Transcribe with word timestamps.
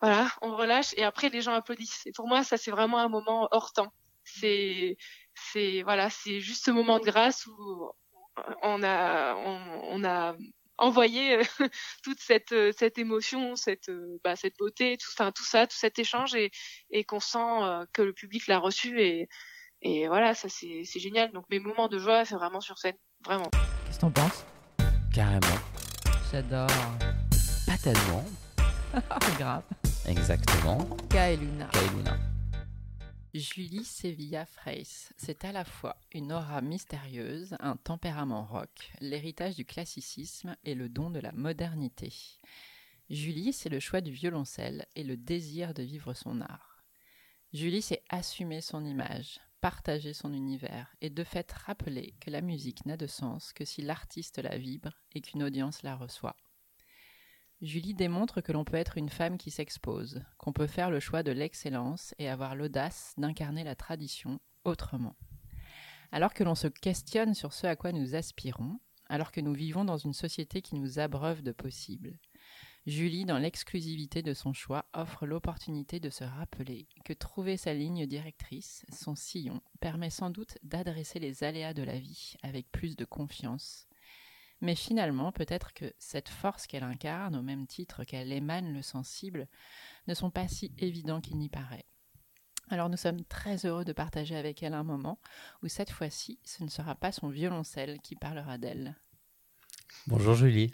voilà, 0.00 0.30
on 0.40 0.56
relâche 0.56 0.94
et 0.96 1.04
après 1.04 1.28
les 1.28 1.42
gens 1.42 1.52
applaudissent. 1.52 2.06
Et 2.06 2.12
pour 2.12 2.26
moi, 2.26 2.42
ça 2.42 2.56
c'est 2.56 2.70
vraiment 2.70 2.98
un 2.98 3.08
moment 3.08 3.48
hors 3.50 3.72
temps. 3.72 3.92
C'est, 4.24 4.96
c'est 5.34 5.82
voilà, 5.82 6.10
c'est 6.10 6.40
juste 6.40 6.64
ce 6.64 6.70
moment 6.70 6.98
de 6.98 7.04
grâce 7.04 7.46
où 7.46 7.90
on 8.62 8.82
a, 8.82 9.34
on, 9.34 10.04
a 10.04 10.34
envoyé 10.78 11.38
euh, 11.38 11.42
toute 12.02 12.20
cette 12.20 12.52
euh, 12.52 12.72
cette 12.76 12.98
émotion, 12.98 13.56
cette 13.56 13.88
euh, 13.88 14.18
bah, 14.24 14.36
cette 14.36 14.56
beauté, 14.58 14.96
tout, 14.96 15.10
enfin, 15.12 15.32
tout 15.32 15.44
ça, 15.44 15.66
tout 15.66 15.76
cet 15.76 15.98
échange 15.98 16.34
et, 16.34 16.50
et 16.90 17.04
qu'on 17.04 17.20
sent 17.20 17.86
que 17.92 18.02
le 18.02 18.12
public 18.12 18.46
l'a 18.46 18.58
reçu 18.58 19.00
et 19.00 19.28
et 19.82 20.08
voilà, 20.08 20.34
ça 20.34 20.48
c'est 20.48 20.82
c'est 20.84 21.00
génial. 21.00 21.32
Donc 21.32 21.44
mes 21.50 21.58
moments 21.58 21.88
de 21.88 21.98
joie, 21.98 22.24
c'est 22.24 22.34
vraiment 22.34 22.60
sur 22.60 22.78
scène, 22.78 22.96
vraiment. 23.24 23.50
Qu'est-ce 23.86 23.96
que 23.96 24.00
t'en 24.02 24.10
penses? 24.10 24.44
Carrément. 25.12 25.40
J'adore. 26.30 26.68
Pas 27.66 27.76
tellement. 27.82 28.24
Grave. 29.38 29.62
Exactement. 30.06 30.78
Kaeluna. 31.08 31.68
Kaeluna. 31.68 32.18
Julie 33.32 33.84
Sevilla 33.84 34.44
Freys, 34.44 35.10
c'est 35.16 35.44
à 35.44 35.52
la 35.52 35.64
fois 35.64 35.96
une 36.12 36.32
aura 36.32 36.60
mystérieuse, 36.62 37.54
un 37.60 37.76
tempérament 37.76 38.44
rock, 38.44 38.92
l'héritage 39.00 39.54
du 39.54 39.64
classicisme 39.64 40.56
et 40.64 40.74
le 40.74 40.88
don 40.88 41.10
de 41.10 41.20
la 41.20 41.30
modernité. 41.32 42.12
Julie, 43.08 43.52
c'est 43.52 43.68
le 43.68 43.78
choix 43.78 44.00
du 44.00 44.10
violoncelle 44.10 44.86
et 44.96 45.04
le 45.04 45.16
désir 45.16 45.74
de 45.74 45.82
vivre 45.82 46.12
son 46.12 46.40
art. 46.40 46.82
Julie, 47.52 47.82
c'est 47.82 48.02
assumer 48.08 48.60
son 48.60 48.84
image, 48.84 49.40
partager 49.60 50.12
son 50.12 50.32
univers 50.32 50.94
et 51.00 51.10
de 51.10 51.22
fait 51.22 51.52
rappeler 51.52 52.14
que 52.20 52.30
la 52.30 52.40
musique 52.40 52.86
n'a 52.86 52.96
de 52.96 53.06
sens 53.06 53.52
que 53.52 53.64
si 53.64 53.82
l'artiste 53.82 54.38
la 54.38 54.56
vibre 54.56 54.92
et 55.12 55.20
qu'une 55.20 55.42
audience 55.42 55.82
la 55.82 55.94
reçoit. 55.94 56.36
Julie 57.62 57.94
démontre 57.94 58.40
que 58.40 58.52
l'on 58.52 58.64
peut 58.64 58.76
être 58.76 58.96
une 58.96 59.10
femme 59.10 59.36
qui 59.36 59.50
s'expose, 59.50 60.22
qu'on 60.38 60.52
peut 60.52 60.66
faire 60.66 60.90
le 60.90 60.98
choix 60.98 61.22
de 61.22 61.30
l'excellence 61.30 62.14
et 62.18 62.28
avoir 62.28 62.54
l'audace 62.54 63.12
d'incarner 63.18 63.64
la 63.64 63.74
tradition 63.74 64.40
autrement. 64.64 65.16
Alors 66.10 66.32
que 66.32 66.42
l'on 66.42 66.54
se 66.54 66.68
questionne 66.68 67.34
sur 67.34 67.52
ce 67.52 67.66
à 67.66 67.76
quoi 67.76 67.92
nous 67.92 68.14
aspirons, 68.14 68.80
alors 69.08 69.30
que 69.30 69.42
nous 69.42 69.52
vivons 69.52 69.84
dans 69.84 69.98
une 69.98 70.14
société 70.14 70.62
qui 70.62 70.76
nous 70.76 70.98
abreuve 70.98 71.42
de 71.42 71.52
possibles, 71.52 72.18
Julie, 72.86 73.26
dans 73.26 73.38
l'exclusivité 73.38 74.22
de 74.22 74.32
son 74.32 74.54
choix, 74.54 74.86
offre 74.94 75.26
l'opportunité 75.26 76.00
de 76.00 76.08
se 76.08 76.24
rappeler 76.24 76.88
que 77.04 77.12
trouver 77.12 77.58
sa 77.58 77.74
ligne 77.74 78.06
directrice, 78.06 78.86
son 78.90 79.14
sillon, 79.14 79.60
permet 79.80 80.08
sans 80.08 80.30
doute 80.30 80.56
d'adresser 80.62 81.18
les 81.18 81.44
aléas 81.44 81.74
de 81.74 81.82
la 81.82 81.98
vie 81.98 82.36
avec 82.42 82.72
plus 82.72 82.96
de 82.96 83.04
confiance 83.04 83.86
mais 84.60 84.74
finalement, 84.74 85.32
peut-être 85.32 85.72
que 85.72 85.92
cette 85.98 86.28
force 86.28 86.66
qu'elle 86.66 86.82
incarne, 86.82 87.36
au 87.36 87.42
même 87.42 87.66
titre 87.66 88.04
qu'elle 88.04 88.32
émane 88.32 88.72
le 88.72 88.82
sensible, 88.82 89.48
ne 90.06 90.14
sont 90.14 90.30
pas 90.30 90.48
si 90.48 90.72
évidents 90.78 91.20
qu'il 91.20 91.38
n'y 91.38 91.48
paraît. 91.48 91.86
Alors 92.68 92.88
nous 92.88 92.96
sommes 92.96 93.24
très 93.24 93.66
heureux 93.66 93.84
de 93.84 93.92
partager 93.92 94.36
avec 94.36 94.62
elle 94.62 94.74
un 94.74 94.84
moment 94.84 95.18
où 95.62 95.68
cette 95.68 95.90
fois-ci, 95.90 96.38
ce 96.44 96.62
ne 96.62 96.68
sera 96.68 96.94
pas 96.94 97.10
son 97.10 97.28
violoncelle 97.28 97.98
qui 98.00 98.14
parlera 98.14 98.58
d'elle. 98.58 98.96
Bonjour 100.06 100.34
Julie. 100.34 100.72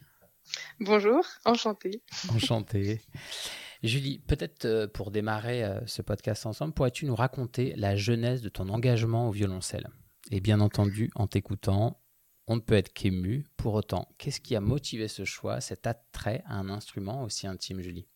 Bonjour, 0.79 1.25
enchantée. 1.45 2.03
Enchantée. 2.31 3.01
Julie, 3.83 4.19
peut-être 4.19 4.65
euh, 4.65 4.87
pour 4.87 5.11
démarrer 5.11 5.65
euh, 5.65 5.81
ce 5.87 6.03
podcast 6.03 6.47
ensemble, 6.47 6.75
pourrais-tu 6.75 7.07
nous 7.07 7.15
raconter 7.15 7.75
la 7.77 7.97
genèse 7.97 8.43
de 8.43 8.49
ton 8.49 8.69
engagement 8.69 9.29
au 9.29 9.33
violoncelle? 9.33 9.89
Et 10.31 10.41
bien 10.41 10.61
entendu, 10.61 11.11
en 11.15 11.27
t'écoutant, 11.27 12.01
on 12.47 12.57
ne 12.57 12.61
peut 12.61 12.75
être 12.75 12.93
qu'ému. 12.93 13.45
Pour 13.57 13.75
autant, 13.75 14.09
qu'est-ce 14.19 14.41
qui 14.41 14.57
a 14.57 14.61
motivé 14.61 15.09
ce 15.09 15.25
choix, 15.25 15.61
cet 15.61 15.87
attrait 15.87 16.43
à 16.47 16.55
un 16.55 16.69
instrument 16.69 17.23
aussi 17.23 17.47
intime, 17.47 17.81
Julie? 17.81 18.07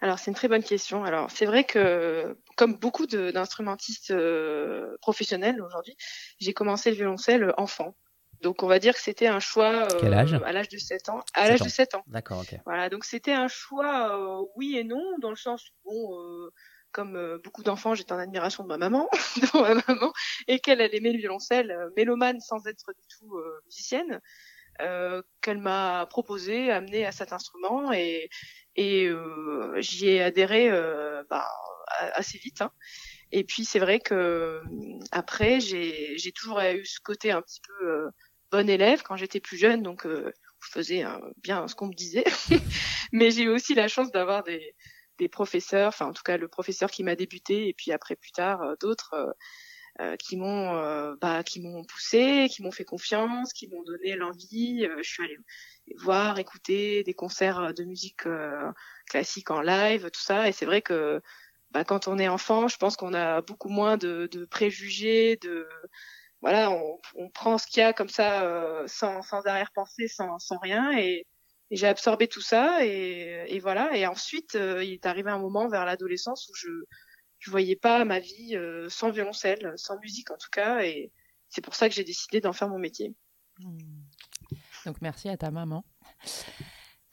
Alors 0.00 0.18
c'est 0.18 0.30
une 0.30 0.36
très 0.36 0.48
bonne 0.48 0.62
question. 0.62 1.04
Alors 1.04 1.30
c'est 1.30 1.46
vrai 1.46 1.64
que 1.64 2.38
comme 2.56 2.76
beaucoup 2.76 3.06
d'instrumentistes 3.06 4.12
euh, 4.12 4.96
professionnels 5.00 5.60
aujourd'hui, 5.60 5.96
j'ai 6.38 6.52
commencé 6.52 6.90
le 6.90 6.96
violoncelle 6.96 7.52
enfant. 7.56 7.96
Donc 8.40 8.62
on 8.62 8.68
va 8.68 8.78
dire 8.78 8.94
que 8.94 9.00
c'était 9.00 9.26
un 9.26 9.40
choix 9.40 9.88
euh, 9.92 10.12
à 10.44 10.52
l'âge 10.52 10.68
de 10.68 10.78
7 10.78 11.08
ans. 11.08 11.20
À 11.34 11.48
l'âge 11.48 11.60
de 11.60 11.68
7 11.68 11.96
ans. 11.96 12.04
D'accord, 12.06 12.40
ok. 12.40 12.60
Voilà, 12.64 12.88
donc 12.88 13.04
c'était 13.04 13.32
un 13.32 13.48
choix 13.48 14.16
euh, 14.16 14.44
oui 14.54 14.76
et 14.76 14.84
non 14.84 15.02
dans 15.20 15.30
le 15.30 15.36
sens 15.36 15.64
où 15.84 16.14
bon 16.14 16.50
comme 16.92 17.16
euh, 17.16 17.38
beaucoup 17.42 17.62
d'enfants, 17.62 17.94
j'étais 17.94 18.12
en 18.12 18.18
admiration 18.18 18.62
de 18.62 18.68
ma 18.68 18.78
maman, 18.78 19.08
de 19.36 19.60
ma 19.60 19.82
maman, 19.86 20.12
et 20.46 20.58
qu'elle 20.60 20.80
elle 20.80 20.94
aimait 20.94 21.12
le 21.12 21.18
violoncelle, 21.18 21.70
euh, 21.70 21.90
mélomane 21.96 22.40
sans 22.40 22.66
être 22.66 22.92
du 22.92 23.06
tout 23.18 23.36
euh, 23.36 23.60
musicienne, 23.66 24.20
qu'elle 25.42 25.58
m'a 25.58 26.06
proposé, 26.08 26.70
amené 26.70 27.04
à 27.04 27.10
cet 27.10 27.32
instrument, 27.32 27.92
et, 27.92 28.30
et 28.76 29.10
j'y 29.78 30.06
ai 30.06 30.22
adhéré 30.22 30.70
bah, 31.28 31.48
assez 32.14 32.38
vite. 32.38 32.62
Hein. 32.62 32.70
Et 33.32 33.42
puis 33.42 33.64
c'est 33.64 33.80
vrai 33.80 33.98
que 33.98 34.62
après, 35.10 35.58
j'ai, 35.58 36.16
toujours 36.32 36.60
eu 36.60 36.86
ce 36.86 37.00
côté 37.00 37.32
un 37.32 37.42
petit 37.42 37.60
peu 37.66 38.08
bon 38.52 38.70
élève 38.70 39.02
quand 39.02 39.16
j'étais 39.16 39.40
plus 39.40 39.56
jeune, 39.56 39.82
donc 39.82 40.06
je 40.06 40.30
faisais 40.70 41.02
bien 41.42 41.66
ce 41.66 41.74
qu'on 41.74 41.88
me 41.88 41.94
disait. 41.94 42.22
Mais 43.12 43.32
j'ai 43.32 43.42
eu 43.42 43.48
aussi 43.48 43.74
la 43.74 43.88
chance 43.88 44.12
d'avoir 44.12 44.44
des 44.44 44.76
des 45.18 45.28
professeurs, 45.28 45.88
enfin 45.88 46.06
en 46.06 46.12
tout 46.12 46.22
cas 46.22 46.36
le 46.36 46.48
professeur 46.48 46.90
qui 46.90 47.04
m'a 47.04 47.16
débuté 47.16 47.68
et 47.68 47.74
puis 47.74 47.92
après 47.92 48.16
plus 48.16 48.32
tard 48.32 48.62
euh, 48.62 48.74
d'autres 48.80 49.14
euh, 49.14 49.32
euh, 50.00 50.16
qui 50.16 50.36
m'ont 50.36 51.16
bah, 51.20 51.42
qui 51.42 51.60
m'ont 51.60 51.84
poussé, 51.84 52.48
qui 52.50 52.62
m'ont 52.62 52.70
fait 52.70 52.84
confiance, 52.84 53.52
qui 53.52 53.68
m'ont 53.68 53.82
donné 53.82 54.14
l'envie. 54.14 54.86
je 55.02 55.08
suis 55.08 55.24
allée 55.24 55.38
voir, 55.96 56.38
écouter 56.38 57.02
des 57.02 57.14
concerts 57.14 57.74
de 57.74 57.82
musique 57.84 58.22
classique 59.06 59.50
en 59.50 59.60
live, 59.60 60.08
tout 60.12 60.20
ça. 60.20 60.48
Et 60.48 60.52
c'est 60.52 60.66
vrai 60.66 60.82
que 60.82 61.20
bah, 61.72 61.82
quand 61.84 62.06
on 62.06 62.18
est 62.18 62.28
enfant, 62.28 62.68
je 62.68 62.76
pense 62.76 62.96
qu'on 62.96 63.12
a 63.12 63.42
beaucoup 63.42 63.70
moins 63.70 63.96
de, 63.96 64.28
de 64.30 64.44
préjugés, 64.44 65.36
de 65.42 65.68
voilà, 66.42 66.70
on, 66.70 67.00
on 67.16 67.28
prend 67.30 67.58
ce 67.58 67.66
qu'il 67.66 67.80
y 67.80 67.82
a 67.82 67.92
comme 67.92 68.08
ça 68.08 68.84
sans, 68.86 69.22
sans 69.22 69.44
arrière-pensée, 69.46 70.06
sans, 70.06 70.38
sans 70.38 70.58
rien. 70.58 70.96
Et, 70.96 71.26
et 71.70 71.76
j'ai 71.76 71.86
absorbé 71.86 72.28
tout 72.28 72.40
ça 72.40 72.84
et, 72.84 73.44
et, 73.48 73.58
voilà. 73.58 73.96
Et 73.96 74.06
ensuite, 74.06 74.54
euh, 74.54 74.82
il 74.82 74.94
est 74.94 75.06
arrivé 75.06 75.30
un 75.30 75.38
moment 75.38 75.68
vers 75.68 75.84
l'adolescence 75.84 76.48
où 76.48 76.54
je 76.54 76.68
je 77.38 77.50
voyais 77.50 77.76
pas 77.76 78.04
ma 78.04 78.18
vie 78.18 78.56
euh, 78.56 78.88
sans 78.88 79.10
violoncelle, 79.10 79.72
sans 79.76 79.98
musique 80.00 80.30
en 80.30 80.36
tout 80.36 80.50
cas. 80.50 80.82
Et 80.82 81.12
c'est 81.48 81.60
pour 81.60 81.74
ça 81.74 81.88
que 81.88 81.94
j'ai 81.94 82.04
décidé 82.04 82.40
d'en 82.40 82.52
faire 82.52 82.68
mon 82.68 82.78
métier. 82.78 83.14
Hmm. 83.60 83.78
Donc 84.86 85.00
merci 85.00 85.28
à 85.28 85.36
ta 85.36 85.50
maman. 85.50 85.84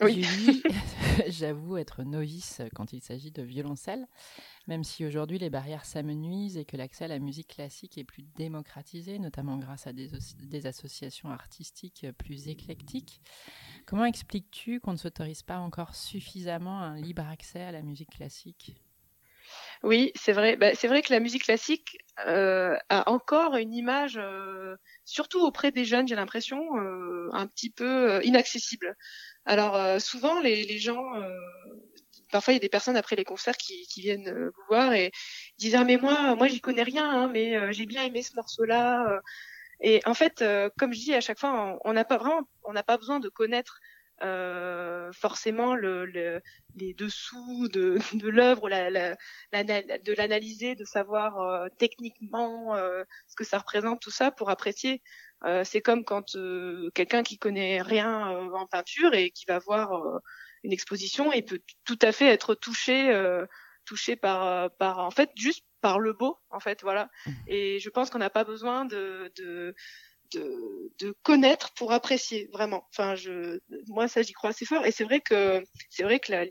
Oui. 0.02 0.26
j'avoue 1.28 1.78
être 1.78 2.04
novice 2.04 2.62
quand 2.76 2.94
il 2.94 3.02
s'agit 3.02 3.32
de 3.32 3.42
violoncelle, 3.44 4.08
même 4.68 4.84
si 4.84 5.06
aujourd'hui 5.06 5.40
les 5.40 5.50
barrières 5.50 5.86
s'amenuisent 5.86 6.58
et 6.58 6.66
que 6.66 6.78
l'accès 6.78 7.06
à 7.06 7.10
la 7.10 7.20
musique 7.20 7.56
classique 7.56 7.98
est 7.98 8.04
plus 8.04 8.24
démocratisé, 8.36 9.20
notamment 9.20 9.58
grâce 9.58 9.88
à 9.88 9.94
des, 9.94 10.10
des 10.44 10.68
associations 10.68 11.30
artistiques 11.30 12.08
plus 12.18 12.48
éclectiques. 12.50 13.22
Comment 13.86 14.06
expliques-tu 14.06 14.80
qu'on 14.80 14.94
ne 14.94 14.98
s'autorise 14.98 15.44
pas 15.44 15.60
encore 15.60 15.96
suffisamment 15.96 16.82
un 16.82 16.98
libre 16.98 17.28
accès 17.28 17.62
à 17.62 17.72
la 17.72 17.82
musique 17.82 18.12
classique? 18.12 18.76
Oui, 19.84 20.12
c'est 20.16 20.32
vrai. 20.34 20.56
Bah, 20.56 20.74
c'est 20.76 20.88
vrai 20.88 21.02
que 21.02 21.14
la 21.14 21.20
musique 21.20 21.44
classique 21.44 21.98
euh, 22.26 22.76
a 22.90 23.10
encore 23.10 23.56
une 23.56 23.74
image, 23.74 24.18
euh, 24.18 24.76
surtout 25.06 25.40
auprès 25.46 25.72
des 25.72 25.86
jeunes, 25.86 26.08
j'ai 26.08 26.16
l'impression, 26.16 26.60
euh, 26.78 27.30
un 27.34 27.48
petit 27.48 27.70
peu 27.70 28.24
inaccessible. 28.24 28.96
Alors 29.46 29.76
euh, 29.76 30.00
souvent, 30.00 30.40
les, 30.40 30.78
gens, 30.80 31.04
parfois 32.32 32.54
il 32.54 32.58
y 32.58 32.60
a 32.60 32.62
des 32.62 32.70
personnes 32.70 32.98
après 32.98 33.16
les 33.16 33.24
concerts 33.24 33.58
qui, 33.58 33.88
viennent 33.98 34.50
vous 34.50 34.64
voir 34.70 34.94
et 34.94 35.12
disent 35.58 35.76
ah 35.76 35.84
mais 35.84 35.98
moi, 35.98 36.36
moi 36.36 36.48
j'y 36.48 36.62
connais 36.62 36.84
rien, 36.84 37.10
hein, 37.10 37.28
mais 37.32 37.74
j'ai 37.74 37.86
bien 37.86 38.04
aimé 38.04 38.22
ce 38.22 38.36
morceau-là. 38.36 39.22
Et 39.82 40.02
en 40.06 40.14
fait, 40.14 40.44
comme 40.78 40.94
je 40.94 41.00
dis 41.00 41.14
à 41.14 41.22
chaque 41.22 41.40
fois, 41.40 41.80
on 41.84 41.94
n'a 41.94 42.06
pas 42.06 42.18
vraiment, 42.18 42.42
on 42.64 42.74
n'a 42.74 42.84
pas 42.84 42.98
besoin 42.98 43.20
de 43.20 43.30
connaître 43.30 43.80
euh, 44.24 45.12
forcément 45.12 45.76
le, 45.76 46.06
le, 46.06 46.42
les 46.76 46.94
dessous 46.94 47.68
de, 47.68 47.98
l'œuvre, 48.30 48.70
de 48.70 50.14
l'analyser, 50.14 50.76
de 50.76 50.86
savoir 50.86 51.40
euh, 51.42 51.68
techniquement 51.78 52.76
euh, 52.76 53.04
ce 53.28 53.36
que 53.36 53.44
ça 53.44 53.58
représente, 53.58 54.02
tout 54.02 54.12
ça 54.12 54.32
pour 54.32 54.50
apprécier. 54.50 55.02
C'est 55.64 55.82
comme 55.82 56.04
quand 56.04 56.36
quelqu'un 56.94 57.24
qui 57.24 57.38
connaît 57.38 57.82
rien 57.82 58.28
en 58.30 58.66
peinture 58.68 59.14
et 59.14 59.32
qui 59.32 59.46
va 59.48 59.60
voir 59.60 60.22
une 60.64 60.72
exposition 60.74 61.32
et 61.32 61.42
peut 61.42 61.62
tout 61.84 62.00
à 62.02 62.12
fait 62.12 62.28
être 62.28 62.56
touché, 62.56 63.14
touché 63.86 64.16
par, 64.16 64.72
par 64.78 65.00
en 65.00 65.12
fait 65.12 65.30
juste 65.36 65.64
par 65.82 66.00
le 66.00 66.14
beau 66.14 66.40
en 66.50 66.60
fait 66.60 66.82
voilà. 66.82 67.10
Mmh. 67.26 67.32
Et 67.48 67.80
je 67.80 67.90
pense 67.90 68.10
qu'on 68.10 68.18
n'a 68.18 68.32
pas 68.32 68.44
besoin 68.44 68.86
de, 68.86 69.32
de 69.38 69.76
de, 70.36 70.92
de, 71.00 71.16
connaître 71.24 71.74
pour 71.74 71.92
apprécier 71.92 72.50
vraiment. 72.52 72.88
Enfin, 72.92 73.16
je, 73.16 73.60
moi 73.88 74.08
ça 74.08 74.22
j'y 74.22 74.34
crois 74.34 74.52
assez 74.52 74.66
fort. 74.66 74.86
Et 74.86 74.92
c'est 74.92 75.04
vrai 75.04 75.22
que 75.22 75.64
c'est 75.90 76.04
vrai 76.04 76.20
que 76.20 76.32
la, 76.32 76.46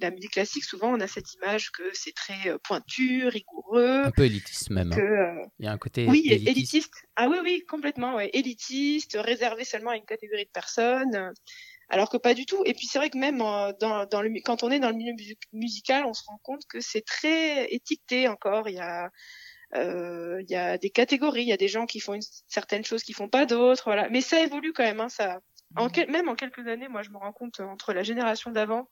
la, 0.00 0.10
musique 0.10 0.32
classique 0.32 0.64
souvent 0.64 0.92
on 0.94 1.00
a 1.00 1.06
cette 1.06 1.32
image 1.34 1.70
que 1.70 1.82
c'est 1.92 2.14
très 2.14 2.50
euh, 2.50 2.58
pointu, 2.62 3.26
rigoureux, 3.28 4.04
un 4.04 4.10
peu 4.10 4.24
élitiste 4.24 4.70
même. 4.70 4.92
Hein. 4.92 4.98
Euh, 4.98 5.46
Il 5.58 5.66
y 5.66 5.68
a 5.68 5.72
un 5.72 5.78
côté 5.78 6.06
oui 6.08 6.22
élitiste. 6.28 6.94
Ah 7.16 7.28
oui 7.28 7.38
oui 7.42 7.64
complètement 7.68 8.16
ouais. 8.16 8.30
élitiste, 8.32 9.16
réservé 9.20 9.64
seulement 9.64 9.90
à 9.90 9.96
une 9.96 10.04
catégorie 10.04 10.44
de 10.44 10.50
personnes. 10.50 11.32
alors 11.88 12.10
que 12.10 12.16
pas 12.16 12.34
du 12.34 12.46
tout. 12.46 12.62
Et 12.66 12.74
puis 12.74 12.86
c'est 12.86 12.98
vrai 12.98 13.10
que 13.10 13.18
même 13.18 13.38
dans, 13.38 14.06
dans 14.06 14.22
le, 14.22 14.30
quand 14.44 14.62
on 14.62 14.70
est 14.70 14.80
dans 14.80 14.90
le 14.90 14.96
milieu 14.96 15.14
musical, 15.52 16.04
on 16.06 16.14
se 16.14 16.24
rend 16.26 16.38
compte 16.42 16.62
que 16.68 16.80
c'est 16.80 17.04
très 17.04 17.66
étiqueté 17.72 18.28
encore. 18.28 18.68
Il 18.68 18.76
y 18.76 18.80
a 18.80 19.06
euh, 19.06 19.08
il 19.74 20.46
y 20.48 20.56
a 20.56 20.78
des 20.78 20.90
catégories, 20.90 21.42
il 21.42 21.48
y 21.48 21.52
a 21.52 21.56
des 21.56 21.68
gens 21.68 21.86
qui 21.86 22.00
font 22.00 22.14
une, 22.14 22.22
certaines 22.48 22.84
choses 22.84 23.02
qui 23.02 23.12
font 23.12 23.28
pas 23.28 23.46
d'autres, 23.46 23.84
voilà. 23.86 24.08
Mais 24.10 24.20
ça 24.20 24.40
évolue 24.40 24.72
quand 24.72 24.84
même, 24.84 25.00
hein, 25.00 25.08
ça. 25.08 25.40
En 25.76 25.88
même 26.08 26.28
en 26.28 26.36
quelques 26.36 26.66
années, 26.68 26.88
moi 26.88 27.02
je 27.02 27.10
me 27.10 27.16
rends 27.16 27.32
compte 27.32 27.58
entre 27.60 27.92
la 27.92 28.04
génération 28.04 28.52
d'avant 28.52 28.88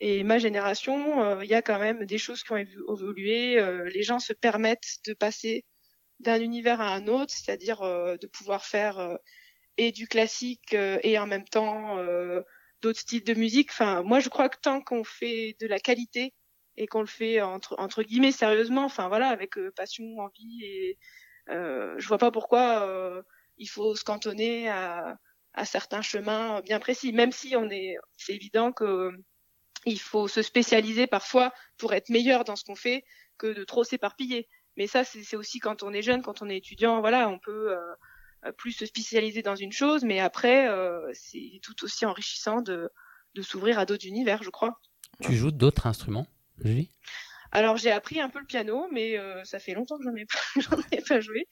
et 0.00 0.22
ma 0.22 0.38
génération, 0.38 1.22
euh, 1.22 1.44
il 1.44 1.50
y 1.50 1.54
a 1.54 1.62
quand 1.62 1.78
même 1.78 2.06
des 2.06 2.18
choses 2.18 2.42
qui 2.42 2.52
ont 2.52 2.56
évolué. 2.56 3.58
Euh, 3.58 3.88
les 3.90 4.02
gens 4.02 4.20
se 4.20 4.32
permettent 4.32 4.98
de 5.06 5.12
passer 5.12 5.64
d'un 6.20 6.40
univers 6.40 6.80
à 6.80 6.94
un 6.94 7.06
autre, 7.08 7.32
c'est-à-dire 7.32 7.80
de 7.80 8.26
pouvoir 8.26 8.64
faire 8.64 9.18
et 9.76 9.92
du 9.92 10.08
classique 10.08 10.74
et 10.74 11.16
en 11.16 11.26
même 11.28 11.44
temps 11.44 11.96
d'autres 12.82 12.98
styles 12.98 13.22
de 13.22 13.34
musique. 13.34 13.70
Enfin, 13.70 14.02
moi 14.02 14.18
je 14.18 14.28
crois 14.28 14.48
que 14.48 14.58
tant 14.60 14.80
qu'on 14.80 15.04
fait 15.04 15.56
de 15.60 15.68
la 15.68 15.78
qualité 15.78 16.34
et 16.78 16.86
qu'on 16.86 17.00
le 17.00 17.06
fait 17.06 17.42
entre 17.42 18.02
guillemets 18.02 18.32
sérieusement, 18.32 18.84
enfin 18.84 19.08
voilà, 19.08 19.28
avec 19.28 19.58
euh, 19.58 19.72
passion, 19.74 20.04
envie 20.18 20.64
et 20.64 20.98
euh, 21.50 21.94
je 21.98 22.06
vois 22.06 22.18
pas 22.18 22.30
pourquoi 22.30 22.86
euh, 22.86 23.22
il 23.58 23.68
faut 23.68 23.96
se 23.96 24.04
cantonner 24.04 24.68
à, 24.68 25.18
certains 25.64 26.02
chemins 26.02 26.60
bien 26.60 26.78
précis, 26.78 27.12
même 27.12 27.32
si 27.32 27.56
on 27.56 27.68
est, 27.68 27.96
c'est 28.16 28.32
évident 28.32 28.70
que 28.70 29.10
il 29.86 29.98
faut 29.98 30.28
se 30.28 30.40
spécialiser 30.40 31.08
parfois 31.08 31.52
pour 31.78 31.94
être 31.94 32.10
meilleur 32.10 32.44
dans 32.44 32.54
ce 32.54 32.62
qu'on 32.62 32.76
fait 32.76 33.04
que 33.38 33.48
de 33.48 33.64
trop 33.64 33.82
s'éparpiller. 33.82 34.48
Mais 34.76 34.86
ça, 34.86 35.02
c'est 35.02 35.34
aussi 35.34 35.58
quand 35.58 35.82
on 35.82 35.92
est 35.92 36.02
jeune, 36.02 36.22
quand 36.22 36.42
on 36.42 36.48
est 36.48 36.58
étudiant, 36.58 37.00
voilà, 37.00 37.28
on 37.28 37.40
peut 37.40 37.76
euh, 38.46 38.52
plus 38.52 38.70
se 38.70 38.86
spécialiser 38.86 39.42
dans 39.42 39.56
une 39.56 39.72
chose, 39.72 40.04
mais 40.04 40.20
après, 40.20 40.68
euh, 40.68 41.10
c'est 41.12 41.58
tout 41.60 41.82
aussi 41.82 42.06
enrichissant 42.06 42.60
de 42.62 42.88
s'ouvrir 43.40 43.80
à 43.80 43.86
d'autres 43.86 44.06
univers, 44.06 44.44
je 44.44 44.50
crois. 44.50 44.78
Tu 45.20 45.34
joues 45.34 45.50
d'autres 45.50 45.86
instruments? 45.86 46.26
Alors 47.50 47.78
j'ai 47.78 47.90
appris 47.90 48.20
un 48.20 48.28
peu 48.28 48.40
le 48.40 48.46
piano, 48.46 48.88
mais 48.92 49.18
euh, 49.18 49.42
ça 49.44 49.58
fait 49.58 49.72
longtemps 49.72 49.96
que 49.98 50.04
j'en 50.04 50.14
ai 50.14 50.26
pas, 50.26 50.38
j'en 50.60 50.78
ai 50.92 51.00
pas 51.02 51.20
joué. 51.20 51.48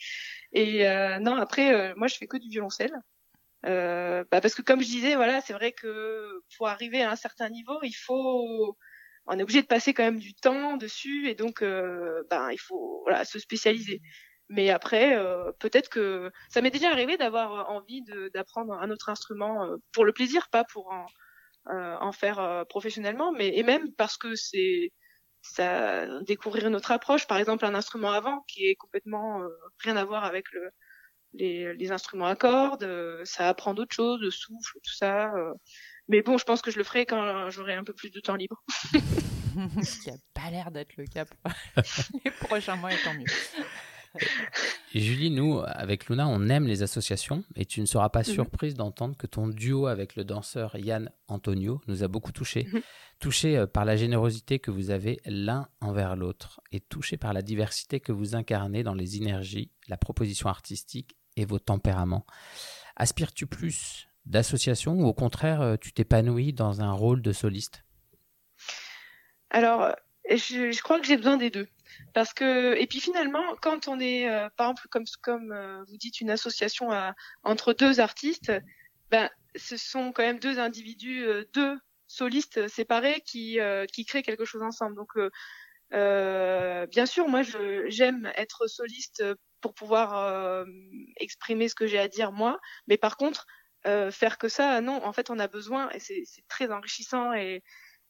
Et 0.53 0.87
euh, 0.87 1.19
non, 1.19 1.37
après 1.37 1.75
euh, 1.75 1.95
moi 1.97 2.09
je 2.09 2.17
fais 2.17 2.27
que 2.27 2.37
du 2.37 2.49
violoncelle, 2.49 2.93
bah, 3.63 4.41
parce 4.41 4.55
que 4.55 4.63
comme 4.63 4.81
je 4.81 4.87
disais, 4.87 5.17
voilà, 5.17 5.41
c'est 5.41 5.53
vrai 5.53 5.73
que 5.73 6.41
pour 6.57 6.69
arriver 6.69 7.03
à 7.03 7.11
un 7.11 7.17
certain 7.17 7.49
niveau, 7.49 7.79
il 7.83 7.95
faut, 7.95 8.77
on 9.27 9.39
est 9.39 9.43
obligé 9.43 9.63
de 9.63 9.67
passer 9.67 9.95
quand 9.95 10.05
même 10.05 10.21
du 10.21 10.35
temps 10.35 10.77
dessus, 10.77 11.29
et 11.29 11.35
donc 11.35 11.63
ben 11.63 12.51
il 12.53 12.61
faut 12.61 13.03
voilà 13.05 13.25
se 13.25 13.39
spécialiser. 13.39 14.03
Mais 14.49 14.71
après, 14.71 15.17
peut-être 15.59 15.89
que 15.89 16.31
ça 16.49 16.61
m'est 16.63 16.71
déjà 16.71 16.91
arrivé 16.91 17.17
d'avoir 17.17 17.71
envie 17.71 18.05
d'apprendre 18.33 18.75
un 18.75 18.91
autre 18.91 19.09
instrument 19.09 19.69
pour 19.93 20.05
le 20.05 20.13
plaisir, 20.13 20.49
pas 20.51 20.63
pour 20.65 20.93
en, 20.93 21.07
en 21.69 22.13
faire 22.13 22.65
professionnellement, 22.69 23.33
mais 23.33 23.57
et 23.57 23.63
même 23.63 23.93
parce 23.93 24.17
que 24.17 24.35
c'est 24.35 24.93
ça 25.55 26.21
découvrir 26.23 26.67
une 26.67 26.75
autre 26.75 26.91
approche. 26.91 27.27
Par 27.27 27.39
exemple, 27.39 27.65
un 27.65 27.75
instrument 27.75 28.13
avant 28.13 28.41
qui 28.49 28.67
est 28.67 28.75
complètement 28.75 29.43
euh, 29.43 29.49
rien 29.79 29.97
à 29.97 30.05
voir 30.05 30.25
avec 30.25 30.51
le, 30.53 30.71
les, 31.35 31.75
les 31.75 31.93
instruments 31.93 32.27
à 32.27 32.37
cordes. 32.37 32.85
Euh, 32.85 33.25
ça 33.25 33.49
apprend 33.49 33.75
d'autres 33.75 33.95
choses, 33.95 34.21
le 34.21 34.31
souffle, 34.31 34.79
tout 34.83 34.95
ça. 34.95 35.33
Euh. 35.35 35.53
mais 36.09 36.23
bon, 36.23 36.39
je 36.39 36.45
pense 36.45 36.63
que 36.63 36.71
je 36.71 36.79
le 36.79 36.85
ferai 36.85 37.07
quand 37.07 37.51
j'aurai 37.51 37.75
un 37.75 37.85
peu 37.85 37.95
plus 37.95 38.11
de 38.11 38.21
temps 38.21 38.37
libre. 38.37 38.63
Ce 39.83 40.01
qui 40.01 40.11
a 40.11 40.17
pas 40.35 40.51
l'air 40.51 40.71
d'être 40.71 40.97
le 40.97 41.07
cas 41.07 41.25
pour 41.25 41.51
les 42.25 42.31
prochains 42.31 42.77
mois, 42.77 42.93
et 42.93 42.99
tant 43.03 43.15
mieux. 43.15 43.25
Julie, 44.95 45.31
nous, 45.31 45.61
avec 45.65 46.09
Luna, 46.09 46.29
on 46.29 46.49
aime 46.49 46.67
les 46.67 46.83
associations 46.83 47.45
et 47.55 47.67
tu 47.67 47.81
ne 47.81 47.87
seras 47.87 48.09
pas 48.09 48.21
mhm. 48.21 48.25
surprise 48.25 48.75
d'entendre 48.75 49.17
que 49.17 49.27
ton 49.27 49.49
duo 49.49 49.87
avec 49.87 50.17
le 50.17 50.25
danseur 50.25 50.77
Yann 50.77 51.11
Antonio 51.29 51.81
nous 51.87 52.03
a 52.03 52.09
beaucoup 52.09 52.33
touché. 52.33 52.67
Mhm. 52.73 52.83
Touché 53.19 53.57
euh, 53.57 53.67
par 53.67 53.85
la 53.85 53.97
générosité 53.97 54.59
que 54.59 54.71
vous 54.71 54.91
avez 54.91 55.21
l'un 55.25 55.69
envers 55.81 56.17
l'autre 56.17 56.61
et 56.73 56.81
touché 56.81 57.17
par 57.17 57.33
la 57.33 57.43
diversité 57.43 58.01
que 58.01 58.13
vous 58.13 58.35
incarnez 58.35 58.83
dans 58.83 58.95
les 58.95 59.17
énergies, 59.17 59.71
la 59.89 59.97
proposition 59.97 60.49
artistique 60.49 61.17
et 61.37 61.45
vos 61.45 61.59
tempéraments. 61.59 62.27
Aspires-tu 62.97 63.47
plus 63.47 64.09
d'associations 64.25 64.95
ou 64.95 65.07
au 65.07 65.15
contraire, 65.15 65.61
euh, 65.61 65.77
tu 65.77 65.93
t'épanouis 65.93 66.53
dans 66.53 66.81
un 66.81 66.93
rôle 66.93 67.23
de 67.23 67.33
soliste? 67.33 67.85
Alors, 69.51 69.95
je, 70.31 70.73
je 70.73 70.83
crois 70.83 70.99
que 71.01 71.07
j'ai 71.07 71.17
besoin 71.17 71.37
des 71.37 71.51
deux. 71.51 71.69
Parce 72.15 72.33
que 72.33 72.75
et 72.77 72.87
puis 72.87 73.01
finalement, 73.01 73.57
quand 73.61 73.89
on 73.89 74.01
est 74.01 74.29
euh, 74.29 74.49
par 74.57 74.71
exemple 74.71 74.89
comme 74.89 75.05
comme 75.23 75.53
euh, 75.53 75.85
vous 75.89 75.97
dites 75.97 76.21
une 76.21 76.31
association 76.31 76.91
à, 76.91 77.15
entre 77.43 77.73
deux 77.73 78.01
artistes, 78.01 78.53
ben 79.11 79.31
ce 79.55 79.77
sont 79.77 80.13
quand 80.13 80.23
même 80.23 80.39
deux 80.39 80.59
individus, 80.59 81.25
euh, 81.25 81.45
deux 81.53 81.79
solistes 82.07 82.69
séparés 82.69 83.21
qui 83.27 83.59
qui 83.93 84.05
créent 84.05 84.23
quelque 84.23 84.45
chose 84.45 84.63
ensemble. 84.63 84.97
Donc 84.97 85.13
bien 85.91 87.07
sûr, 87.07 87.29
moi 87.29 87.43
j'aime 87.89 88.33
être 88.37 88.67
soliste 88.69 89.25
pour 89.61 89.75
pouvoir 89.75 90.65
exprimer 91.17 91.69
ce 91.69 91.75
que 91.75 91.87
j'ai 91.87 91.99
à 91.99 92.07
dire 92.09 92.31
moi, 92.31 92.61
mais 92.87 92.97
par 92.97 93.17
contre 93.17 93.47
faire 93.85 94.39
que 94.39 94.49
ça, 94.49 94.81
non, 94.81 95.05
en 95.05 95.13
fait 95.13 95.31
on 95.31 95.39
a 95.41 95.49
besoin 95.49 95.91
et 95.91 95.99
c'est 95.99 96.25
très 96.49 96.71
enrichissant 96.71 97.33
et 97.33 97.65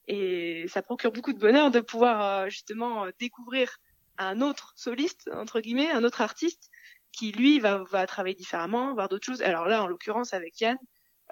et 0.08 0.66
ça 0.68 0.82
procure 0.82 1.12
beaucoup 1.12 1.32
de 1.32 1.38
bonheur 1.38 1.70
de 1.70 1.80
pouvoir 1.80 2.22
euh, 2.22 2.48
justement 2.48 3.06
euh, 3.06 3.10
découvrir 3.18 3.78
un 4.18 4.40
autre 4.40 4.72
soliste 4.76 5.28
entre 5.34 5.60
guillemets, 5.60 5.90
un 5.90 6.04
autre 6.04 6.20
artiste 6.20 6.70
qui 7.12 7.32
lui 7.32 7.58
va, 7.60 7.82
va 7.90 8.06
travailler 8.06 8.34
différemment, 8.34 8.94
voir 8.94 9.08
d'autres 9.08 9.26
choses. 9.26 9.42
Alors 9.42 9.66
là, 9.66 9.82
en 9.82 9.86
l'occurrence 9.86 10.34
avec 10.34 10.60
Yann, 10.60 10.78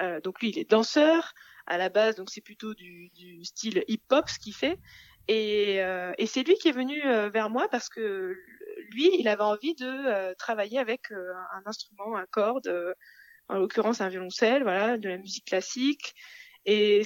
euh, 0.00 0.21
donc 0.21 0.41
lui 0.41 0.50
il 0.50 0.59
est 0.59 0.69
danseur 0.69 1.32
à 1.67 1.79
la 1.79 1.88
base, 1.88 2.17
donc 2.17 2.31
c'est 2.31 2.41
plutôt 2.41 2.75
du, 2.75 3.11
du 3.15 3.44
style 3.44 3.85
hip-hop 3.88 4.29
ce 4.29 4.38
qu'il 4.38 4.55
fait. 4.55 4.79
Et, 5.29 5.82
euh, 5.82 6.12
et 6.19 6.27
c'est 6.27 6.43
lui 6.43 6.55
qui 6.56 6.69
est 6.69 6.73
venu 6.73 7.00
vers 7.31 7.49
moi 7.49 7.69
parce 7.70 7.88
que 7.88 8.37
lui, 8.91 9.11
il 9.19 9.27
avait 9.29 9.43
envie 9.43 9.75
de 9.75 10.35
travailler 10.35 10.79
avec 10.79 11.11
un 11.11 11.62
instrument, 11.65 12.17
un 12.17 12.27
corde, 12.27 12.70
en 13.49 13.56
l'occurrence 13.56 14.03
un 14.03 14.09
violoncelle, 14.09 14.62
voilà, 14.62 14.99
de 14.99 15.09
la 15.09 15.17
musique 15.17 15.47
classique. 15.47 16.15
Et 16.67 17.03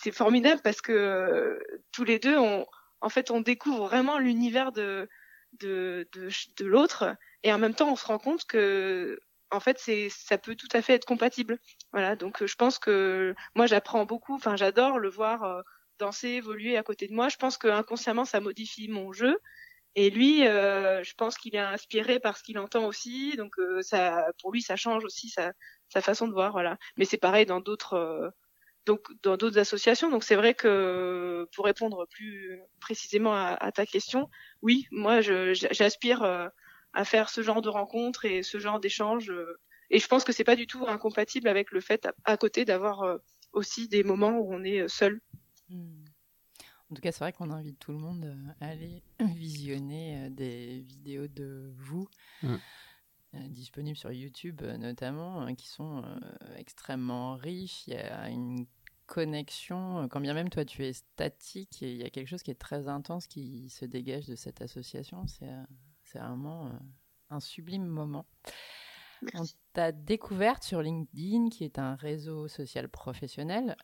c'est 0.00 0.12
formidable 0.12 0.60
parce 0.62 0.80
que 0.80 0.92
euh, 0.92 1.58
tous 1.92 2.04
les 2.04 2.18
deux, 2.20 2.38
on, 2.38 2.66
en 3.00 3.08
fait, 3.08 3.30
on 3.30 3.40
découvre 3.40 3.86
vraiment 3.88 4.18
l'univers 4.18 4.70
de, 4.70 5.08
de, 5.54 6.08
de, 6.12 6.28
de 6.56 6.64
l'autre 6.66 7.16
et 7.42 7.52
en 7.52 7.58
même 7.58 7.74
temps, 7.74 7.90
on 7.90 7.96
se 7.96 8.06
rend 8.06 8.18
compte 8.18 8.44
que 8.46 9.18
en 9.50 9.60
fait, 9.60 9.78
c'est, 9.80 10.08
ça 10.10 10.38
peut 10.38 10.54
tout 10.54 10.68
à 10.72 10.82
fait 10.82 10.94
être 10.94 11.06
compatible. 11.06 11.58
Voilà, 11.92 12.16
donc 12.16 12.44
je 12.44 12.54
pense 12.54 12.78
que 12.78 13.34
moi, 13.56 13.66
j'apprends 13.66 14.04
beaucoup. 14.04 14.34
Enfin, 14.34 14.56
j'adore 14.56 14.98
le 14.98 15.08
voir 15.08 15.42
euh, 15.42 15.62
danser, 15.98 16.28
évoluer 16.28 16.76
à 16.76 16.82
côté 16.82 17.08
de 17.08 17.14
moi. 17.14 17.28
Je 17.28 17.36
pense 17.36 17.58
que 17.58 17.66
inconsciemment, 17.68 18.24
ça 18.24 18.40
modifie 18.40 18.88
mon 18.88 19.12
jeu. 19.12 19.38
Et 19.94 20.10
lui, 20.10 20.46
euh, 20.46 21.02
je 21.02 21.14
pense 21.14 21.38
qu'il 21.38 21.56
est 21.56 21.58
inspiré 21.58 22.20
par 22.20 22.36
ce 22.36 22.42
qu'il 22.44 22.58
entend 22.58 22.84
aussi. 22.86 23.36
Donc, 23.36 23.54
ça, 23.80 24.26
pour 24.40 24.52
lui, 24.52 24.62
ça 24.62 24.76
change 24.76 25.04
aussi 25.04 25.28
sa, 25.30 25.52
sa 25.88 26.02
façon 26.02 26.28
de 26.28 26.32
voir. 26.32 26.52
Voilà. 26.52 26.76
Mais 26.98 27.06
c'est 27.06 27.16
pareil 27.16 27.46
dans 27.46 27.60
d'autres 27.60 28.32
donc 28.86 29.00
dans 29.22 29.36
d'autres 29.36 29.58
associations. 29.58 30.10
Donc 30.10 30.24
c'est 30.24 30.36
vrai 30.36 30.54
que 30.54 31.46
pour 31.54 31.64
répondre 31.64 32.06
plus 32.10 32.60
précisément 32.80 33.34
à, 33.34 33.72
ta 33.72 33.86
question, 33.86 34.28
oui, 34.62 34.86
moi 34.90 35.20
j'aspire 35.20 36.22
euh, 36.22 36.48
à 36.92 37.04
faire 37.04 37.28
ce 37.28 37.42
genre 37.42 37.62
de 37.62 37.68
rencontres 37.68 38.24
et 38.24 38.42
ce 38.42 38.58
genre 38.58 38.80
d'échanges. 38.80 39.30
Euh, 39.30 39.58
et 39.90 39.98
je 39.98 40.06
pense 40.06 40.24
que 40.24 40.32
c'est 40.32 40.44
pas 40.44 40.56
du 40.56 40.66
tout 40.66 40.86
incompatible 40.86 41.48
avec 41.48 41.70
le 41.70 41.80
fait 41.80 42.08
à, 42.24 42.36
côté 42.36 42.64
d'avoir 42.64 43.02
euh, 43.02 43.18
aussi 43.52 43.88
des 43.88 44.02
moments 44.02 44.38
où 44.38 44.52
on 44.52 44.64
est 44.64 44.88
seul. 44.88 45.20
Hmm. 45.70 46.04
En 46.90 46.94
tout 46.94 47.02
cas, 47.02 47.12
c'est 47.12 47.20
vrai 47.20 47.32
qu'on 47.32 47.50
invite 47.50 47.78
tout 47.78 47.92
le 47.92 47.98
monde 47.98 48.34
à 48.62 48.68
aller 48.68 49.02
visionner 49.20 50.30
des 50.30 50.80
vidéos 50.80 51.28
de 51.28 51.70
vous. 51.76 52.08
Hmm. 52.42 52.56
Disponibles 53.34 53.96
sur 53.96 54.12
YouTube 54.12 54.62
notamment, 54.62 55.40
hein, 55.40 55.54
qui 55.54 55.68
sont 55.68 56.02
extrêmement 56.56 57.36
riches. 57.36 57.86
Il 57.86 57.94
y 57.94 57.96
a 57.96 58.28
une 58.28 58.66
connexion, 59.08 60.04
euh, 60.04 60.06
quand 60.06 60.20
bien 60.20 60.34
même 60.34 60.50
toi 60.50 60.64
tu 60.64 60.86
es 60.86 60.92
statique, 60.92 61.80
il 61.80 61.96
y 61.96 62.04
a 62.04 62.10
quelque 62.10 62.28
chose 62.28 62.44
qui 62.44 62.52
est 62.52 62.60
très 62.60 62.86
intense 62.86 63.26
qui 63.26 63.68
se 63.70 63.84
dégage 63.84 64.26
de 64.26 64.36
cette 64.36 64.62
association. 64.62 65.26
C'est 65.26 65.48
euh, 65.48 65.64
vraiment 66.14 66.66
euh, 66.66 66.70
un 67.30 67.40
sublime 67.40 67.86
moment. 67.86 68.26
On 69.34 69.42
t'a 69.72 69.90
découverte 69.90 70.62
sur 70.62 70.80
LinkedIn, 70.80 71.48
qui 71.48 71.64
est 71.64 71.80
un 71.80 71.96
réseau 71.96 72.46
social 72.46 72.88
professionnel. 72.88 73.76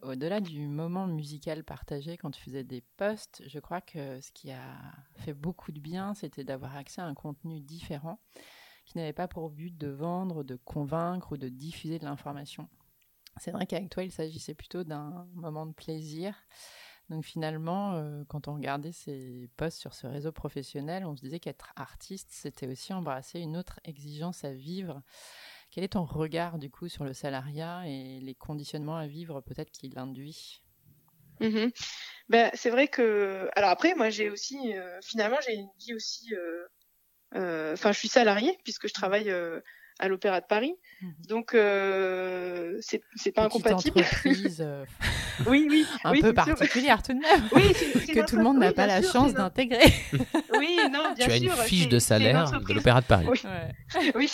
Au-delà 0.00 0.40
du 0.40 0.68
moment 0.68 1.06
musical 1.06 1.64
partagé 1.64 2.16
quand 2.16 2.30
tu 2.30 2.40
faisais 2.40 2.64
des 2.64 2.80
posts, 2.96 3.42
je 3.46 3.58
crois 3.58 3.82
que 3.82 4.22
ce 4.22 4.32
qui 4.32 4.50
a 4.52 4.64
fait 5.16 5.34
beaucoup 5.34 5.70
de 5.70 5.80
bien, 5.80 6.14
c'était 6.14 6.44
d'avoir 6.44 6.76
accès 6.76 7.02
à 7.02 7.04
un 7.04 7.12
contenu 7.12 7.60
différent 7.60 8.18
qui 8.84 8.98
n'avait 8.98 9.12
pas 9.12 9.28
pour 9.28 9.50
but 9.50 9.76
de 9.76 9.88
vendre, 9.88 10.44
de 10.44 10.56
convaincre 10.56 11.32
ou 11.32 11.36
de 11.36 11.48
diffuser 11.48 11.98
de 11.98 12.04
l'information. 12.04 12.68
C'est 13.40 13.50
vrai 13.50 13.66
qu'avec 13.66 13.90
toi, 13.90 14.04
il 14.04 14.12
s'agissait 14.12 14.54
plutôt 14.54 14.84
d'un 14.84 15.26
moment 15.34 15.66
de 15.66 15.72
plaisir. 15.72 16.36
Donc 17.10 17.24
finalement, 17.24 17.94
euh, 17.94 18.24
quand 18.28 18.48
on 18.48 18.54
regardait 18.54 18.92
ces 18.92 19.50
posts 19.56 19.78
sur 19.78 19.94
ce 19.94 20.06
réseau 20.06 20.32
professionnel, 20.32 21.04
on 21.06 21.16
se 21.16 21.22
disait 21.22 21.40
qu'être 21.40 21.72
artiste, 21.76 22.30
c'était 22.32 22.66
aussi 22.68 22.92
embrasser 22.94 23.40
une 23.40 23.56
autre 23.56 23.80
exigence 23.84 24.44
à 24.44 24.52
vivre, 24.52 25.02
Quel 25.70 25.84
est 25.84 25.88
ton 25.94 26.04
regard 26.04 26.58
du 26.58 26.70
coup 26.70 26.88
sur 26.88 27.04
le 27.04 27.14
salariat 27.14 27.86
et 27.88 28.20
les 28.20 28.34
conditionnements 28.34 28.96
à 28.96 29.06
vivre 29.06 29.40
peut-être 29.42 29.70
qu'il 29.72 29.98
induit? 29.98 30.62
Mhm. 31.40 31.70
Ben, 32.28 32.50
c'est 32.54 32.70
vrai 32.70 32.88
que 32.88 33.48
alors 33.56 33.70
après 33.70 33.94
moi 33.94 34.10
j'ai 34.10 34.30
aussi 34.30 34.74
euh, 34.74 35.00
finalement 35.02 35.38
j'ai 35.46 35.54
une 35.54 35.70
vie 35.80 35.94
aussi 35.94 36.34
euh, 36.34 36.66
enfin 37.34 37.92
je 37.92 37.98
suis 37.98 38.08
salariée 38.08 38.58
puisque 38.64 38.88
je 38.88 38.92
travaille 38.94 39.30
euh, 39.30 39.60
à 39.98 40.08
l'Opéra 40.08 40.40
de 40.40 40.46
Paris 40.46 40.74
Mhm. 41.02 41.12
donc 41.28 41.54
euh, 41.54 42.78
c'est 42.80 43.02
c'est 43.16 43.32
pas 43.32 43.48
Petite 43.48 43.66
incompatible 43.66 43.98
entreprise 44.00 44.58
euh, 44.64 44.84
oui 45.46 45.66
oui 45.68 45.84
un 46.04 46.12
oui, 46.12 46.20
peu 46.20 46.28
sûr. 46.28 46.34
particulière 46.34 47.02
tout 47.02 47.12
de 47.12 47.18
même. 47.18 47.42
oui 47.52 47.72
que 48.06 48.24
tout 48.24 48.36
le 48.36 48.42
monde 48.44 48.58
n'a 48.58 48.72
pas 48.72 48.82
oui, 48.84 48.88
la 48.88 49.02
sûr, 49.02 49.12
chance 49.12 49.34
d'intégrer. 49.34 49.92
oui 50.58 50.78
non 50.92 51.12
bien 51.14 51.26
Tu 51.26 51.32
as 51.32 51.36
une 51.36 51.42
sûr, 51.50 51.58
fiche 51.64 51.88
de 51.88 51.98
salaire 51.98 52.60
de 52.60 52.72
l'Opéra 52.72 53.00
de 53.00 53.06
Paris. 53.06 53.26
Oui. 53.28 53.40
Ouais. 53.44 54.12
oui 54.14 54.30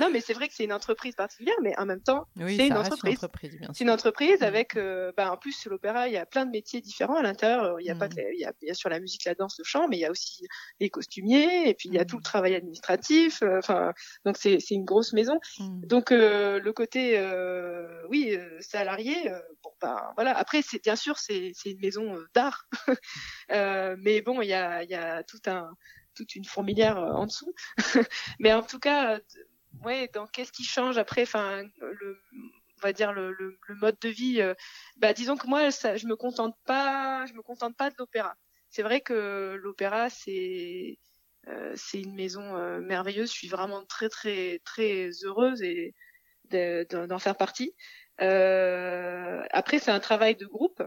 non 0.00 0.10
mais 0.10 0.20
c'est 0.20 0.32
vrai 0.32 0.48
que 0.48 0.54
c'est 0.54 0.64
une 0.64 0.72
entreprise 0.72 1.14
particulière 1.14 1.54
mais 1.62 1.78
en 1.78 1.86
même 1.86 2.02
temps 2.02 2.26
Oui, 2.36 2.56
c'est 2.56 2.66
une 2.68 2.76
entreprise 2.76 3.12
une 3.12 3.16
entreprise, 3.16 3.56
bien 3.58 3.68
C'est 3.74 3.84
une 3.84 3.90
entreprise 3.90 4.40
Mhm. 4.40 4.46
avec, 4.46 4.76
euh, 4.76 5.12
bah, 5.16 5.30
en 5.32 5.36
plus, 5.36 5.52
sur 5.52 5.70
l'opéra, 5.70 6.08
il 6.08 6.14
y 6.14 6.16
a 6.16 6.26
plein 6.26 6.46
de 6.46 6.50
métiers 6.50 6.80
différents 6.80 7.16
à 7.16 7.22
l'intérieur. 7.22 7.80
Il 7.80 7.86
y 7.86 7.90
a 7.90 7.94
pas 7.94 8.06
Mhm. 8.06 8.14
que, 8.14 8.20
la- 8.20 8.32
il 8.34 8.40
y 8.40 8.44
a 8.44 8.52
bien 8.60 8.74
sûr 8.74 8.88
la 8.90 9.00
musique, 9.00 9.24
la 9.24 9.34
danse, 9.34 9.56
le 9.58 9.64
chant, 9.64 9.86
mais 9.88 9.96
il 9.98 10.00
y 10.00 10.04
a 10.06 10.10
aussi 10.10 10.46
les 10.80 10.90
costumiers, 10.90 11.68
et 11.68 11.74
puis 11.74 11.88
il 11.88 11.94
y 11.94 11.98
a 11.98 12.04
tout 12.04 12.16
le 12.16 12.22
travail 12.22 12.54
administratif. 12.54 13.42
euh, 13.42 13.58
Enfin, 13.58 13.92
donc 14.24 14.36
c'est 14.38 14.58
c'est 14.60 14.74
une 14.74 14.84
grosse 14.84 15.12
maison. 15.12 15.38
Mm. 15.58 15.86
Donc 15.86 16.12
euh, 16.12 16.60
le 16.60 16.72
côté, 16.72 17.02
oui, 18.08 18.36
salarié, 18.60 19.16
bon 19.62 19.70
ben 19.82 19.96
voilà. 20.16 20.36
Après, 20.36 20.62
c'est 20.62 20.82
bien 20.82 20.96
sûr, 20.96 21.18
c'est 21.18 21.52
c'est 21.54 21.70
une 21.70 21.80
maison 21.80 22.16
d'art, 22.34 22.66
mais 23.50 24.20
bon, 24.22 24.40
il 24.42 24.48
y 24.48 24.54
a 24.54 24.82
il 24.84 24.90
y 24.90 24.94
a 24.94 25.22
tout 25.22 25.40
un 25.46 25.70
toute 26.14 26.34
une 26.34 26.44
fourmilière 26.44 26.96
en 26.98 27.26
dessous. 27.26 27.52
mais 28.40 28.52
en 28.52 28.62
tout 28.62 28.78
cas, 28.80 29.20
ouais, 29.84 30.08
dans 30.12 30.26
qu'est-ce 30.26 30.52
qui 30.52 30.64
change 30.64 30.98
après, 30.98 31.22
enfin 31.22 31.62
le 31.80 32.18
on 32.78 32.80
va 32.86 32.92
dire 32.94 33.12
le, 33.12 33.32
le, 33.32 33.58
le 33.68 33.74
mode 33.76 33.98
de 34.00 34.08
vie 34.08 34.40
euh, 34.40 34.54
bah 34.96 35.12
disons 35.12 35.36
que 35.36 35.46
moi 35.46 35.70
ça, 35.70 35.96
je 35.96 36.06
me 36.06 36.16
contente 36.16 36.56
pas 36.64 37.26
je 37.26 37.34
me 37.34 37.42
contente 37.42 37.76
pas 37.76 37.90
de 37.90 37.94
l'opéra. 37.98 38.36
C'est 38.70 38.82
vrai 38.82 39.00
que 39.02 39.54
l'opéra 39.62 40.08
c'est 40.10 40.98
euh, 41.48 41.72
c'est 41.76 42.00
une 42.02 42.14
maison 42.14 42.56
euh, 42.56 42.80
merveilleuse. 42.80 43.30
Je 43.32 43.34
suis 43.38 43.48
vraiment 43.48 43.84
très 43.86 44.08
très 44.08 44.60
très 44.64 45.10
heureuse 45.24 45.62
et 45.62 45.94
de- 46.50 46.86
de- 46.90 47.06
d'en 47.06 47.18
faire 47.18 47.36
partie. 47.36 47.74
Euh, 48.22 49.42
après 49.52 49.78
c'est 49.78 49.90
un 49.92 50.00
travail 50.00 50.36
de 50.36 50.46
groupe 50.46 50.82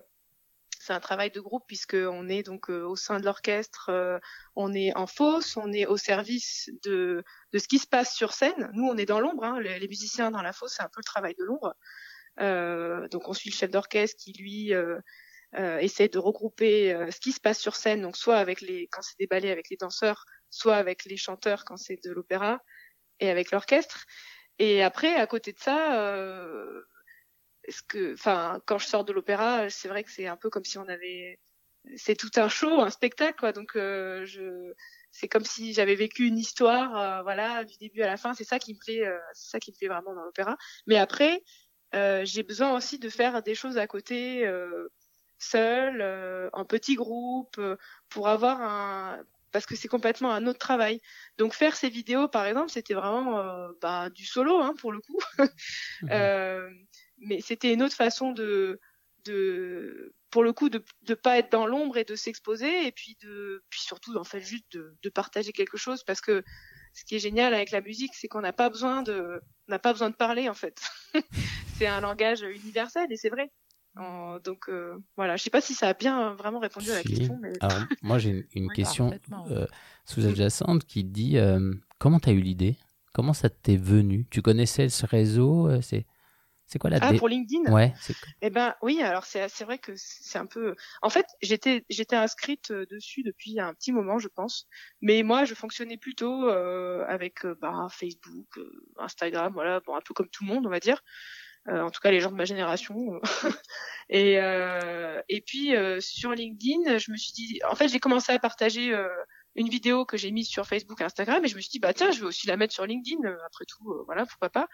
c'est 0.86 0.94
un 0.94 1.00
travail 1.00 1.32
de 1.32 1.40
groupe 1.40 1.64
puisque 1.68 1.96
on 1.96 2.28
est 2.28 2.44
donc 2.44 2.70
euh, 2.70 2.84
au 2.84 2.96
sein 2.96 3.20
de 3.20 3.26
l'orchestre, 3.26 3.90
euh, 3.90 4.20
on 4.56 4.74
est 4.74 4.96
en 4.96 5.08
fosse, 5.08 5.56
on 5.58 5.72
est 5.72 5.86
au 5.86 5.98
service 5.98 6.70
de 6.84 7.24
de 7.54 7.60
ce 7.60 7.68
qui 7.68 7.80
se 7.80 7.88
passe 7.88 8.14
sur 8.16 8.34
scène. 8.34 8.70
Nous, 8.74 8.86
on 8.86 8.98
est 8.98 9.06
dans 9.06 9.20
l'ombre, 9.20 9.44
hein, 9.46 9.60
les, 9.62 9.80
les 9.80 9.88
musiciens 9.88 10.32
dans 10.32 10.42
la 10.42 10.54
fosse, 10.54 10.74
c'est 10.78 10.84
un 10.84 10.90
peu 10.90 11.00
le 11.00 11.04
travail 11.06 11.36
de 11.40 11.44
l'ombre. 11.46 11.74
Euh, 12.40 13.08
donc 13.10 13.30
on 13.30 13.34
suit 13.34 13.52
le 13.52 13.56
chef 13.56 13.72
d'orchestre 13.72 14.18
qui 14.22 14.34
lui 14.34 14.74
euh, 14.74 15.00
euh, 15.56 15.78
essaie 15.78 16.08
de 16.10 16.18
regrouper 16.20 16.94
euh, 16.94 17.12
ce 17.12 17.20
qui 17.20 17.32
se 17.32 17.40
passe 17.40 17.60
sur 17.60 17.76
scène, 17.76 18.02
donc 18.02 18.18
soit 18.18 18.38
avec 18.38 18.60
les 18.62 18.88
quand 18.92 19.02
c'est 19.04 19.20
des 19.20 19.28
ballets 19.28 19.52
avec 19.52 19.70
les 19.70 19.78
danseurs, 19.78 20.26
soit 20.50 20.76
avec 20.76 21.06
les 21.06 21.18
chanteurs 21.18 21.64
quand 21.64 21.78
c'est 21.78 22.04
de 22.04 22.12
l'opéra 22.12 22.60
et 23.20 23.30
avec 23.30 23.52
l'orchestre. 23.52 24.06
Et 24.60 24.84
après, 24.84 25.16
à 25.16 25.28
côté 25.28 25.54
de 25.54 25.60
ça, 25.60 26.00
euh, 26.00 26.84
ce 27.70 27.82
que, 27.84 28.14
enfin, 28.14 28.62
quand 28.66 28.78
je 28.78 28.88
sors 28.88 29.06
de 29.06 29.14
l'opéra, 29.14 29.70
c'est 29.70 29.88
vrai 29.88 30.04
que 30.04 30.12
c'est 30.12 30.28
un 30.28 30.38
peu 30.38 30.50
comme 30.50 30.66
si 30.66 30.78
on 30.78 30.88
avait, 30.88 31.40
c'est 31.96 32.16
tout 32.16 32.32
un 32.38 32.50
show, 32.50 32.82
un 32.82 32.90
spectacle, 32.90 33.40
quoi. 33.40 33.52
Donc, 33.54 33.76
euh, 33.76 34.26
je, 34.26 34.74
c'est 35.12 35.28
comme 35.28 35.46
si 35.46 35.74
j'avais 35.74 35.96
vécu 35.96 36.28
une 36.28 36.38
histoire, 36.38 36.98
euh, 36.98 37.24
voilà, 37.24 37.64
du 37.64 37.78
début 37.78 38.02
à 38.02 38.08
la 38.08 38.18
fin. 38.18 38.34
C'est 38.34 38.44
ça 38.44 38.60
qui 38.60 38.74
me 38.74 38.80
plaît, 38.80 39.06
euh, 39.06 39.18
c'est 39.34 39.52
ça 39.52 39.60
qui 39.60 39.72
me 39.72 39.78
plaît 39.78 39.88
vraiment 39.88 40.14
dans 40.14 40.24
l'opéra. 40.24 40.58
Mais 40.88 40.98
après, 40.98 41.44
euh, 41.96 42.26
j'ai 42.26 42.44
besoin 42.44 42.76
aussi 42.76 43.00
de 43.00 43.10
faire 43.10 43.44
des 43.44 43.56
choses 43.56 43.78
à 43.78 43.88
côté, 43.88 44.46
euh, 44.48 44.90
seul, 45.38 46.02
euh, 46.02 46.50
en 46.54 46.66
petit 46.66 46.96
groupe, 46.96 47.60
pour 48.10 48.28
avoir 48.30 48.62
un, 48.62 49.24
parce 49.54 49.66
que 49.66 49.76
c'est 49.76 49.88
complètement 49.88 50.32
un 50.34 50.48
autre 50.48 50.60
travail. 50.60 51.00
Donc 51.38 51.54
faire 51.54 51.76
ces 51.78 51.90
vidéos, 51.90 52.28
par 52.28 52.46
exemple, 52.46 52.72
c'était 52.72 52.96
vraiment 52.96 53.40
euh, 53.40 53.70
bah, 53.82 54.10
du 54.10 54.26
solo, 54.26 54.60
hein, 54.60 54.74
pour 54.80 54.92
le 54.92 55.00
coup. 55.00 55.20
Mhm. 56.02 56.10
Euh, 57.24 57.28
mais 57.28 57.42
c'était 57.42 57.74
une 57.74 57.84
autre 57.84 57.96
façon 57.96 58.32
de, 58.32 58.80
de 59.26 60.14
pour 60.30 60.44
le 60.44 60.54
coup, 60.54 60.70
de 60.70 60.84
de 61.04 61.14
pas 61.14 61.38
être 61.38 61.52
dans 61.52 61.68
l'ombre 61.68 61.98
et 61.98 62.04
de 62.04 62.16
s'exposer, 62.16 62.88
et 62.88 62.92
puis 62.92 63.18
de, 63.22 63.64
puis 63.70 63.82
surtout, 63.82 64.16
en 64.18 64.24
fait, 64.24 64.42
juste 64.42 64.66
de, 64.72 64.96
de 65.02 65.10
partager 65.10 65.52
quelque 65.52 65.78
chose, 65.78 66.04
parce 66.04 66.22
que 66.22 66.44
ce 66.94 67.06
qui 67.06 67.16
est 67.16 67.20
génial 67.20 67.54
avec 67.54 67.72
la 67.72 67.82
musique, 67.82 68.14
c'est 68.16 68.28
qu'on 68.28 68.42
n'a 68.42 68.54
pas 68.54 68.70
besoin 68.70 69.04
de, 69.04 69.42
n'a 69.68 69.80
pas 69.80 69.94
besoin 69.94 70.10
de 70.10 70.16
parler, 70.16 70.50
en 70.50 70.54
fait. 70.54 70.82
c'est 71.78 71.88
un 71.88 72.02
langage 72.02 72.42
universel, 72.42 73.08
et 73.12 73.18
c'est 73.18 73.30
vrai. 73.30 73.52
En- 73.96 74.40
donc 74.40 74.70
euh, 74.70 74.98
voilà, 75.18 75.36
je 75.38 75.44
sais 75.44 75.52
pas 75.52 75.62
si 75.62 75.76
ça 75.76 75.90
a 75.90 75.94
bien 75.94 76.34
vraiment 76.34 76.60
répondu 76.60 76.90
à 76.92 76.96
la 76.96 77.04
Si. 77.04 77.10
question, 77.16 77.38
mais 77.42 77.52
Alors, 77.62 77.78
moi, 78.02 78.18
j'ai 78.18 78.30
une, 78.32 78.44
une 78.56 78.66
Oui, 78.70 78.74
question 78.74 79.12
euh, 79.52 79.68
sous-adjacente 80.06 80.86
qui 80.86 81.04
dit 81.04 81.38
euh, 81.38 81.74
comment 82.00 82.20
tu 82.20 82.30
as 82.30 82.34
eu 82.34 82.42
l'idée? 82.42 82.76
Comment 83.14 83.34
ça 83.34 83.50
t'est 83.52 83.78
venu? 83.78 84.26
Tu 84.32 84.42
connaissais 84.42 84.90
ce 84.90 85.06
réseau 85.06 85.68
euh, 85.70 85.82
C'est 85.82 86.08
c'est 86.74 86.80
quoi 86.80 86.90
la 86.90 86.98
ah 87.02 87.12
dé- 87.12 87.20
pour 87.20 87.30
LinkedIn? 87.30 87.72
Ouais, 87.72 87.94
Eh 88.42 88.50
ben 88.50 88.74
oui, 88.82 89.00
alors 89.04 89.26
c'est 89.26 89.48
c'est 89.48 89.64
vrai 89.64 89.78
que 89.78 89.92
c'est 89.96 90.40
un 90.40 90.48
peu. 90.48 90.76
En 91.04 91.10
fait, 91.12 91.28
j'étais 91.44 91.86
j'étais 91.88 92.16
inscrite 92.16 92.72
euh, 92.72 92.88
dessus 92.90 93.22
depuis 93.22 93.60
un 93.60 93.76
petit 93.76 93.92
moment, 93.92 94.18
je 94.18 94.28
pense. 94.28 94.68
Mais 95.00 95.22
moi, 95.22 95.46
je 95.46 95.54
fonctionnais 95.54 95.98
plutôt 95.98 96.50
euh, 96.50 97.06
avec 97.08 97.46
euh, 97.46 97.56
bah, 97.62 97.86
Facebook, 97.92 98.58
euh, 98.58 98.72
Instagram, 98.98 99.54
voilà, 99.54 99.82
bon 99.82 99.96
un 99.96 100.02
peu 100.02 100.16
comme 100.16 100.30
tout 100.30 100.46
le 100.46 100.52
monde, 100.52 100.66
on 100.66 100.72
va 100.72 100.80
dire. 100.80 101.04
Euh, 101.68 101.82
en 101.82 101.92
tout 101.92 102.02
cas, 102.02 102.10
les 102.10 102.22
gens 102.22 102.32
de 102.32 102.36
ma 102.36 102.46
génération. 102.46 103.22
et 104.10 104.40
euh, 104.40 105.22
et 105.30 105.42
puis 105.42 105.76
euh, 105.76 106.00
sur 106.02 106.32
LinkedIn, 106.32 106.98
je 106.98 107.12
me 107.12 107.18
suis 107.18 107.34
dit, 107.34 107.60
en 107.70 107.76
fait, 107.76 107.88
j'ai 107.88 108.00
commencé 108.00 108.32
à 108.32 108.40
partager. 108.40 108.92
euh, 108.96 109.08
une 109.56 109.70
vidéo 109.70 110.04
que 110.04 110.18
j'ai 110.18 110.32
mise 110.32 110.48
sur 110.48 110.66
Facebook 110.66 111.00
et 111.02 111.04
Instagram 111.04 111.46
et 111.46 111.48
je 111.48 111.56
me 111.56 111.62
suis 111.62 111.70
dit 111.70 111.78
bah 111.78 111.94
tiens 111.94 112.10
je 112.10 112.22
vais 112.22 112.26
aussi 112.26 112.48
la 112.48 112.58
mettre 112.58 112.74
sur 112.74 112.88
LinkedIn 112.88 113.20
après 113.46 113.66
tout 113.66 113.88
euh, 113.92 114.02
voilà 114.08 114.26
pourquoi 114.26 114.50
pas 114.50 114.68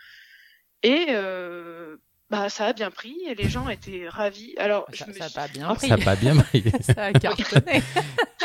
et 0.84 1.08
euh, 1.10 1.98
bah 2.30 2.50
ça 2.50 2.68
a 2.68 2.74
bien 2.74 2.92
pris 2.92 3.18
et 3.28 3.36
les 3.36 3.50
gens 3.50 3.68
étaient 3.70 4.08
ravis 4.08 4.56
alors 4.58 4.86
je 4.92 5.00
Ça 5.00 5.08
me 5.08 5.14
ça 5.14 5.26
a 5.26 5.28
suis- 5.30 5.36
pas 5.36 5.48
bien 5.48 5.70
en 5.70 5.76
pris. 5.76 5.88
ça 5.88 5.94
a 5.96 5.98
pas 5.98 6.16
bien 6.16 6.36
pris. 6.38 6.64
Ça 6.82 7.06
a 7.06 7.14
cartonné. 7.14 7.82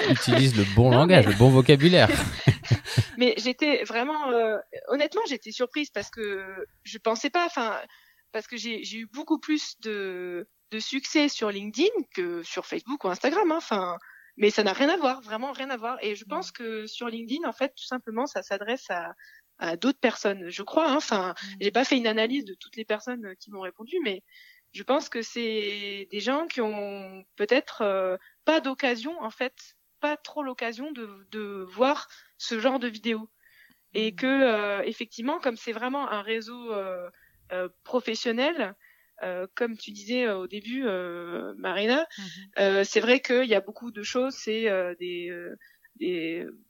Tu 0.04 0.10
utilises 0.32 0.56
le 0.56 0.64
bon 0.74 0.90
Non, 0.90 0.98
langage, 0.98 1.26
mais- 1.26 1.32
le 1.32 1.38
bon 1.38 1.48
vocabulaire. 1.50 2.08
mais 3.18 3.34
j'étais 3.38 3.84
vraiment 3.84 4.30
euh, 4.30 4.58
honnêtement 4.88 5.22
j'étais 5.28 5.50
surprise 5.52 5.90
parce 5.90 6.10
que 6.10 6.44
je 6.82 6.98
pensais 6.98 7.30
pas 7.30 7.46
enfin 7.46 7.78
parce 8.32 8.46
que 8.46 8.56
j'ai 8.56 8.82
j'ai 8.84 8.98
eu 8.98 9.06
beaucoup 9.06 9.38
plus 9.38 9.78
de 9.80 10.48
de 10.72 10.78
succès 10.78 11.28
sur 11.28 11.50
LinkedIn 11.50 11.88
que 12.14 12.42
sur 12.42 12.66
Facebook 12.66 13.04
ou 13.04 13.08
Instagram 13.08 13.50
hein. 13.52 13.56
enfin 13.58 13.96
mais 14.36 14.50
ça 14.50 14.64
n'a 14.64 14.72
rien 14.72 14.88
à 14.88 14.96
voir 14.96 15.20
vraiment 15.22 15.52
rien 15.52 15.70
à 15.70 15.76
voir 15.76 15.96
et 16.02 16.16
je 16.16 16.24
pense 16.24 16.50
que 16.50 16.86
sur 16.86 17.08
LinkedIn 17.08 17.48
en 17.48 17.52
fait 17.52 17.68
tout 17.76 17.84
simplement 17.86 18.26
ça 18.26 18.42
s'adresse 18.42 18.90
à 18.90 19.12
à 19.58 19.76
d'autres 19.76 20.00
personnes 20.00 20.48
je 20.50 20.62
crois 20.62 20.90
hein. 20.90 20.96
enfin 20.96 21.34
j'ai 21.60 21.70
pas 21.70 21.84
fait 21.84 21.96
une 21.96 22.06
analyse 22.06 22.44
de 22.44 22.54
toutes 22.54 22.76
les 22.76 22.84
personnes 22.84 23.34
qui 23.40 23.50
m'ont 23.50 23.60
répondu 23.60 23.96
mais 24.04 24.22
je 24.72 24.82
pense 24.82 25.08
que 25.08 25.22
c'est 25.22 26.08
des 26.10 26.20
gens 26.20 26.46
qui 26.46 26.60
ont 26.60 27.24
peut-être 27.36 27.82
euh, 27.82 28.16
pas 28.44 28.60
d'occasion 28.60 29.20
en 29.22 29.30
fait 29.30 29.76
pas 30.00 30.16
trop 30.16 30.42
l'occasion 30.42 30.92
de 30.92 31.26
de 31.30 31.64
voir 31.70 32.08
ce 32.38 32.58
genre 32.60 32.78
de 32.80 32.88
vidéos 32.88 33.30
et 33.94 34.12
Mhm. 34.12 34.14
que 34.14 34.26
euh, 34.26 34.82
effectivement 34.84 35.38
comme 35.40 35.56
c'est 35.56 35.72
vraiment 35.72 36.10
un 36.10 36.22
réseau 36.22 36.72
euh, 36.72 37.10
euh, 37.52 37.68
professionnel 37.84 38.74
euh, 39.22 39.46
comme 39.54 39.76
tu 39.78 39.92
disais 39.92 40.26
euh, 40.26 40.38
au 40.38 40.46
début 40.48 40.84
euh, 40.86 41.54
Marina 41.58 42.06
Mhm. 42.16 42.54
euh, 42.58 42.84
c'est 42.84 43.00
vrai 43.00 43.20
qu'il 43.20 43.44
y 43.46 43.54
a 43.54 43.60
beaucoup 43.60 43.90
de 43.92 44.02
choses 44.02 44.34
c'est 44.34 44.68
euh, 44.68 44.94
des 44.98 45.30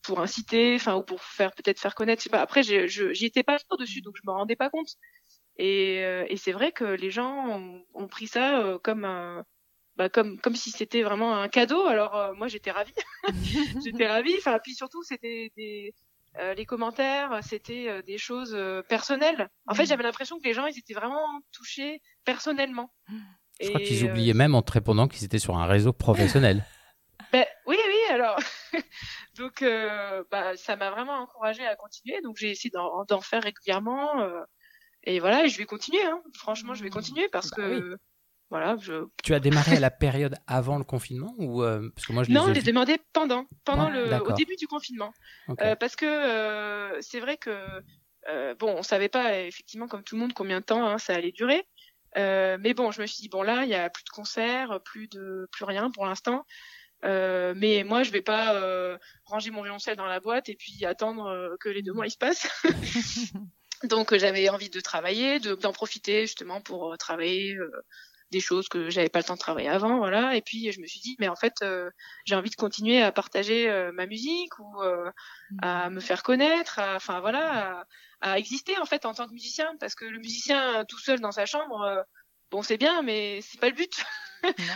pour 0.03 0.21
inciter 0.21 0.75
enfin 0.77 0.97
ou 0.97 1.03
pour 1.03 1.23
faire 1.23 1.53
peut-être 1.55 1.81
faire 1.81 1.95
connaître 1.95 2.21
je 2.21 2.25
sais 2.25 2.31
pas 2.31 2.41
après 2.43 2.63
j'y 2.63 3.25
étais 3.25 3.43
pas 3.43 3.59
trop 3.59 3.77
dessus 3.77 4.03
donc 4.03 4.15
je 4.17 4.23
me 4.27 4.33
rendais 4.33 4.57
pas 4.57 4.71
compte 4.71 4.95
et 5.57 6.05
euh, 6.05 6.27
et 6.29 6.37
c'est 6.37 6.53
vrai 6.53 6.73
que 6.73 6.85
les 6.85 7.11
gens 7.11 7.49
ont, 7.49 7.83
ont 7.95 8.07
pris 8.09 8.27
ça 8.27 8.61
euh, 8.61 8.79
comme 8.79 9.05
un 9.05 9.45
bah 9.97 10.09
comme 10.09 10.39
comme 10.41 10.57
si 10.57 10.71
c'était 10.71 11.03
vraiment 11.03 11.37
un 11.37 11.49
cadeau 11.49 11.87
alors 11.87 12.17
euh, 12.17 12.35
moi 12.35 12.49
j'étais 12.49 12.71
ravie 12.73 12.93
j'étais 13.85 14.07
ravie. 14.07 14.35
Enfin, 14.39 14.59
puis 14.63 14.75
surtout, 14.75 15.03
c'était 15.03 15.51
des 15.57 15.95
euh, 16.39 16.53
les 16.55 16.67
commentaires, 16.67 17.39
c'était 17.43 17.87
euh, 17.89 18.03
des 18.03 18.19
choses 18.19 18.57
personnelles. 18.89 19.49
En 19.67 19.75
fait, 19.75 19.83
Mhm. 19.85 19.89
j'avais 19.89 20.03
l'impression 20.03 20.39
que 20.39 20.45
les 20.45 20.53
gens, 20.53 20.67
ils 20.67 20.79
étaient 20.79 20.95
vraiment 20.95 21.25
touchés 21.53 22.01
personnellement. 22.25 22.93
Je 23.61 23.69
crois 23.69 23.81
qu'ils 23.81 24.03
oubliaient 24.05 24.35
même 24.35 24.55
en 24.55 24.63
te 24.63 24.73
répondant 24.73 25.07
qu'ils 25.07 25.25
étaient 25.25 25.39
sur 25.39 25.57
un 25.57 25.67
réseau 25.67 25.93
professionnel. 25.93 26.65
ben, 27.33 27.47
oui, 27.67 27.77
oui. 27.87 27.94
Alors, 28.15 28.39
donc, 29.37 29.63
euh, 29.63 30.23
bah, 30.31 30.57
ça 30.57 30.77
m'a 30.77 30.91
vraiment 30.91 31.15
encouragée 31.19 31.67
à 31.67 31.75
continuer. 31.77 32.21
Donc, 32.23 32.37
j'ai 32.37 32.51
essayé 32.51 32.71
d'en 32.71 33.05
d'en 33.05 33.21
faire 33.21 33.43
régulièrement. 33.43 34.21
euh, 34.21 34.41
et 35.03 35.19
voilà, 35.21 35.45
et 35.45 35.49
je 35.49 35.59
vais 35.59 35.67
continuer. 35.67 36.05
Hein. 36.05 36.23
Franchement, 36.37 36.75
je 36.75 36.83
vais 36.85 36.91
continuer 36.91 37.29
parce 37.29 37.51
Bah 37.51 37.57
que 37.57 37.97
voilà, 38.51 38.77
je 38.79 39.05
tu 39.25 39.35
as 39.35 39.41
démarré 39.41 39.77
à 39.77 39.81
la 39.81 39.91
période 39.91 40.37
avant 40.47 40.79
le 40.79 40.85
confinement 40.85 41.35
ou 41.39 41.63
euh, 41.63 41.91
parce 41.95 42.07
que 42.07 42.13
moi 42.13 42.23
je 42.25 42.29
les 42.29 42.35
non, 42.35 42.43
ai 42.43 42.49
je 42.49 42.53
l'ai 42.53 42.61
vus- 42.61 42.67
demandé 42.67 42.97
pendant, 43.13 43.47
pendant 43.65 43.89
Ah, 43.89 43.91
le, 43.91 44.23
au 44.23 44.33
début 44.33 44.55
du 44.57 44.67
confinement. 44.67 45.13
Euh, 45.61 45.75
parce 45.77 45.97
que 45.97 46.07
euh, 46.07 47.01
c'est 47.01 47.21
vrai 47.21 47.37
que 47.37 47.51
euh, 48.29 48.55
bon, 48.55 48.75
on 48.79 48.83
savait 48.83 49.09
pas 49.09 49.41
effectivement 49.41 49.89
comme 49.89 50.05
tout 50.05 50.15
le 50.15 50.21
monde 50.21 50.33
combien 50.35 50.61
de 50.61 50.65
temps 50.65 50.87
hein, 50.87 50.99
ça 50.99 51.15
allait 51.15 51.33
durer. 51.33 51.67
Euh, 52.17 52.57
mais 52.61 52.75
bon, 52.75 52.93
je 52.93 53.03
me 53.03 53.07
suis 53.07 53.23
dit 53.23 53.29
bon 53.29 53.43
là, 53.43 53.65
il 53.65 53.71
y 53.71 53.75
a 53.75 53.91
plus 53.91 54.05
de 54.05 54.11
concerts, 54.11 54.81
plus 54.85 55.09
de 55.09 55.49
plus 55.51 55.65
rien 55.65 55.91
pour 55.91 56.07
l'instant. 56.07 56.45
Euh, 57.05 57.55
mais 57.57 57.85
moi, 57.85 58.03
je 58.03 58.11
vais 58.11 58.23
pas 58.23 58.55
euh, 58.55 58.99
ranger 59.25 59.51
mon 59.51 59.63
violoncelle 59.63 59.97
dans 59.97 60.07
la 60.07 60.21
boîte 60.21 60.49
et 60.49 60.57
puis 60.57 60.85
attendre 60.85 61.27
euh, 61.27 61.57
que 61.61 61.69
les 61.69 61.83
deux 61.83 61.93
mois 61.93 62.07
ils 62.07 62.11
se 62.11 62.19
passent. 62.19 62.49
Donc 63.85 64.17
j'avais 64.17 64.49
envie 64.49 64.71
de 64.71 64.81
travailler, 64.81 65.41
d'en 65.41 65.73
profiter 65.73 66.23
justement 66.23 66.63
pour 66.63 66.97
travailler 66.97 67.59
des 68.35 68.41
choses 68.41 68.69
que 68.69 68.91
j'avais 68.91 69.09
pas 69.09 69.21
le 69.21 69.25
temps 69.25 69.35
de 69.35 69.39
travailler 69.39 69.69
avant, 69.69 69.99
voilà. 69.99 70.37
Et 70.37 70.43
puis 70.43 70.73
je 70.73 70.81
me 70.81 70.87
suis 70.87 71.01
dit, 71.01 71.17
mais 71.21 71.29
en 71.29 71.37
fait, 71.37 71.55
euh, 71.63 71.91
j'ai 72.25 72.35
envie 72.35 72.51
de 72.51 72.57
continuer 72.57 73.01
à 73.01 73.13
partager 73.13 73.71
euh, 73.71 73.93
ma 73.93 74.07
musique 74.07 74.59
ou 74.59 74.83
euh, 74.83 75.11
à 75.63 75.89
me 75.91 76.01
faire 76.01 76.23
connaître, 76.23 76.81
enfin 76.81 77.21
voilà, 77.21 77.85
à, 78.21 78.33
à, 78.33 78.39
exister 78.39 78.77
en 78.79 78.87
fait 78.87 79.07
en 79.07 79.15
tant 79.15 79.27
que 79.29 79.33
musicien, 79.33 79.77
parce 79.79 79.95
que 79.95 80.05
le 80.05 80.19
musicien 80.19 80.85
tout 80.87 80.99
seul 80.99 81.21
dans 81.21 81.33
sa 81.33 81.47
chambre, 81.47 82.05
bon 82.51 82.63
c'est 82.63 82.79
bien, 82.79 83.03
mais 83.03 83.41
c'est 83.43 83.61
pas 83.61 83.69
le 83.69 83.77
but. 83.77 83.93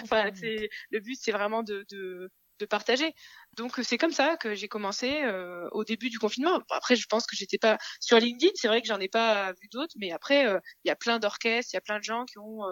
enfin, 0.03 0.31
c'est 0.35 0.69
le 0.91 1.01
but, 1.01 1.19
c'est 1.21 1.33
vraiment 1.33 1.63
de, 1.63 1.85
de 1.91 2.31
de 2.59 2.67
partager. 2.67 3.15
Donc 3.57 3.79
c'est 3.85 3.99
comme 3.99 4.11
ça 4.11 4.37
que 4.37 4.57
j'ai 4.57 4.67
commencé 4.67 5.23
euh, 5.23 5.69
au 5.71 5.85
début 5.85 6.11
du 6.11 6.19
confinement. 6.19 6.61
Après, 6.71 6.97
je 6.97 7.07
pense 7.07 7.25
que 7.25 7.37
j'étais 7.37 7.57
pas 7.57 7.79
sur 8.01 8.19
LinkedIn. 8.19 8.51
C'est 8.57 8.67
vrai 8.67 8.83
que 8.83 8.89
j'en 8.89 8.99
ai 8.99 9.07
pas 9.09 9.53
vu 9.53 9.69
d'autres, 9.71 9.95
mais 9.97 10.11
après, 10.11 10.43
il 10.43 10.89
y 10.89 10.91
a 10.91 10.97
plein 10.97 11.21
d'orchestres, 11.21 11.73
il 11.73 11.77
y 11.77 11.79
a 11.79 11.81
plein 11.81 11.99
de 11.99 12.03
gens 12.03 12.25
qui 12.25 12.37
ont 12.39 12.65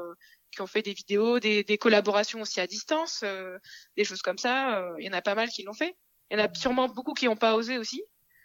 qui 0.57 0.63
ont 0.63 0.67
fait 0.67 0.83
des 0.83 0.95
vidéos, 0.95 1.39
des, 1.39 1.63
des 1.65 1.79
collaborations 1.79 2.41
aussi 2.41 2.61
à 2.61 2.67
distance, 2.67 3.21
euh, 3.23 3.59
des 3.97 4.05
choses 4.05 4.23
comme 4.23 4.39
ça. 4.39 4.79
Euh, 4.79 4.95
il 4.99 5.07
y 5.07 5.09
en 5.09 5.13
a 5.13 5.23
pas 5.23 5.35
mal 5.35 5.49
qui 5.49 5.63
l'ont 5.63 5.75
fait. 5.75 5.97
Il 6.31 6.39
y 6.39 6.41
en 6.41 6.45
a 6.45 6.53
sûrement 6.55 6.89
beaucoup 6.89 7.13
qui 7.13 7.27
n'ont 7.27 7.37
pas 7.37 7.55
osé 7.55 7.79
aussi. 7.79 8.03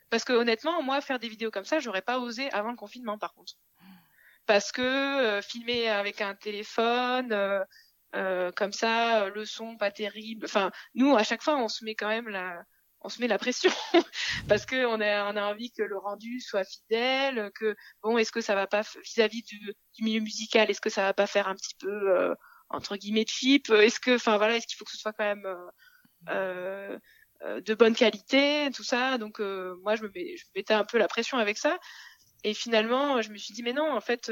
Parce 0.09 0.25
que 0.25 0.33
honnêtement, 0.33 0.83
moi, 0.83 0.99
faire 0.99 1.19
des 1.19 1.29
vidéos 1.29 1.51
comme 1.51 1.63
ça, 1.63 1.79
j'aurais 1.79 2.01
pas 2.01 2.19
osé 2.19 2.51
avant 2.51 2.71
le 2.71 2.75
confinement, 2.75 3.17
par 3.17 3.33
contre. 3.33 3.53
Parce 4.45 4.71
que 4.71 4.81
euh, 4.81 5.41
filmer 5.41 5.87
avec 5.87 6.19
un 6.19 6.35
téléphone, 6.35 7.31
comme 8.55 8.73
ça, 8.73 9.29
le 9.29 9.45
son 9.45 9.77
pas 9.77 9.91
terrible. 9.91 10.45
Enfin, 10.45 10.71
nous, 10.95 11.15
à 11.15 11.23
chaque 11.23 11.41
fois, 11.41 11.57
on 11.57 11.67
se 11.67 11.85
met 11.85 11.95
quand 11.95 12.09
même 12.09 12.27
la, 12.27 12.63
on 13.03 13.09
se 13.09 13.19
met 13.19 13.27
la 13.27 13.37
pression 13.37 13.71
parce 14.47 14.65
que 14.65 14.85
on 14.85 15.01
a, 15.01 15.31
on 15.31 15.35
a 15.35 15.43
envie 15.43 15.71
que 15.71 15.83
le 15.83 15.97
rendu 15.97 16.39
soit 16.39 16.63
fidèle, 16.63 17.51
que 17.55 17.75
bon, 18.03 18.17
est-ce 18.17 18.31
que 18.31 18.41
ça 18.41 18.55
va 18.55 18.67
pas 18.67 18.83
vis-à-vis 19.03 19.43
du, 19.43 19.73
milieu 19.99 20.21
musical, 20.21 20.69
est-ce 20.69 20.81
que 20.81 20.89
ça 20.89 21.03
va 21.03 21.13
pas 21.13 21.27
faire 21.27 21.47
un 21.47 21.55
petit 21.55 21.75
peu 21.79 21.89
euh, 21.89 22.33
entre 22.69 22.95
guillemets 22.97 23.25
cheap? 23.27 23.69
Est-ce 23.69 23.99
que, 23.99 24.15
enfin 24.15 24.37
voilà, 24.37 24.57
est-ce 24.57 24.67
qu'il 24.67 24.77
faut 24.77 24.85
que 24.85 24.91
ce 24.91 24.97
soit 24.97 25.13
quand 25.13 25.25
même 25.25 25.47
euh, 26.29 26.97
euh, 27.43 27.61
de 27.61 27.73
bonne 27.73 27.95
qualité, 27.95 28.69
tout 28.73 28.83
ça? 28.83 29.17
Donc 29.17 29.39
euh, 29.39 29.75
moi, 29.83 29.95
je 29.95 30.03
me, 30.03 30.11
je 30.13 30.19
me 30.45 30.59
mettais 30.59 30.73
un 30.73 30.85
peu 30.85 30.97
la 30.97 31.07
pression 31.07 31.37
avec 31.37 31.57
ça, 31.57 31.77
et 32.43 32.53
finalement, 32.53 33.21
je 33.21 33.31
me 33.31 33.37
suis 33.37 33.53
dit 33.53 33.63
mais 33.63 33.73
non, 33.73 33.91
en 33.91 34.01
fait. 34.01 34.31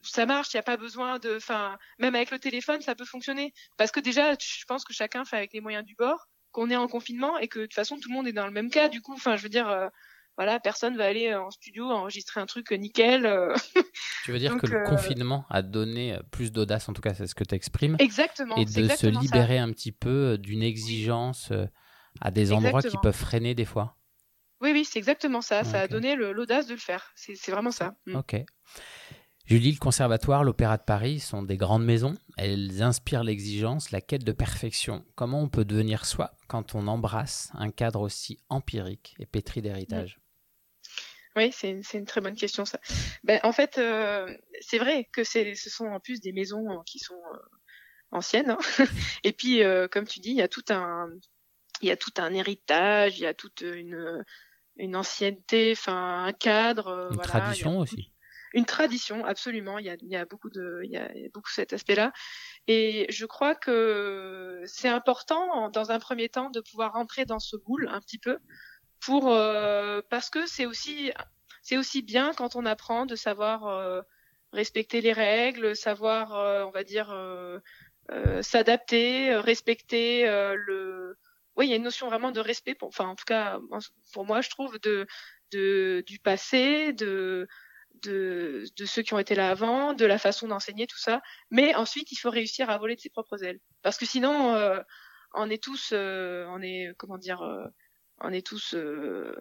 Euh, 0.00 0.06
ça 0.08 0.26
marche, 0.26 0.52
il 0.52 0.56
n'y 0.56 0.60
a 0.60 0.64
pas 0.64 0.76
besoin 0.76 1.18
de, 1.18 1.36
enfin, 1.36 1.78
même 1.98 2.14
avec 2.14 2.30
le 2.30 2.38
téléphone, 2.38 2.80
ça 2.80 2.94
peut 2.94 3.04
fonctionner. 3.04 3.52
Parce 3.76 3.90
que 3.90 4.00
déjà, 4.00 4.34
je 4.34 4.64
pense 4.66 4.84
que 4.84 4.92
chacun 4.92 5.24
fait 5.24 5.36
avec 5.36 5.52
les 5.52 5.60
moyens 5.60 5.84
du 5.84 5.94
bord 5.94 6.28
qu'on 6.52 6.70
est 6.70 6.76
en 6.76 6.88
confinement 6.88 7.38
et 7.38 7.48
que 7.48 7.60
de 7.60 7.64
toute 7.64 7.74
façon 7.74 7.96
tout 7.98 8.08
le 8.08 8.14
monde 8.14 8.26
est 8.26 8.32
dans 8.32 8.46
le 8.46 8.52
même 8.52 8.70
cas. 8.70 8.88
Du 8.88 9.00
coup, 9.00 9.12
enfin, 9.14 9.36
je 9.36 9.42
veux 9.42 9.48
dire, 9.48 9.68
euh, 9.68 9.88
voilà, 10.36 10.58
personne 10.58 10.96
va 10.96 11.06
aller 11.06 11.34
en 11.34 11.50
studio 11.50 11.84
enregistrer 11.90 12.40
un 12.40 12.46
truc 12.46 12.70
nickel. 12.72 13.26
Euh. 13.26 13.54
tu 14.24 14.32
veux 14.32 14.38
dire 14.38 14.56
que 14.56 14.66
le 14.66 14.78
euh, 14.78 14.84
confinement 14.84 15.46
a 15.50 15.62
donné 15.62 16.18
plus 16.30 16.50
d'audace, 16.52 16.88
en 16.88 16.92
tout 16.92 17.02
cas, 17.02 17.14
c'est 17.14 17.26
ce 17.26 17.34
que 17.34 17.44
tu 17.44 17.54
exprimes. 17.54 17.96
Exactement. 17.98 18.56
Et 18.56 18.64
de 18.64 18.88
se 18.88 19.06
libérer 19.06 19.58
un 19.58 19.70
petit 19.70 19.92
peu 19.92 20.38
d'une 20.38 20.62
exigence 20.62 21.52
à 22.20 22.30
des 22.30 22.52
endroits 22.52 22.82
qui 22.82 22.96
peuvent 23.02 23.16
freiner 23.16 23.54
des 23.54 23.64
fois. 23.64 23.96
Oui, 24.60 24.72
oui, 24.72 24.84
c'est 24.84 24.98
exactement 24.98 25.40
ça. 25.40 25.64
Ça 25.64 25.80
a 25.80 25.88
donné 25.88 26.16
l'audace 26.16 26.66
de 26.66 26.74
le 26.74 26.80
faire. 26.80 27.12
C'est 27.14 27.50
vraiment 27.50 27.70
ça. 27.70 27.94
Mm. 28.06 28.16
Julie, 29.50 29.72
le 29.72 29.80
Conservatoire, 29.80 30.44
l'Opéra 30.44 30.76
de 30.76 30.84
Paris 30.84 31.18
sont 31.18 31.42
des 31.42 31.56
grandes 31.56 31.84
maisons. 31.84 32.14
Elles 32.36 32.84
inspirent 32.84 33.24
l'exigence, 33.24 33.90
la 33.90 34.00
quête 34.00 34.22
de 34.22 34.30
perfection. 34.30 35.04
Comment 35.16 35.42
on 35.42 35.48
peut 35.48 35.64
devenir 35.64 36.06
soi 36.06 36.36
quand 36.46 36.76
on 36.76 36.86
embrasse 36.86 37.50
un 37.54 37.72
cadre 37.72 38.00
aussi 38.00 38.38
empirique 38.48 39.16
et 39.18 39.26
pétri 39.26 39.60
d'héritage? 39.60 40.20
Oui, 41.34 41.50
c'est 41.50 41.70
une, 41.70 41.82
une, 41.94 42.04
très 42.04 42.20
bonne 42.20 42.36
question 42.36 42.64
ça. 42.64 42.78
Ben, 43.24 43.40
en 43.42 43.50
fait, 43.50 43.78
euh, 43.78 44.32
c'est 44.60 44.78
vrai 44.78 45.08
que 45.12 45.24
ce 45.24 45.54
sont 45.68 45.86
en 45.86 45.98
plus 45.98 46.20
des 46.20 46.30
maisons 46.30 46.70
euh, 46.70 46.82
qui 46.86 47.00
sont 47.00 47.20
euh, 47.34 47.38
anciennes. 48.12 48.50
Hein. 48.50 48.58
et 49.24 49.32
puis, 49.32 49.64
euh, 49.64 49.88
comme 49.88 50.06
tu 50.06 50.20
dis, 50.20 50.30
il 50.30 50.36
y 50.36 50.42
a 50.42 50.48
tout 50.48 50.64
un, 50.68 51.08
il 51.82 51.88
y 51.88 51.90
a 51.90 51.96
tout 51.96 52.14
un 52.18 52.32
héritage, 52.34 53.18
il 53.18 53.22
y 53.22 53.26
a 53.26 53.34
toute 53.34 53.62
une, 53.62 54.24
une 54.76 54.94
ancienneté, 54.94 55.72
enfin 55.72 56.26
un 56.26 56.32
cadre. 56.32 57.08
Une 57.10 57.16
voilà, 57.16 57.30
tradition 57.30 57.80
aussi 57.80 58.12
une 58.52 58.64
tradition 58.64 59.24
absolument. 59.24 59.78
Il 59.78 59.86
y 59.86 59.90
a, 59.90 59.96
il 60.00 60.08
y 60.08 60.16
a 60.16 60.24
beaucoup 60.24 60.50
de, 60.50 60.80
il 60.84 60.90
y 60.90 60.96
a 60.96 61.10
beaucoup 61.32 61.50
cet 61.50 61.72
aspect-là. 61.72 62.12
Et 62.66 63.06
je 63.10 63.26
crois 63.26 63.54
que 63.54 64.62
c'est 64.66 64.88
important 64.88 65.70
dans 65.70 65.90
un 65.90 65.98
premier 65.98 66.28
temps 66.28 66.50
de 66.50 66.60
pouvoir 66.60 66.92
rentrer 66.94 67.24
dans 67.24 67.38
ce 67.38 67.56
moule 67.66 67.88
un 67.90 68.00
petit 68.00 68.18
peu 68.18 68.38
pour 69.00 69.30
euh, 69.30 70.02
parce 70.10 70.30
que 70.30 70.46
c'est 70.46 70.66
aussi 70.66 71.12
c'est 71.62 71.76
aussi 71.76 72.02
bien 72.02 72.32
quand 72.34 72.56
on 72.56 72.66
apprend 72.66 73.06
de 73.06 73.16
savoir 73.16 73.66
euh, 73.66 74.02
respecter 74.52 75.00
les 75.00 75.12
règles, 75.12 75.76
savoir 75.76 76.34
euh, 76.34 76.64
on 76.64 76.70
va 76.70 76.84
dire 76.84 77.10
euh, 77.10 77.58
euh, 78.10 78.42
s'adapter, 78.42 79.34
respecter 79.36 80.24
le 80.26 81.16
oui, 81.56 81.66
il 81.66 81.70
y 81.70 81.72
a 81.72 81.76
une 81.76 81.82
notion 81.82 82.08
vraiment 82.08 82.30
de 82.30 82.40
respect 82.40 82.74
pour 82.74 82.88
enfin 82.88 83.06
en 83.06 83.14
tout 83.16 83.24
cas 83.26 83.58
pour 84.12 84.24
moi 84.24 84.40
je 84.40 84.50
trouve 84.50 84.78
de 84.80 85.06
de 85.52 86.02
du 86.06 86.18
passé, 86.18 86.92
de 86.92 87.48
de, 88.02 88.64
de 88.76 88.84
ceux 88.84 89.02
qui 89.02 89.14
ont 89.14 89.18
été 89.18 89.34
là 89.34 89.50
avant, 89.50 89.92
de 89.94 90.04
la 90.06 90.18
façon 90.18 90.48
d'enseigner, 90.48 90.86
tout 90.86 90.98
ça. 90.98 91.20
Mais 91.50 91.74
ensuite, 91.74 92.12
il 92.12 92.16
faut 92.16 92.30
réussir 92.30 92.70
à 92.70 92.78
voler 92.78 92.96
de 92.96 93.00
ses 93.00 93.10
propres 93.10 93.42
ailes. 93.44 93.60
Parce 93.82 93.98
que 93.98 94.06
sinon, 94.06 94.54
euh, 94.54 94.80
on 95.34 95.50
est 95.50 95.62
tous, 95.62 95.90
euh, 95.92 96.46
on 96.48 96.62
est, 96.62 96.92
comment 96.96 97.18
dire, 97.18 97.42
euh, 97.42 97.64
on 98.20 98.32
est 98.32 98.46
tous 98.46 98.74
euh, 98.74 99.34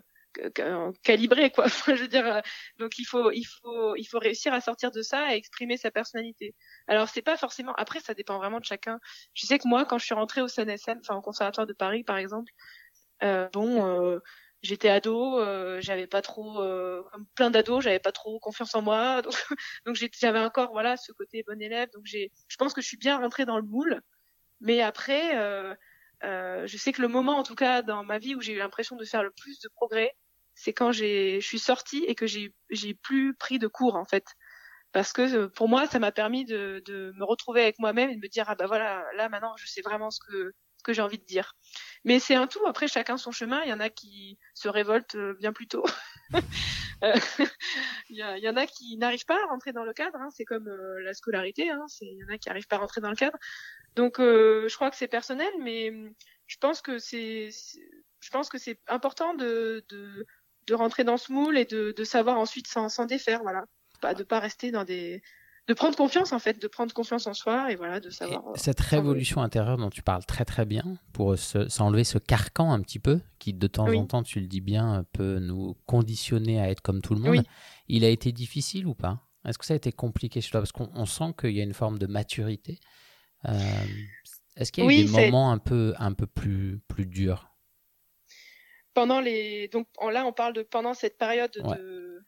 calibrés, 1.03 1.51
quoi. 1.51 1.65
je 1.87 2.01
veux 2.01 2.07
dire, 2.07 2.41
donc 2.77 2.97
il 2.99 3.05
faut, 3.05 3.31
il 3.31 3.45
faut, 3.45 3.95
il 3.95 4.05
faut 4.05 4.19
réussir 4.19 4.53
à 4.53 4.61
sortir 4.61 4.91
de 4.91 5.01
ça 5.01 5.33
et 5.33 5.37
exprimer 5.37 5.77
sa 5.77 5.91
personnalité. 5.91 6.55
Alors 6.87 7.09
c'est 7.09 7.21
pas 7.21 7.37
forcément. 7.37 7.73
Après, 7.75 7.99
ça 7.99 8.13
dépend 8.13 8.37
vraiment 8.37 8.59
de 8.59 8.65
chacun. 8.65 8.99
Je 9.33 9.45
sais 9.45 9.59
que 9.59 9.67
moi, 9.67 9.85
quand 9.85 9.97
je 9.97 10.05
suis 10.05 10.15
rentrée 10.15 10.41
au 10.41 10.47
CNSM, 10.47 10.99
enfin 10.99 11.15
au 11.15 11.21
Conservatoire 11.21 11.67
de 11.67 11.73
Paris, 11.73 12.03
par 12.03 12.17
exemple, 12.17 12.51
bon 13.53 14.19
j'étais 14.61 14.89
ado, 14.89 15.39
euh, 15.39 15.79
j'avais 15.81 16.07
pas 16.07 16.21
trop, 16.21 16.61
euh, 16.61 17.03
comme 17.11 17.25
plein 17.35 17.49
d'ados, 17.49 17.83
j'avais 17.83 17.99
pas 17.99 18.11
trop 18.11 18.39
confiance 18.39 18.75
en 18.75 18.81
moi, 18.81 19.21
donc, 19.85 19.97
j'avais 20.19 20.39
encore 20.39 20.71
voilà 20.71 20.97
ce 20.97 21.11
côté 21.11 21.43
bon 21.47 21.61
élève. 21.61 21.89
Donc 21.93 22.05
j'ai, 22.05 22.31
je 22.47 22.57
pense 22.57 22.73
que 22.73 22.81
je 22.81 22.87
suis 22.87 22.97
bien 22.97 23.17
rentrée 23.17 23.45
dans 23.45 23.57
le 23.57 23.63
moule. 23.63 24.01
Mais 24.61 24.81
après, 24.81 25.37
euh, 25.37 25.73
euh, 26.23 26.67
je 26.67 26.77
sais 26.77 26.91
que 26.91 27.01
le 27.01 27.07
moment, 27.07 27.37
en 27.37 27.43
tout 27.43 27.55
cas 27.55 27.81
dans 27.81 28.03
ma 28.03 28.19
vie, 28.19 28.35
où 28.35 28.41
j'ai 28.41 28.53
eu 28.53 28.57
l'impression 28.57 28.95
de 28.95 29.05
faire 29.05 29.23
le 29.23 29.31
plus 29.31 29.59
de 29.59 29.69
progrès, 29.69 30.13
c'est 30.55 30.73
quand 30.73 30.91
j'ai, 30.91 31.39
je 31.41 31.47
suis 31.47 31.59
sortie 31.59 32.03
et 32.05 32.15
que 32.15 32.27
j'ai, 32.27 32.53
j'ai 32.69 32.93
plus 32.93 33.35
pris 33.35 33.59
de 33.59 33.67
cours 33.67 33.95
en 33.95 34.05
fait. 34.05 34.25
Parce 34.91 35.13
que 35.13 35.21
euh, 35.21 35.49
pour 35.49 35.69
moi, 35.69 35.87
ça 35.87 35.99
m'a 35.99 36.11
permis 36.11 36.45
de, 36.45 36.81
de 36.85 37.13
me 37.15 37.23
retrouver 37.23 37.61
avec 37.61 37.79
moi-même 37.79 38.09
et 38.09 38.15
de 38.15 38.21
me 38.21 38.27
dire 38.27 38.45
ah 38.47 38.55
bah 38.55 38.65
voilà, 38.67 39.05
là 39.15 39.29
maintenant, 39.29 39.55
je 39.57 39.67
sais 39.67 39.81
vraiment 39.81 40.11
ce 40.11 40.19
que 40.19 40.53
ce 40.77 40.83
que 40.83 40.93
j'ai 40.93 41.01
envie 41.01 41.19
de 41.19 41.25
dire. 41.25 41.55
Mais 42.05 42.19
c'est 42.19 42.35
un 42.35 42.47
tout. 42.47 42.65
Après, 42.65 42.87
chacun 42.87 43.17
son 43.17 43.31
chemin. 43.31 43.61
Il 43.63 43.69
y 43.69 43.73
en 43.73 43.79
a 43.79 43.89
qui 43.89 44.37
se 44.53 44.69
révoltent 44.69 45.15
euh, 45.15 45.33
bien 45.39 45.53
plus 45.53 45.67
tôt. 45.67 45.85
Euh, 47.01 47.15
il, 48.09 48.17
y, 48.17 48.41
y, 48.41 48.49
en 48.49 48.57
a 48.57 48.67
qui 48.67 48.97
n'arrivent 48.97 49.23
pas 49.23 49.41
à 49.41 49.47
rentrer 49.47 49.71
dans 49.71 49.85
le 49.85 49.93
cadre. 49.93 50.17
Hein. 50.17 50.27
C'est 50.35 50.43
comme 50.43 50.67
la 51.01 51.13
scolarité. 51.13 51.69
Hein. 51.69 51.85
Il 52.01 52.17
y 52.17 52.25
en 52.25 52.33
a 52.33 52.37
qui 52.37 52.49
n'arrivent 52.49 52.67
pas 52.67 52.75
à 52.75 52.79
rentrer 52.79 52.99
dans 52.99 53.09
le 53.09 53.15
cadre. 53.15 53.37
Donc, 53.95 54.19
euh, 54.19 54.67
je 54.67 54.75
crois 54.75 54.89
que 54.89 54.97
c'est 54.97 55.07
personnel, 55.07 55.51
mais 55.61 55.93
je 56.47 56.57
pense 56.57 56.81
que 56.81 56.97
c'est, 56.99 57.51
je 58.19 58.29
pense 58.31 58.49
que 58.49 58.57
c'est 58.57 58.81
important 58.87 59.33
de, 59.33 59.85
de, 59.87 60.25
de 60.67 60.73
rentrer 60.73 61.05
dans 61.05 61.15
ce 61.15 61.31
moule 61.31 61.57
et 61.57 61.63
de, 61.63 61.93
de 61.95 62.03
savoir 62.03 62.37
ensuite 62.37 62.67
s'en 62.67 63.05
défaire. 63.05 63.43
Voilà, 63.43 63.63
pas 64.01 64.13
de 64.13 64.23
pas 64.23 64.39
rester 64.39 64.71
dans 64.71 64.83
des 64.83 65.21
de 65.69 65.75
prendre 65.75 65.95
confiance 65.95 66.33
en 66.33 66.39
fait, 66.39 66.59
de 66.59 66.67
prendre 66.67 66.91
confiance 66.93 67.27
en 67.27 67.35
soi 67.35 67.71
et 67.71 67.75
voilà, 67.75 67.99
de 67.99 68.09
savoir. 68.09 68.45
Euh, 68.47 68.53
cette 68.55 68.79
révolution 68.79 69.41
intérieure 69.41 69.77
dont 69.77 69.91
tu 69.91 70.01
parles 70.01 70.25
très 70.25 70.43
très 70.43 70.65
bien, 70.65 70.97
pour 71.13 71.37
s'enlever 71.37 72.03
ce 72.03 72.17
carcan 72.17 72.73
un 72.73 72.81
petit 72.81 72.97
peu, 72.97 73.21
qui 73.37 73.53
de 73.53 73.67
temps 73.67 73.87
en 73.87 74.05
temps, 74.07 74.23
tu 74.23 74.39
le 74.39 74.47
dis 74.47 74.61
bien, 74.61 75.05
peut 75.13 75.37
nous 75.37 75.77
conditionner 75.85 76.59
à 76.59 76.71
être 76.71 76.81
comme 76.81 77.01
tout 77.01 77.13
le 77.13 77.21
monde. 77.21 77.43
Il 77.87 78.03
a 78.03 78.09
été 78.09 78.31
difficile 78.31 78.87
ou 78.87 78.95
pas? 78.95 79.27
Est-ce 79.45 79.59
que 79.59 79.65
ça 79.65 79.75
a 79.75 79.77
été 79.77 79.91
compliqué 79.91 80.41
chez 80.41 80.49
toi? 80.49 80.59
Parce 80.59 80.71
qu'on 80.71 81.05
sent 81.05 81.35
qu'il 81.39 81.51
y 81.51 81.61
a 81.61 81.63
une 81.63 81.75
forme 81.75 81.99
de 81.99 82.07
maturité. 82.07 82.79
Euh, 83.45 83.51
est-ce 84.55 84.71
qu'il 84.71 84.83
y 84.83 84.87
a 84.87 84.91
eu 84.91 85.05
des 85.05 85.11
moments 85.11 85.51
un 85.51 85.59
peu 85.59 85.93
un 85.99 86.13
peu 86.13 86.25
plus 86.25 86.81
plus 86.87 87.05
durs? 87.05 87.53
Pendant 88.95 89.21
les 89.21 89.67
donc 89.67 89.87
là 90.11 90.25
on 90.25 90.33
parle 90.33 90.53
de 90.53 90.63
pendant 90.63 90.95
cette 90.95 91.19
période 91.19 91.51
de 91.53 91.61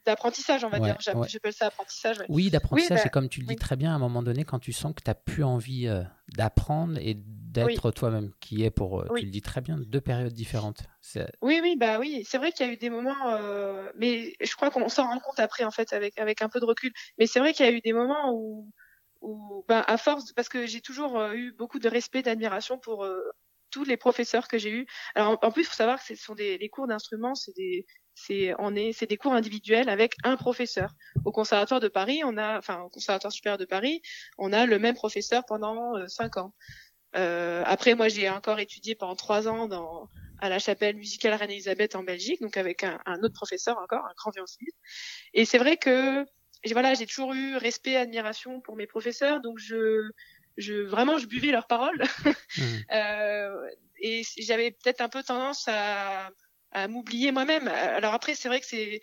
d'apprentissage, 0.06 0.64
on 0.64 0.70
va 0.70 0.80
Ouais, 0.80 0.94
dire. 0.94 1.16
ouais. 1.16 1.28
J'appelle 1.30 1.54
ça 1.54 1.68
apprentissage. 1.68 2.20
ouais. 2.20 2.26
Oui, 2.30 2.50
d'apprentissage, 2.50 3.00
bah, 3.00 3.06
et 3.06 3.10
comme 3.10 3.30
tu 3.30 3.40
le 3.42 3.46
dis 3.46 3.54
oui. 3.54 3.60
très 3.60 3.76
bien, 3.76 3.92
à 3.92 3.96
un 3.96 4.00
moment 4.00 4.24
donné, 4.24 4.44
quand 4.44 4.60
tu 4.60 4.72
sens 4.74 4.94
que 4.96 5.02
tu 5.04 5.10
n'as 5.10 5.16
plus 5.16 5.44
envie 5.44 5.88
euh, 5.88 6.04
d'apprendre 6.36 6.98
et 7.00 7.16
d'être 7.18 7.92
toi-même, 7.92 8.32
qui 8.40 8.64
est 8.64 8.72
pour, 8.72 9.02
euh, 9.02 9.08
Oui. 9.12 9.20
tu 9.22 9.26
le 9.26 9.32
dis 9.32 9.42
très 9.42 9.62
bien, 9.62 9.78
deux 9.78 10.02
périodes 10.02 10.34
différentes. 10.34 10.84
C'est- 11.02 11.32
Oui, 11.42 11.60
oui, 11.62 11.76
bah 11.78 12.00
oui. 12.00 12.24
C'est 12.26 12.38
vrai 12.38 12.52
qu'il 12.52 12.66
y 12.66 12.70
a 12.70 12.74
eu 12.74 12.78
des 12.78 12.90
moments, 12.90 13.30
euh, 13.30 13.92
mais 13.96 14.34
je 14.42 14.56
crois 14.56 14.72
qu'on 14.72 14.88
s'en 14.90 15.08
rend 15.08 15.20
compte 15.20 15.40
après, 15.40 15.64
en 15.64 15.72
fait, 15.72 15.94
avec, 15.94 16.18
avec 16.18 16.42
un 16.42 16.50
peu 16.50 16.60
de 16.60 16.66
recul. 16.66 16.92
Mais 17.18 17.28
c'est 17.28 17.40
vrai 17.40 17.54
qu'il 17.54 17.66
y 17.66 17.70
a 17.70 17.72
eu 17.72 17.82
des 17.82 17.94
moments 17.94 18.32
où, 18.34 18.72
où 19.22 19.64
ben, 19.68 19.84
à 19.88 19.98
force, 19.98 20.32
parce 20.34 20.50
que 20.50 20.66
j'ai 20.66 20.82
toujours 20.82 21.20
euh, 21.20 21.34
eu 21.34 21.52
beaucoup 21.52 21.80
de 21.80 21.88
respect, 21.90 22.22
d'admiration 22.24 22.80
pour 22.80 23.04
euh, 23.06 23.20
tous 23.70 23.84
les 23.84 23.98
professeurs 23.98 24.48
que 24.48 24.58
j'ai 24.58 24.72
eus. 24.72 24.86
Alors, 25.16 25.32
en, 25.42 25.48
en 25.48 25.52
plus, 25.52 25.62
il 25.64 25.66
faut 25.66 25.76
savoir 25.76 26.00
que 26.00 26.06
ce 26.06 26.16
sont 26.16 26.36
des 26.36 26.58
les 26.58 26.70
cours 26.70 26.88
d'instruments, 26.88 27.36
c'est 27.36 27.56
des, 27.56 27.86
c'est, 28.26 28.54
on 28.60 28.76
est, 28.76 28.94
c'est 28.94 29.08
des 29.08 29.18
cours 29.18 29.34
individuels 29.34 29.90
avec 29.90 30.16
un 30.24 30.38
professeur. 30.38 30.94
Au 31.26 31.32
Conservatoire 31.32 31.80
de 31.80 31.88
Paris, 31.88 32.22
on 32.26 32.38
a, 32.38 32.58
enfin, 32.58 32.82
au 32.82 32.90
Conservatoire 32.90 33.32
supérieur 33.32 33.58
de 33.58 33.66
Paris, 33.66 34.02
on 34.38 34.54
a 34.54 34.66
le 34.66 34.80
même 34.80 34.96
professeur 34.96 35.44
pendant 35.46 35.96
euh, 35.98 36.08
cinq 36.08 36.38
ans. 36.38 36.54
Euh, 37.16 37.64
après, 37.66 37.96
moi, 37.96 38.08
j'ai 38.08 38.30
encore 38.30 38.60
étudié 38.60 38.96
pendant 38.96 39.16
trois 39.16 39.48
ans 39.48 39.68
dans, 39.68 40.08
à 40.40 40.50
la 40.50 40.60
chapelle 40.60 40.96
musicale 40.96 41.34
Reine-Elisabeth 41.34 41.96
en 41.96 42.04
Belgique, 42.04 42.42
donc 42.42 42.58
avec 42.58 42.84
un, 42.84 43.00
un 43.06 43.20
autre 43.20 43.34
professeur 43.34 43.78
encore, 43.78 44.06
un 44.06 44.14
grand 44.18 44.32
violoncelliste. 44.32 44.78
Et 45.34 45.46
c'est 45.46 45.58
vrai 45.58 45.78
que 45.78 46.26
voilà, 46.72 46.94
j'ai 46.94 47.06
toujours 47.06 47.34
eu 47.34 47.58
respect, 47.58 47.96
admiration 47.96 48.62
pour 48.62 48.76
mes 48.76 48.88
professeurs, 48.88 49.42
donc 49.42 49.58
je, 49.58 50.10
je 50.58 50.76
vraiment 50.76 51.18
je 51.18 51.26
buvais 51.26 51.52
leurs 51.52 51.68
paroles 51.68 52.04
Mhm. 52.58 52.84
Euh, 52.92 53.70
et 54.02 54.24
j'avais 54.38 54.72
peut-être 54.72 55.00
un 55.00 55.08
peu 55.08 55.24
tendance 55.24 55.68
à, 55.70 56.32
à 56.72 56.88
m'oublier 56.88 57.32
moi-même. 57.32 57.68
Alors 57.68 58.14
après, 58.14 58.36
c'est 58.36 58.48
vrai 58.48 58.60
que 58.60 58.66
c'est 58.66 59.02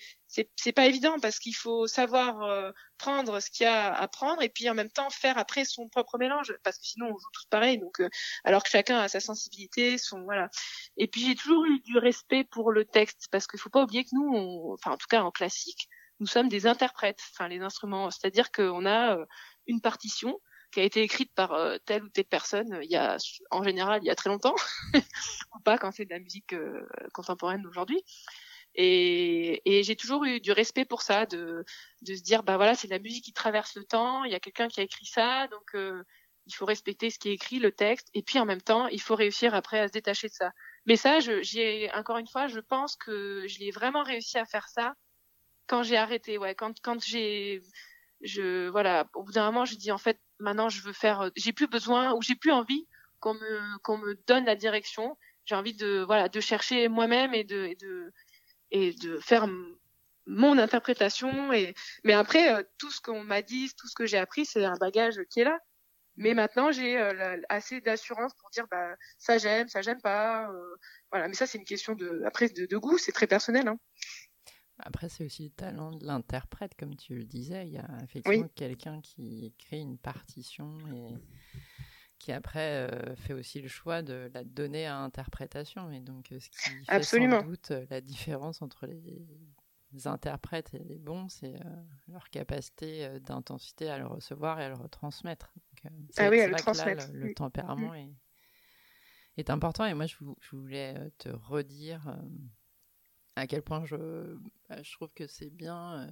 c'est 0.56 0.72
pas 0.72 0.86
évident 0.86 1.18
parce 1.20 1.38
qu'il 1.38 1.56
faut 1.56 1.86
savoir 1.86 2.42
euh, 2.42 2.70
prendre 2.98 3.40
ce 3.40 3.50
qu'il 3.50 3.64
y 3.64 3.66
a 3.66 3.94
à 3.94 4.08
prendre 4.08 4.42
et 4.42 4.50
puis 4.50 4.68
en 4.68 4.74
même 4.74 4.90
temps 4.90 5.08
faire 5.08 5.38
après 5.38 5.64
son 5.64 5.88
propre 5.88 6.18
mélange 6.18 6.54
parce 6.62 6.78
que 6.78 6.84
sinon 6.84 7.06
on 7.06 7.18
joue 7.18 7.30
tous 7.32 7.46
pareil. 7.46 7.78
Donc 7.78 8.00
euh, 8.00 8.10
alors 8.44 8.62
que 8.62 8.68
chacun 8.68 8.98
a 8.98 9.08
sa 9.08 9.20
sensibilité, 9.20 9.96
son 9.96 10.22
voilà. 10.24 10.50
Et 10.98 11.08
puis 11.08 11.26
j'ai 11.26 11.34
toujours 11.34 11.64
eu 11.64 11.80
du 11.80 11.96
respect 11.98 12.44
pour 12.44 12.72
le 12.72 12.84
texte 12.84 13.28
parce 13.30 13.46
qu'il 13.46 13.58
faut 13.58 13.70
pas 13.70 13.82
oublier 13.82 14.04
que 14.04 14.10
nous, 14.12 14.74
enfin 14.74 14.92
en 14.92 14.96
tout 14.98 15.08
cas 15.08 15.22
en 15.22 15.30
classique, 15.30 15.88
nous 16.20 16.26
sommes 16.26 16.48
des 16.48 16.66
interprètes. 16.66 17.20
Enfin 17.32 17.48
les 17.48 17.60
instruments, 17.60 18.10
c'est-à-dire 18.10 18.50
qu'on 18.52 18.84
a 18.84 19.16
euh, 19.16 19.24
une 19.66 19.80
partition 19.80 20.38
qui 20.70 20.80
a 20.80 20.82
été 20.82 21.02
écrite 21.02 21.32
par 21.34 21.52
euh, 21.52 21.78
telle 21.84 22.04
ou 22.04 22.08
telle 22.08 22.24
personne 22.26 22.78
il 22.82 22.90
y 22.90 22.96
a 22.96 23.16
en 23.50 23.62
général 23.62 24.00
il 24.02 24.06
y 24.06 24.10
a 24.10 24.14
très 24.14 24.30
longtemps. 24.30 24.54
Ou 25.54 25.60
pas 25.60 25.78
quand 25.78 25.90
c'est 25.92 26.04
de 26.04 26.10
la 26.10 26.18
musique 26.18 26.52
euh, 26.52 26.86
contemporaine 27.12 27.62
d'aujourd'hui. 27.62 28.02
Et, 28.74 29.62
et 29.64 29.82
j'ai 29.82 29.96
toujours 29.96 30.24
eu 30.24 30.40
du 30.40 30.52
respect 30.52 30.84
pour 30.84 31.02
ça 31.02 31.26
de 31.26 31.64
de 32.02 32.14
se 32.14 32.22
dire 32.22 32.42
bah 32.42 32.56
voilà 32.56 32.74
c'est 32.74 32.86
de 32.86 32.92
la 32.92 32.98
musique 32.98 33.24
qui 33.24 33.32
traverse 33.32 33.76
le 33.76 33.84
temps 33.84 34.24
il 34.24 34.32
y 34.32 34.34
a 34.34 34.40
quelqu'un 34.40 34.68
qui 34.68 34.80
a 34.80 34.82
écrit 34.84 35.06
ça 35.06 35.48
donc 35.48 35.74
euh, 35.74 36.04
il 36.46 36.54
faut 36.54 36.66
respecter 36.66 37.10
ce 37.10 37.18
qui 37.18 37.30
est 37.30 37.34
écrit 37.34 37.58
le 37.58 37.72
texte 37.72 38.08
et 38.14 38.22
puis 38.22 38.38
en 38.38 38.44
même 38.44 38.60
temps 38.60 38.86
il 38.88 39.00
faut 39.00 39.14
réussir 39.14 39.54
après 39.54 39.80
à 39.80 39.88
se 39.88 39.92
détacher 39.92 40.28
de 40.28 40.34
ça. 40.34 40.52
Mais 40.86 40.96
ça 40.96 41.18
j'ai 41.20 41.90
encore 41.94 42.18
une 42.18 42.28
fois 42.28 42.46
je 42.46 42.60
pense 42.60 42.96
que 42.96 43.46
je 43.48 43.58
l'ai 43.58 43.70
vraiment 43.70 44.02
réussi 44.02 44.38
à 44.38 44.44
faire 44.44 44.68
ça 44.68 44.94
quand 45.66 45.82
j'ai 45.82 45.96
arrêté 45.96 46.38
ouais 46.38 46.54
quand 46.54 46.80
quand 46.82 47.02
j'ai 47.02 47.62
je 48.20 48.68
voilà 48.68 49.08
au 49.14 49.22
bout 49.22 49.32
d'un 49.32 49.46
moment 49.46 49.64
je 49.64 49.76
dis 49.76 49.92
en 49.92 49.98
fait 49.98 50.18
maintenant 50.40 50.68
je 50.68 50.82
veux 50.82 50.92
faire 50.92 51.30
j'ai 51.36 51.52
plus 51.52 51.66
besoin 51.66 52.14
ou 52.14 52.22
j'ai 52.22 52.34
plus 52.34 52.52
envie 52.52 52.86
qu'on 53.20 53.34
me 53.34 53.78
qu'on 53.82 53.98
me 53.98 54.14
donne 54.26 54.44
la 54.44 54.56
direction. 54.56 55.16
J'ai 55.44 55.54
envie 55.54 55.74
de 55.74 56.04
voilà 56.06 56.28
de 56.28 56.40
chercher 56.40 56.88
moi-même 56.88 57.34
et 57.34 57.44
de 57.44 57.64
et 57.64 57.74
de 57.76 58.12
et 58.70 58.92
de 58.94 59.18
faire 59.18 59.48
mon 60.26 60.58
interprétation 60.58 61.52
et 61.52 61.74
mais 62.04 62.12
après 62.12 62.54
euh, 62.54 62.62
tout 62.78 62.90
ce 62.90 63.00
qu'on 63.00 63.24
m'a 63.24 63.42
dit 63.42 63.70
tout 63.76 63.88
ce 63.88 63.94
que 63.94 64.06
j'ai 64.06 64.18
appris 64.18 64.44
c'est 64.44 64.64
un 64.64 64.76
bagage 64.78 65.20
qui 65.30 65.40
est 65.40 65.44
là. 65.44 65.58
Mais 66.16 66.34
maintenant 66.34 66.72
j'ai 66.72 66.98
euh, 66.98 67.40
assez 67.48 67.80
d'assurance 67.80 68.34
pour 68.34 68.50
dire 68.50 68.66
bah 68.70 68.94
ça 69.18 69.38
j'aime 69.38 69.68
ça 69.68 69.82
j'aime 69.82 70.00
pas 70.02 70.50
euh, 70.50 70.76
voilà. 71.10 71.28
Mais 71.28 71.34
ça 71.34 71.46
c'est 71.46 71.58
une 71.58 71.64
question 71.64 71.94
de 71.94 72.22
après 72.26 72.48
de, 72.48 72.66
de 72.66 72.76
goût 72.76 72.98
c'est 72.98 73.12
très 73.12 73.26
personnel 73.26 73.68
hein. 73.68 73.78
Après, 74.80 75.08
c'est 75.08 75.24
aussi 75.24 75.44
le 75.44 75.50
talent 75.50 75.90
de 75.92 76.06
l'interprète, 76.06 76.74
comme 76.76 76.94
tu 76.96 77.14
le 77.16 77.24
disais. 77.24 77.66
Il 77.66 77.72
y 77.72 77.78
a 77.78 77.88
effectivement 78.02 78.44
Oui. 78.44 78.50
quelqu'un 78.54 79.00
qui 79.00 79.46
écrit 79.46 79.80
une 79.80 79.98
partition 79.98 80.78
et 80.92 81.14
qui 82.18 82.32
après 82.32 82.88
euh, 82.90 83.14
fait 83.16 83.32
aussi 83.32 83.60
le 83.60 83.68
choix 83.68 84.02
de 84.02 84.30
la 84.34 84.44
donner 84.44 84.86
à 84.86 84.98
interprétation. 84.98 85.90
Et 85.90 86.00
donc, 86.00 86.32
euh, 86.32 86.40
ce 86.40 86.48
qui 86.50 86.84
fait 86.84 86.92
Absolument. 86.94 87.40
sans 87.40 87.46
doute 87.46 87.70
euh, 87.70 87.86
la 87.90 88.00
différence 88.00 88.60
entre 88.62 88.86
les 88.86 90.06
interprètes 90.06 90.74
et 90.74 90.84
les 90.84 90.98
bons, 90.98 91.28
c'est 91.28 91.54
euh, 91.64 91.84
leur 92.08 92.28
capacité 92.30 93.04
euh, 93.06 93.20
d'intensité 93.20 93.88
à 93.88 93.98
le 93.98 94.06
recevoir 94.06 94.60
et 94.60 94.64
à 94.64 94.68
le 94.68 94.74
retransmettre. 94.74 95.52
Donc, 95.84 95.92
Ah 96.16 96.28
oui, 96.28 96.40
à 96.40 96.46
le 96.48 96.54
là, 96.54 96.58
transmettre. 96.58 97.08
le, 97.12 97.20
le 97.20 97.30
Mm. 97.30 97.34
tempérament 97.34 97.94
est, 97.94 98.12
est 99.36 99.50
important. 99.50 99.84
Et 99.86 99.94
moi, 99.94 100.06
je, 100.06 100.16
vou- 100.20 100.36
je 100.40 100.56
voulais 100.56 101.10
te 101.18 101.28
redire 101.28 102.18
à 103.38 103.46
quel 103.46 103.62
point 103.62 103.84
je, 103.86 103.96
bah, 104.68 104.82
je 104.82 104.92
trouve 104.92 105.12
que 105.14 105.26
c'est 105.26 105.50
bien 105.50 106.00
euh, 106.00 106.10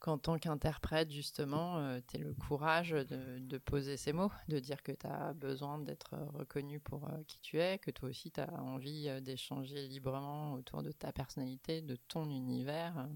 qu'en 0.00 0.18
tant 0.18 0.38
qu'interprète, 0.38 1.10
justement, 1.10 1.98
tu 2.08 2.16
aies 2.16 2.20
le 2.20 2.34
courage 2.34 2.90
de, 2.90 3.38
de 3.38 3.58
poser 3.58 3.96
ces 3.96 4.12
mots, 4.12 4.30
de 4.48 4.58
dire 4.58 4.82
que 4.82 4.92
tu 4.92 5.06
as 5.06 5.32
besoin 5.32 5.78
d'être 5.78 6.14
reconnu 6.34 6.78
pour 6.80 7.08
euh, 7.08 7.22
qui 7.26 7.40
tu 7.40 7.58
es, 7.58 7.78
que 7.78 7.90
toi 7.90 8.10
aussi 8.10 8.30
tu 8.30 8.40
as 8.40 8.52
envie 8.60 9.08
euh, 9.08 9.20
d'échanger 9.20 9.88
librement 9.88 10.52
autour 10.54 10.82
de 10.82 10.92
ta 10.92 11.12
personnalité, 11.12 11.80
de 11.80 11.96
ton 11.96 12.28
univers. 12.28 12.98
euh, 12.98 13.06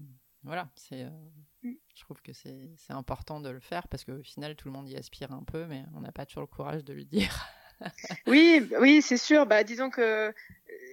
voilà, 0.43 0.69
c'est, 0.75 1.03
euh, 1.03 1.09
Mm. 1.63 1.73
je 1.95 2.01
trouve 2.01 2.21
que 2.21 2.33
c'est 2.33 2.71
c'est 2.77 2.93
important 2.93 3.41
de 3.41 3.49
le 3.49 3.59
faire 3.59 3.87
parce 3.89 4.05
qu'au 4.05 4.23
final, 4.23 4.55
tout 4.55 4.67
le 4.69 4.73
monde 4.73 4.87
y 4.89 4.95
aspire 4.95 5.31
un 5.33 5.43
peu, 5.43 5.65
mais 5.67 5.83
on 5.95 6.01
n'a 6.01 6.11
pas 6.13 6.25
toujours 6.25 6.41
le 6.43 6.47
courage 6.47 6.83
de 6.85 6.93
le 6.93 7.03
dire. 7.05 7.45
Oui, 8.27 8.61
oui, 8.79 9.01
c'est 9.01 9.17
sûr. 9.17 9.45
Bah, 9.45 9.63
disons 9.63 9.89
que 9.89 10.01
euh, 10.01 10.31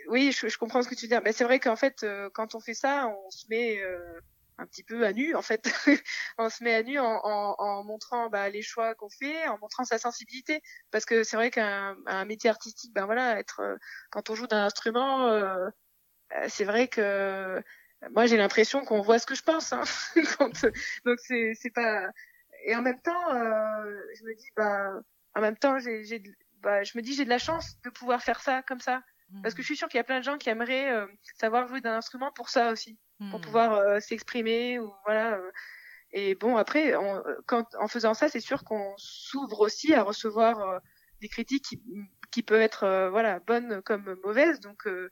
oui, 0.08 0.32
je, 0.32 0.48
je 0.48 0.58
comprends 0.58 0.82
ce 0.82 0.88
que 0.88 0.94
tu 0.94 1.08
dire. 1.08 1.20
Mais 1.24 1.32
c'est 1.32 1.44
vrai 1.44 1.60
qu'en 1.60 1.76
fait, 1.76 2.02
euh, 2.02 2.30
quand 2.32 2.54
on 2.54 2.60
fait 2.60 2.74
ça, 2.74 3.08
on 3.08 3.30
se 3.30 3.46
met 3.48 3.78
euh, 3.80 4.20
un 4.58 4.66
petit 4.66 4.82
peu 4.82 5.04
à 5.04 5.12
nu. 5.12 5.34
En 5.34 5.42
fait, 5.42 5.64
on 6.38 6.48
se 6.48 6.64
met 6.64 6.74
à 6.74 6.82
nu 6.82 6.98
en, 6.98 7.04
en, 7.04 7.54
en 7.58 7.84
montrant 7.84 8.28
bah, 8.30 8.48
les 8.48 8.62
choix 8.62 8.94
qu'on 8.94 9.08
fait, 9.10 9.46
en 9.48 9.58
montrant 9.58 9.84
sa 9.84 9.98
sensibilité. 9.98 10.60
Parce 10.90 11.04
que 11.04 11.24
c'est 11.24 11.36
vrai 11.36 11.50
qu'un 11.50 11.96
un 12.06 12.24
métier 12.24 12.50
artistique, 12.50 12.92
ben 12.94 13.06
voilà, 13.06 13.38
être 13.38 13.60
euh, 13.60 13.76
quand 14.10 14.30
on 14.30 14.34
joue 14.34 14.46
d'un 14.46 14.64
instrument, 14.64 15.28
euh, 15.28 15.68
euh, 16.34 16.46
c'est 16.48 16.64
vrai 16.64 16.88
que 16.88 17.00
euh, 17.00 17.60
moi 18.10 18.26
j'ai 18.26 18.36
l'impression 18.36 18.84
qu'on 18.84 19.02
voit 19.02 19.18
ce 19.18 19.26
que 19.26 19.34
je 19.34 19.42
pense. 19.42 19.72
Hein, 19.72 19.84
donc 21.04 21.18
c'est 21.20 21.52
c'est 21.54 21.70
pas. 21.70 22.08
Et 22.64 22.74
en 22.74 22.82
même 22.82 23.00
temps, 23.00 23.28
je 23.30 24.24
me 24.24 24.34
dis 24.36 24.50
bah 24.56 24.92
en 25.34 25.40
même 25.40 25.56
temps 25.56 25.78
j'ai 25.78 26.22
bah, 26.60 26.82
je 26.82 26.96
me 26.96 27.02
dis 27.02 27.14
j'ai 27.14 27.24
de 27.24 27.30
la 27.30 27.38
chance 27.38 27.76
de 27.84 27.90
pouvoir 27.90 28.22
faire 28.22 28.40
ça 28.40 28.62
comme 28.62 28.80
ça 28.80 29.02
parce 29.42 29.54
que 29.54 29.62
je 29.62 29.66
suis 29.66 29.76
sûre 29.76 29.88
qu'il 29.88 29.98
y 29.98 30.00
a 30.00 30.04
plein 30.04 30.18
de 30.20 30.24
gens 30.24 30.38
qui 30.38 30.48
aimeraient 30.48 30.90
euh, 30.92 31.06
savoir 31.38 31.66
jouer 31.68 31.80
d'un 31.80 31.96
instrument 31.96 32.32
pour 32.32 32.48
ça 32.48 32.72
aussi 32.72 32.98
pour 33.30 33.40
Mm. 33.40 33.42
pouvoir 33.44 33.72
euh, 33.72 33.98
s'exprimer 34.00 34.78
ou 34.78 34.92
voilà 35.06 35.36
euh. 35.38 35.50
et 36.12 36.34
bon 36.34 36.56
après 36.58 36.94
on, 36.96 37.22
quand 37.46 37.74
en 37.76 37.88
faisant 37.88 38.14
ça 38.14 38.28
c'est 38.28 38.40
sûr 38.40 38.62
qu'on 38.64 38.94
s'ouvre 38.98 39.60
aussi 39.60 39.94
à 39.94 40.02
recevoir 40.02 40.60
euh, 40.60 40.78
des 41.22 41.28
critiques 41.28 41.64
qui, 41.64 41.82
qui 42.30 42.42
peuvent 42.42 42.60
être 42.60 42.84
euh, 42.84 43.10
voilà 43.10 43.40
bonnes 43.40 43.82
comme 43.82 44.16
mauvaises 44.22 44.60
donc 44.60 44.86
euh, 44.86 45.10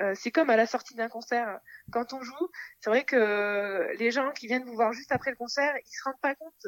euh, 0.00 0.14
c'est 0.16 0.30
comme 0.30 0.50
à 0.50 0.56
la 0.56 0.66
sortie 0.66 0.94
d'un 0.94 1.08
concert 1.08 1.60
quand 1.92 2.14
on 2.14 2.22
joue 2.22 2.48
c'est 2.80 2.90
vrai 2.90 3.04
que 3.04 3.16
euh, 3.16 3.94
les 3.98 4.10
gens 4.10 4.32
qui 4.32 4.46
viennent 4.46 4.64
vous 4.64 4.74
voir 4.74 4.92
juste 4.92 5.12
après 5.12 5.30
le 5.30 5.36
concert 5.36 5.74
ils 5.76 5.90
se 5.96 6.02
rendent 6.04 6.20
pas 6.22 6.34
compte 6.34 6.66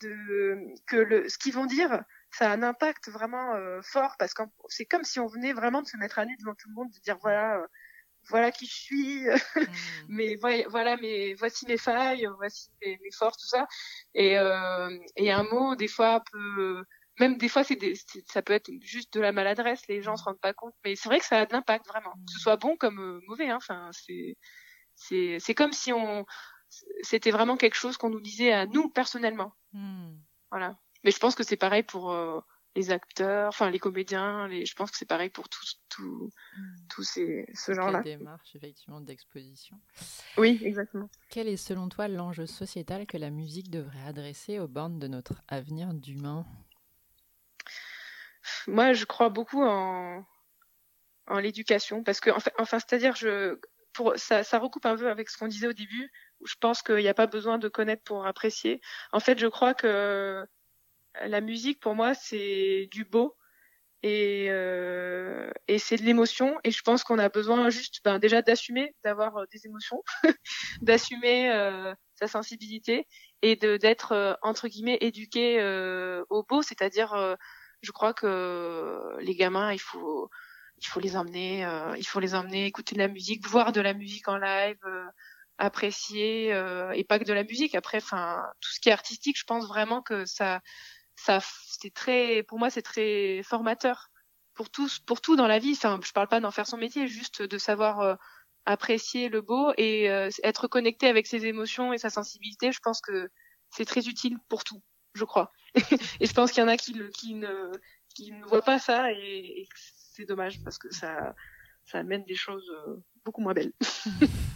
de 0.00 0.58
que 0.86 0.96
le 0.96 1.28
ce 1.28 1.36
qu'ils 1.38 1.52
vont 1.54 1.66
dire 1.66 2.04
ça 2.32 2.50
a 2.50 2.54
un 2.54 2.62
impact 2.62 3.08
vraiment 3.10 3.54
euh, 3.54 3.80
fort 3.82 4.16
parce 4.18 4.34
que 4.34 4.42
c'est 4.68 4.86
comme 4.86 5.04
si 5.04 5.20
on 5.20 5.26
venait 5.26 5.52
vraiment 5.52 5.82
de 5.82 5.86
se 5.88 5.96
mettre 5.96 6.18
à 6.18 6.24
nu 6.24 6.36
devant 6.38 6.54
tout 6.54 6.68
le 6.68 6.74
monde 6.74 6.90
de 6.90 6.98
dire 7.00 7.18
voilà 7.20 7.58
euh, 7.58 7.66
voilà 8.28 8.50
qui 8.52 8.66
je 8.66 8.74
suis 8.74 9.24
Mm. 9.56 9.62
mais 10.08 10.36
voilà 10.68 10.96
mais 10.96 11.34
voici 11.34 11.66
mes 11.66 11.76
failles 11.76 12.28
voici 12.36 12.70
mes, 12.84 12.98
mes 13.02 13.10
forces 13.12 13.38
tout 13.38 13.48
ça 13.48 13.66
et 14.14 14.38
euh, 14.38 14.88
et 15.16 15.30
un 15.30 15.42
mot 15.44 15.74
des 15.76 15.88
fois 15.88 16.22
peut 16.32 16.84
même 17.20 17.36
des 17.36 17.48
fois 17.48 17.64
c'est 17.64 17.78
ça 18.30 18.42
peut 18.42 18.52
être 18.54 18.70
juste 18.80 19.12
de 19.12 19.20
la 19.20 19.32
maladresse 19.32 19.86
les 19.88 20.00
gens 20.02 20.16
se 20.16 20.24
rendent 20.24 20.40
pas 20.40 20.54
compte 20.54 20.74
mais 20.84 20.96
c'est 20.96 21.08
vrai 21.08 21.18
que 21.20 21.26
ça 21.26 21.40
a 21.40 21.46
de 21.46 21.52
l'impact 21.52 21.86
vraiment 21.86 22.12
que 22.12 22.32
ce 22.32 22.38
soit 22.38 22.56
bon 22.56 22.76
comme 22.76 23.00
euh, 23.00 23.20
mauvais 23.28 23.50
hein. 23.50 23.56
enfin 23.56 23.90
c'est 23.92 24.36
c'est 24.94 25.38
c'est 25.40 25.54
comme 25.54 25.72
si 25.72 25.92
on 25.92 26.24
c'était 27.02 27.30
vraiment 27.30 27.56
quelque 27.58 27.76
chose 27.76 27.96
qu'on 27.98 28.08
nous 28.10 28.20
disait 28.20 28.52
à 28.52 28.66
nous 28.66 28.88
personnellement 28.88 29.52
Mm. 29.74 30.14
voilà 30.50 30.76
mais 31.04 31.10
je 31.10 31.18
pense 31.18 31.34
que 31.34 31.42
c'est 31.42 31.56
pareil 31.56 31.82
pour 31.82 32.12
euh, 32.12 32.40
les 32.74 32.90
acteurs 32.90 33.48
enfin 33.48 33.70
les 33.70 33.78
comédiens 33.78 34.48
les 34.48 34.64
je 34.66 34.74
pense 34.74 34.90
que 34.90 34.96
c'est 34.96 35.08
pareil 35.08 35.28
pour 35.30 35.48
tous 35.48 35.80
tous 35.88 36.30
Mm. 36.56 36.86
tous 36.90 37.02
ces 37.02 37.46
ce 37.54 37.72
Toutes 37.72 37.74
genre 37.74 37.90
là 37.90 38.02
les 38.04 38.16
démarches 38.16 38.54
effectivement 38.54 39.00
d'exposition. 39.00 39.78
oui 40.36 40.60
exactement 40.64 41.08
Quel 41.30 41.48
est 41.48 41.56
selon 41.56 41.88
toi 41.88 42.08
l'enjeu 42.08 42.46
sociétal 42.46 43.06
que 43.06 43.16
la 43.16 43.30
musique 43.30 43.70
devrait 43.70 44.06
adresser 44.06 44.58
aux 44.58 44.68
bornes 44.68 44.98
de 44.98 45.08
notre 45.08 45.34
avenir 45.48 45.94
d'humain? 45.94 46.44
Moi 48.66 48.92
je 48.92 49.04
crois 49.04 49.28
beaucoup 49.28 49.62
en 49.62 50.24
en 51.28 51.38
l'éducation 51.38 52.02
parce 52.02 52.20
que 52.20 52.30
enfin, 52.30 52.50
enfin 52.58 52.78
c'est-à-dire 52.78 53.14
je 53.16 53.58
pour 53.92 54.14
ça, 54.16 54.42
ça 54.42 54.58
recoupe 54.58 54.86
un 54.86 54.96
peu 54.96 55.10
avec 55.10 55.28
ce 55.28 55.36
qu'on 55.36 55.48
disait 55.48 55.68
au 55.68 55.72
début. 55.74 56.10
Où 56.40 56.46
je 56.46 56.54
pense 56.58 56.82
qu'il 56.82 56.96
n'y 56.96 57.08
a 57.08 57.14
pas 57.14 57.26
besoin 57.26 57.58
de 57.58 57.68
connaître 57.68 58.02
pour 58.04 58.26
apprécier. 58.26 58.80
En 59.12 59.20
fait, 59.20 59.38
je 59.38 59.46
crois 59.46 59.74
que 59.74 60.44
la 61.20 61.40
musique 61.40 61.80
pour 61.80 61.94
moi 61.94 62.14
c'est 62.14 62.88
du 62.90 63.04
beau 63.04 63.36
et, 64.02 64.46
euh, 64.50 65.50
et 65.68 65.78
c'est 65.78 65.96
de 65.96 66.02
l'émotion. 66.02 66.58
Et 66.64 66.70
je 66.70 66.82
pense 66.82 67.04
qu'on 67.04 67.18
a 67.18 67.28
besoin 67.28 67.70
juste 67.70 68.00
ben, 68.04 68.18
déjà 68.18 68.42
d'assumer 68.42 68.94
d'avoir 69.04 69.36
euh, 69.36 69.44
des 69.52 69.66
émotions 69.66 70.02
d'assumer 70.82 71.50
euh, 71.52 71.94
sa 72.16 72.26
sensibilité 72.26 73.06
et 73.42 73.56
de 73.56 73.76
d'être 73.76 74.12
euh, 74.12 74.34
entre 74.42 74.68
guillemets 74.68 74.98
éduqué 75.00 75.60
au 76.30 76.42
beau. 76.42 76.62
C'est-à-dire 76.62 77.36
je 77.82 77.92
crois 77.92 78.14
que 78.14 79.16
les 79.20 79.34
gamins 79.34 79.72
il 79.72 79.80
faut 79.80 80.28
il 80.78 80.86
faut 80.86 81.00
les 81.00 81.16
emmener 81.16 81.66
il 81.96 82.06
faut 82.06 82.20
les 82.20 82.34
emmener 82.34 82.66
écouter 82.66 82.94
de 82.96 83.00
la 83.00 83.08
musique 83.08 83.46
voir 83.46 83.72
de 83.72 83.80
la 83.80 83.94
musique 83.94 84.28
en 84.28 84.36
live 84.38 84.78
apprécier 85.58 86.48
et 86.94 87.04
pas 87.04 87.18
que 87.18 87.24
de 87.24 87.32
la 87.32 87.44
musique. 87.44 87.74
Après 87.74 87.98
enfin 87.98 88.44
tout 88.60 88.70
ce 88.72 88.80
qui 88.80 88.88
est 88.88 88.92
artistique 88.92 89.38
je 89.38 89.44
pense 89.44 89.66
vraiment 89.68 90.02
que 90.02 90.24
ça 90.24 90.60
ça 91.22 91.40
c'est 91.40 91.94
très 91.94 92.42
pour 92.42 92.58
moi 92.58 92.70
c'est 92.70 92.82
très 92.82 93.42
formateur. 93.42 94.08
Pour 94.54 94.68
tous 94.70 94.98
pour 94.98 95.20
tout 95.20 95.36
dans 95.36 95.46
la 95.46 95.58
vie 95.58 95.72
enfin 95.72 95.98
je 96.04 96.12
parle 96.12 96.28
pas 96.28 96.40
d'en 96.40 96.50
faire 96.50 96.66
son 96.66 96.76
métier 96.76 97.06
juste 97.06 97.42
de 97.42 97.58
savoir 97.58 98.00
euh, 98.00 98.14
apprécier 98.66 99.28
le 99.28 99.40
beau 99.40 99.72
et 99.78 100.10
euh, 100.10 100.28
être 100.42 100.68
connecté 100.68 101.06
avec 101.06 101.26
ses 101.26 101.46
émotions 101.46 101.92
et 101.92 101.98
sa 101.98 102.10
sensibilité 102.10 102.70
je 102.72 102.80
pense 102.80 103.00
que 103.00 103.30
c'est 103.70 103.86
très 103.86 104.08
utile 104.08 104.36
pour 104.48 104.64
tout 104.64 104.82
je 105.14 105.24
crois. 105.24 105.52
Et 106.20 106.26
je 106.26 106.32
pense 106.32 106.52
qu'il 106.52 106.62
y 106.62 106.64
en 106.64 106.68
a 106.68 106.78
qui, 106.78 106.94
qui 107.14 107.34
ne 107.34 107.70
qui 108.14 108.32
ne 108.32 108.44
voient 108.46 108.62
pas 108.62 108.78
ça 108.78 109.12
et, 109.12 109.60
et 109.60 109.68
c'est 109.74 110.24
dommage 110.24 110.62
parce 110.64 110.78
que 110.78 110.92
ça 110.92 111.34
ça 111.84 111.98
amène 111.98 112.24
des 112.24 112.34
choses 112.34 112.70
euh, 112.70 112.96
beaucoup 113.24 113.42
moins 113.42 113.54
belles. 113.54 113.72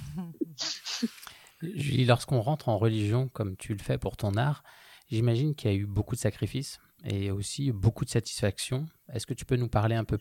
Julie, 1.62 2.04
lorsqu'on 2.04 2.40
rentre 2.40 2.68
en 2.68 2.78
religion 2.78 3.28
comme 3.28 3.56
tu 3.56 3.74
le 3.74 3.82
fais 3.82 3.98
pour 3.98 4.16
ton 4.16 4.36
art, 4.36 4.62
J'imagine 5.10 5.54
qu'il 5.54 5.70
y 5.70 5.74
a 5.74 5.76
eu 5.76 5.86
beaucoup 5.86 6.14
de 6.14 6.20
sacrifices 6.20 6.78
et 7.04 7.30
aussi 7.30 7.72
beaucoup 7.72 8.04
de 8.04 8.10
satisfaction. 8.10 8.86
Est-ce 9.12 9.26
que 9.26 9.34
tu 9.34 9.44
peux 9.44 9.56
nous 9.56 9.68
parler 9.68 9.94
un 9.94 10.04
peu 10.04 10.18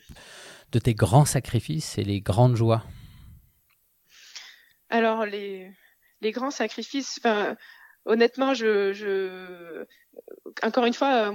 de 0.71 0.79
tes 0.79 0.93
grands 0.93 1.25
sacrifices 1.25 1.97
et 1.97 2.03
les 2.03 2.21
grandes 2.21 2.55
joies? 2.55 2.83
Alors, 4.89 5.25
les, 5.25 5.71
grands 6.23 6.51
sacrifices, 6.51 7.19
honnêtement, 8.05 8.53
je, 8.53 8.93
je, 8.93 9.85
encore 10.61 10.85
une 10.85 10.93
fois, 10.93 11.33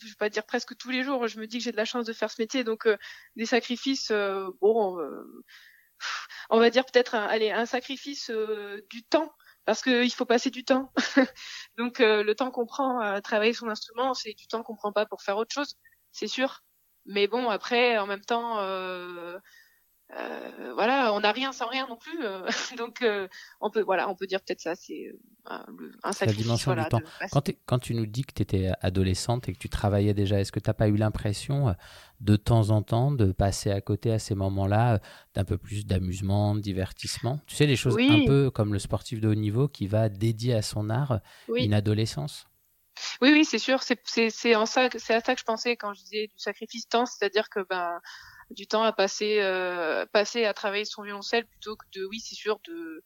je 0.00 0.08
vais 0.08 0.14
pas 0.18 0.28
dire 0.28 0.44
presque 0.44 0.76
tous 0.76 0.90
les 0.90 1.02
jours, 1.02 1.26
je 1.28 1.38
me 1.38 1.46
dis 1.46 1.58
que 1.58 1.64
j'ai 1.64 1.72
de 1.72 1.76
la 1.76 1.84
chance 1.84 2.06
de 2.06 2.12
faire 2.12 2.30
ce 2.30 2.40
métier, 2.40 2.64
donc 2.64 2.86
euh, 2.86 2.96
des 3.36 3.46
sacrifices, 3.46 4.10
euh, 4.10 4.48
bon, 4.60 4.98
euh, 5.00 5.44
on 6.50 6.58
va 6.58 6.70
dire 6.70 6.84
peut-être, 6.84 7.14
allez, 7.14 7.50
un 7.50 7.66
sacrifice 7.66 8.30
du 8.90 9.02
temps 9.04 9.32
parce 9.64 9.82
qu'il 9.82 10.12
faut 10.12 10.24
passer 10.24 10.50
du 10.50 10.64
temps. 10.64 10.92
Donc 11.78 12.00
euh, 12.00 12.22
le 12.22 12.34
temps 12.34 12.50
qu'on 12.50 12.66
prend 12.66 12.98
à 12.98 13.20
travailler 13.20 13.52
son 13.52 13.68
instrument, 13.68 14.14
c'est 14.14 14.34
du 14.34 14.46
temps 14.46 14.62
qu'on 14.62 14.76
prend 14.76 14.92
pas 14.92 15.06
pour 15.06 15.22
faire 15.22 15.36
autre 15.36 15.52
chose, 15.54 15.76
c'est 16.12 16.28
sûr. 16.28 16.62
Mais 17.06 17.26
bon, 17.26 17.48
après, 17.48 17.98
en 17.98 18.06
même 18.06 18.24
temps, 18.24 18.58
euh, 18.60 19.38
euh, 20.18 20.72
voilà, 20.74 21.12
on 21.14 21.20
n'a 21.20 21.32
rien 21.32 21.52
sans 21.52 21.68
rien 21.68 21.86
non 21.88 21.96
plus. 21.96 22.24
Euh, 22.24 22.46
donc, 22.78 23.02
euh, 23.02 23.28
on 23.60 23.70
peut, 23.70 23.82
voilà, 23.82 24.08
on 24.08 24.14
peut 24.14 24.26
dire 24.26 24.40
peut-être 24.40 24.60
ça, 24.60 24.74
c'est 24.74 25.14
un, 25.46 25.64
un 26.02 26.12
sacrifice. 26.12 26.38
La 26.38 26.42
dimension 26.42 26.72
voilà, 26.72 26.84
du 26.84 26.88
temps. 26.90 27.00
Quand, 27.30 27.50
quand, 27.64 27.78
tu 27.78 27.94
nous 27.94 28.06
dis 28.06 28.24
que 28.24 28.34
tu 28.34 28.42
étais 28.42 28.70
adolescente 28.80 29.48
et 29.48 29.54
que 29.54 29.58
tu 29.58 29.68
travaillais 29.68 30.12
déjà, 30.12 30.40
est-ce 30.40 30.52
que 30.52 30.60
tu 30.60 30.68
n'as 30.68 30.74
pas 30.74 30.88
eu 30.88 30.96
l'impression 30.96 31.74
de 32.20 32.36
temps 32.36 32.70
en 32.70 32.82
temps 32.82 33.10
de 33.10 33.32
passer 33.32 33.70
à 33.70 33.80
côté 33.80 34.12
à 34.12 34.18
ces 34.18 34.34
moments-là 34.34 35.00
d'un 35.34 35.44
peu 35.44 35.56
plus 35.56 35.86
d'amusement, 35.86 36.54
de 36.54 36.60
divertissement? 36.60 37.40
Tu 37.46 37.56
sais, 37.56 37.66
les 37.66 37.76
choses 37.76 37.94
oui. 37.94 38.10
un 38.10 38.26
peu 38.26 38.50
comme 38.50 38.72
le 38.72 38.78
sportif 38.78 39.20
de 39.20 39.28
haut 39.28 39.34
niveau 39.34 39.68
qui 39.68 39.86
va 39.86 40.08
dédier 40.08 40.54
à 40.54 40.62
son 40.62 40.90
art 40.90 41.20
oui. 41.48 41.64
une 41.64 41.74
adolescence? 41.74 42.46
Oui, 43.20 43.30
oui, 43.32 43.44
c'est 43.44 43.58
sûr. 43.58 43.80
C'est 43.82 44.54
en 44.54 44.66
ça, 44.66 44.88
c'est 44.96 45.14
à 45.14 45.20
ça 45.20 45.34
que 45.34 45.40
je 45.40 45.44
pensais 45.44 45.76
quand 45.76 45.94
je 45.94 46.02
disais 46.02 46.26
du 46.26 46.38
sacrifice 46.38 46.88
temps, 46.88 47.06
c'est-à-dire 47.06 47.48
que 47.48 47.60
ben 47.68 48.00
du 48.50 48.66
temps 48.66 48.82
à 48.82 48.92
passer 48.92 49.38
euh, 49.40 50.06
passer 50.12 50.44
à 50.44 50.54
travailler 50.54 50.84
son 50.84 51.02
violoncelle 51.02 51.46
plutôt 51.46 51.76
que 51.76 51.86
de 51.94 52.04
oui 52.06 52.20
c'est 52.20 52.34
sûr 52.34 52.60
de 52.64 53.02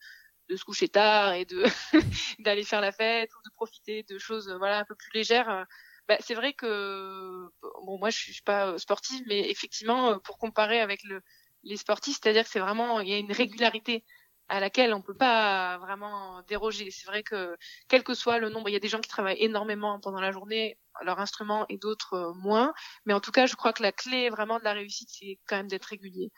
de 0.49 0.57
se 0.57 0.65
coucher 0.65 0.89
tard 0.89 1.35
et 1.35 1.45
de 1.45 1.65
d'aller 2.41 2.65
faire 2.65 2.81
la 2.81 2.93
fête 2.93 3.31
ou 3.35 3.39
de 3.45 3.55
profiter 3.55 4.05
de 4.09 4.19
choses 4.19 4.53
voilà 4.59 4.81
un 4.81 4.85
peu 4.85 4.95
plus 4.95 5.11
légères 5.15 5.67
bah, 6.09 6.17
c'est 6.21 6.35
vrai 6.35 6.53
que 6.53 7.49
bon 7.85 7.99
moi 7.99 8.11
je 8.11 8.19
suis 8.19 8.43
pas 8.43 8.79
sportive 8.79 9.23
mais 9.27 9.51
effectivement 9.51 10.19
pour 10.21 10.39
comparer 10.39 10.81
avec 10.81 11.03
le 11.05 11.23
les 11.63 11.77
sportifs 11.77 12.19
c'est-à-dire 12.23 12.45
que 12.45 12.51
c'est 12.51 12.61
vraiment 12.61 13.01
il 13.01 13.09
y 13.09 13.15
a 13.15 13.19
une 13.19 13.33
régularité 13.33 14.05
à 14.49 14.61
laquelle 14.61 14.95
on 14.95 15.03
peut 15.03 15.17
pas 15.17 15.79
vraiment 15.79 16.43
déroger. 16.43 16.91
C'est 16.91 17.07
vrai 17.07 17.23
que 17.23 17.57
quel 17.89 18.05
que 18.05 18.15
soit 18.15 18.39
le 18.39 18.49
nombre, 18.49 18.69
il 18.69 18.73
y 18.73 18.77
a 18.77 18.81
des 18.81 18.89
gens 18.89 19.01
qui 19.01 19.09
travaillent 19.09 19.43
énormément 19.43 19.99
pendant 20.01 20.21
la 20.21 20.33
journée 20.33 20.79
leur 21.03 21.21
instrument 21.21 21.67
et 21.69 21.77
d'autres 21.77 22.15
euh, 22.15 22.33
moins, 22.35 22.73
mais 23.05 23.13
en 23.13 23.21
tout 23.21 23.31
cas, 23.31 23.47
je 23.47 23.55
crois 23.55 23.73
que 23.73 23.83
la 23.83 23.93
clé 23.93 24.31
vraiment 24.31 24.59
de 24.59 24.65
la 24.65 24.73
réussite, 24.73 25.11
c'est 25.11 25.39
quand 25.47 25.57
même 25.57 25.69
d'être 25.69 25.85
régulier. 25.85 26.33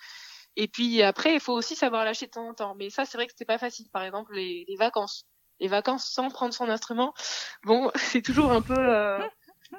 Et 0.57 0.67
puis 0.67 1.03
après, 1.03 1.35
il 1.35 1.41
faut 1.41 1.53
aussi 1.53 1.77
savoir 1.77 2.05
lâcher 2.05 2.27
de 2.27 2.33
temps 2.33 2.49
en 2.49 2.55
temps. 2.55 2.75
Mais 2.75 2.91
ça, 2.91 3.05
c'est 3.05 3.17
vrai 3.17 3.27
que 3.27 3.33
c'était 3.33 3.45
pas 3.45 3.59
facile. 3.59 3.89
Par 3.93 4.03
exemple, 4.03 4.35
les, 4.35 4.67
vacances, 4.79 5.25
les 5.61 5.69
vacances 5.69 6.11
sans 6.11 6.31
prendre 6.31 6.53
son 6.53 6.69
instrument, 6.69 7.15
bon, 7.63 7.91
c'est 7.95 8.23
toujours 8.23 8.51
un 8.51 8.63
peu 8.63 8.77
euh, 8.77 9.21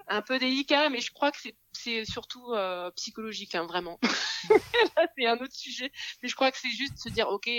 un 0.08 0.22
peu 0.22 0.39
délicat, 0.39 0.89
mais 0.89 1.02
je 1.02 1.12
crois 1.12 1.32
que 1.32 1.38
c'est 1.74 2.06
surtout 2.06 2.54
euh, 2.54 2.92
psychologique, 2.92 3.56
hein, 3.56 3.65
vraiment. 3.65 4.00
Là, 4.96 5.08
c'est 5.18 5.26
un 5.26 5.38
autre 5.38 5.56
sujet, 5.56 5.92
mais 6.24 6.30
je 6.30 6.36
crois 6.36 6.52
que 6.52 6.58
c'est 6.58 6.72
juste 6.72 6.98
se 6.98 7.10
dire, 7.10 7.28
ok, 7.28 7.50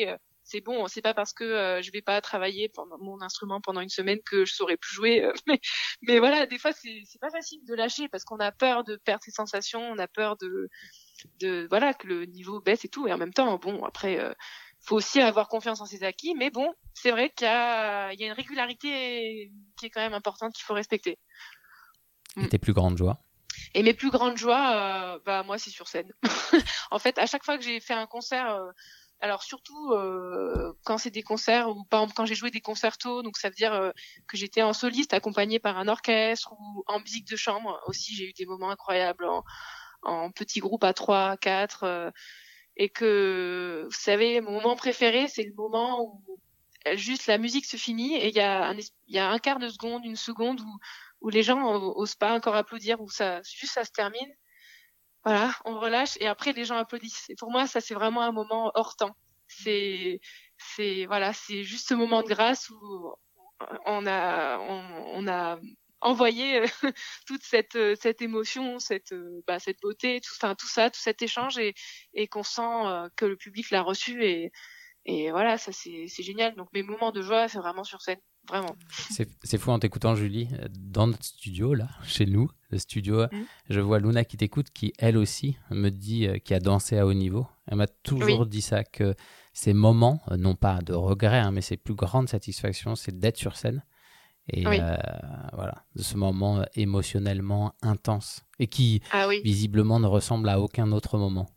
c'est 0.50 0.60
bon, 0.60 0.86
c'est 0.88 1.02
pas 1.02 1.14
parce 1.14 1.32
que 1.32 1.44
euh, 1.44 1.82
je 1.82 1.92
vais 1.92 2.02
pas 2.02 2.20
travailler 2.20 2.68
pendant 2.68 2.98
mon 2.98 3.22
instrument 3.22 3.60
pendant 3.60 3.80
une 3.80 3.88
semaine 3.88 4.18
que 4.24 4.44
je 4.44 4.52
saurai 4.52 4.76
plus 4.76 4.94
jouer. 4.94 5.24
Euh, 5.24 5.32
mais, 5.46 5.60
mais 6.02 6.18
voilà, 6.18 6.46
des 6.46 6.58
fois 6.58 6.72
c'est 6.72 7.02
c'est 7.04 7.20
pas 7.20 7.30
facile 7.30 7.64
de 7.66 7.74
lâcher 7.74 8.08
parce 8.08 8.24
qu'on 8.24 8.38
a 8.38 8.50
peur 8.52 8.84
de 8.84 8.96
perdre 8.96 9.22
ses 9.22 9.30
sensations, 9.30 9.80
on 9.80 9.98
a 9.98 10.08
peur 10.08 10.36
de 10.36 10.68
de 11.40 11.66
voilà 11.70 11.94
que 11.94 12.06
le 12.06 12.24
niveau 12.24 12.60
baisse 12.60 12.84
et 12.84 12.88
tout. 12.88 13.06
Et 13.06 13.12
en 13.12 13.18
même 13.18 13.32
temps, 13.32 13.56
bon 13.58 13.84
après. 13.84 14.18
Euh, 14.18 14.32
faut 14.82 14.96
aussi 14.96 15.20
avoir 15.20 15.48
confiance 15.48 15.82
en 15.82 15.84
ses 15.84 16.04
acquis, 16.04 16.34
mais 16.34 16.48
bon, 16.48 16.72
c'est 16.94 17.10
vrai 17.10 17.28
qu'il 17.28 17.46
y 17.46 17.50
a, 17.50 18.14
il 18.14 18.18
y 18.18 18.24
a 18.24 18.28
une 18.28 18.32
régularité 18.32 19.52
qui 19.76 19.84
est 19.84 19.90
quand 19.90 20.00
même 20.00 20.14
importante 20.14 20.54
qu'il 20.54 20.64
faut 20.64 20.72
respecter. 20.72 21.18
Et 22.38 22.48
tes 22.48 22.58
plus 22.58 22.72
grandes 22.72 22.96
joies? 22.96 23.20
Et 23.74 23.82
mes 23.82 23.94
plus 23.94 24.10
grandes 24.10 24.36
joies, 24.36 24.74
euh, 24.74 25.18
bah 25.24 25.42
moi 25.42 25.58
c'est 25.58 25.70
sur 25.70 25.88
scène. 25.88 26.12
en 26.90 26.98
fait, 26.98 27.18
à 27.18 27.26
chaque 27.26 27.44
fois 27.44 27.56
que 27.56 27.64
j'ai 27.64 27.80
fait 27.80 27.94
un 27.94 28.06
concert, 28.06 28.50
euh, 28.50 28.70
alors 29.20 29.42
surtout 29.42 29.92
euh, 29.92 30.72
quand 30.85 30.98
c'est 30.98 31.11
des 31.11 31.22
concerts 31.22 31.68
ou 31.68 31.85
par 31.85 32.00
exemple 32.00 32.16
quand 32.16 32.26
j'ai 32.26 32.35
joué 32.35 32.50
des 32.50 32.61
concertos, 32.61 33.22
donc 33.22 33.37
ça 33.37 33.48
veut 33.48 33.54
dire 33.54 33.74
euh, 33.74 33.90
que 34.26 34.37
j'étais 34.37 34.62
en 34.62 34.72
soliste 34.72 35.12
accompagné 35.12 35.59
par 35.59 35.78
un 35.78 35.88
orchestre 35.88 36.52
ou 36.52 36.85
en 36.87 37.00
musique 37.00 37.28
de 37.28 37.37
chambre. 37.37 37.80
Aussi, 37.87 38.14
j'ai 38.14 38.28
eu 38.30 38.33
des 38.33 38.46
moments 38.46 38.70
incroyables 38.70 39.26
en, 39.26 39.44
en 40.02 40.30
petit 40.30 40.61
groupe 40.61 40.85
à 40.85 40.94
trois, 40.94 41.37
quatre, 41.37 41.85
euh, 41.85 42.11
et 42.76 42.88
que 42.88 43.83
vous 43.85 43.90
savez, 43.98 44.40
mon 44.40 44.52
moment 44.52 44.76
préféré, 44.76 45.28
c'est 45.28 45.44
le 45.44 45.54
moment 45.54 46.02
où 46.02 46.40
juste 46.94 47.26
la 47.26 47.37
musique 47.37 47.66
se 47.66 47.76
finit 47.76 48.14
et 48.16 48.28
il 48.28 48.35
y 48.35 48.40
a 48.40 48.68
un 48.68 48.76
y 49.09 49.18
un 49.18 49.38
quart 49.38 49.59
de 49.59 49.68
seconde, 49.68 50.04
une 50.04 50.16
seconde 50.16 50.61
où 50.61 50.78
où 51.20 51.28
les 51.28 51.42
gens 51.42 51.62
osent 51.96 52.14
pas 52.14 52.35
encore 52.35 52.56
applaudir, 52.56 53.00
où 53.02 53.11
ça 53.11 53.42
juste 53.42 53.74
ça 53.74 53.85
se 53.85 53.92
termine 53.92 54.33
voilà, 55.24 55.52
on 55.64 55.78
relâche 55.78 56.16
et 56.20 56.26
après 56.26 56.52
les 56.52 56.64
gens 56.64 56.76
applaudissent. 56.76 57.28
Et 57.30 57.37
pour 57.37 57.50
moi, 57.50 57.66
ça 57.66 57.80
c'est 57.80 57.94
vraiment 57.94 58.22
un 58.22 58.33
moment 58.33 58.72
hors 58.74 58.96
temps. 58.96 59.14
C'est, 59.48 60.20
c'est 60.59 61.06
voilà, 61.06 61.33
c'est 61.33 61.64
juste 61.64 61.88
ce 61.88 61.94
moment 61.94 62.22
de 62.22 62.28
grâce 62.28 62.70
où 62.70 63.14
on 63.87 64.06
a, 64.06 64.59
on, 64.59 65.28
a 65.28 65.59
envoyé 66.00 66.62
toute 67.26 67.42
cette 67.42 67.78
cette 68.00 68.22
émotion, 68.22 68.78
cette 68.78 69.14
bah, 69.46 69.59
cette 69.59 69.80
beauté, 69.83 70.20
tout, 70.20 70.33
enfin 70.40 70.54
tout 70.54 70.68
ça, 70.68 70.90
tout 70.90 71.00
cet 71.00 71.22
échange 71.22 71.59
et 71.59 71.74
et 72.14 72.28
qu'on 72.28 72.42
sent 72.42 73.11
que 73.16 73.26
le 73.26 73.37
public 73.37 73.70
l'a 73.70 73.83
reçu 73.83 74.24
et 74.24 74.52
et 75.06 75.30
voilà, 75.30 75.59
ça 75.59 75.72
c'est 75.72 76.06
c'est 76.09 76.22
génial. 76.22 76.54
Donc 76.56 76.68
mes 76.72 76.83
moments 76.83 77.12
de 77.12 77.22
joie, 77.22 77.48
c'est 77.48 77.59
vraiment 77.59 77.85
sur 77.85 78.00
scène. 78.02 78.20
Vraiment. 78.48 78.76
C'est 79.42 79.59
fou 79.59 79.70
en 79.70 79.79
t'écoutant, 79.79 80.14
Julie. 80.14 80.48
Dans 80.70 81.07
notre 81.07 81.24
studio, 81.24 81.74
là, 81.74 81.88
chez 82.05 82.26
nous, 82.26 82.50
le 82.70 82.79
studio, 82.79 83.24
mmh. 83.24 83.29
je 83.68 83.81
vois 83.81 83.98
Luna 83.98 84.24
qui 84.24 84.37
t'écoute, 84.37 84.70
qui 84.72 84.92
elle 84.98 85.16
aussi 85.16 85.57
me 85.70 85.90
dit, 85.90 86.26
euh, 86.26 86.38
qui 86.38 86.55
a 86.55 86.61
dansé 86.61 86.98
à 86.98 87.07
haut 87.07 87.14
niveau. 87.14 87.46
Elle 87.66 87.76
m'a 87.76 87.87
toujours 87.87 88.40
oui. 88.40 88.48
dit 88.48 88.62
ça, 88.62 88.85
que 88.85 89.14
ces 89.53 89.72
moments, 89.72 90.20
euh, 90.31 90.37
non 90.37 90.55
pas 90.55 90.81
de 90.83 90.94
regret, 90.94 91.38
hein, 91.38 91.53
mais 91.53 91.61
ses 91.61 91.76
plus 91.76 91.94
grandes 91.94 92.29
satisfactions, 92.29 92.96
c'est 92.96 93.18
d'être 93.18 93.37
sur 93.37 93.57
scène. 93.57 93.85
Et 94.53 94.66
oui. 94.66 94.79
euh, 94.81 94.96
voilà, 95.53 95.85
de 95.94 96.03
ce 96.03 96.16
moment 96.16 96.64
émotionnellement 96.74 97.72
intense 97.83 98.42
et 98.59 98.66
qui 98.66 99.00
ah 99.12 99.29
oui. 99.29 99.40
visiblement 99.44 100.00
ne 100.00 100.09
ressemble 100.09 100.48
à 100.48 100.59
aucun 100.59 100.90
autre 100.90 101.18
moment. 101.18 101.48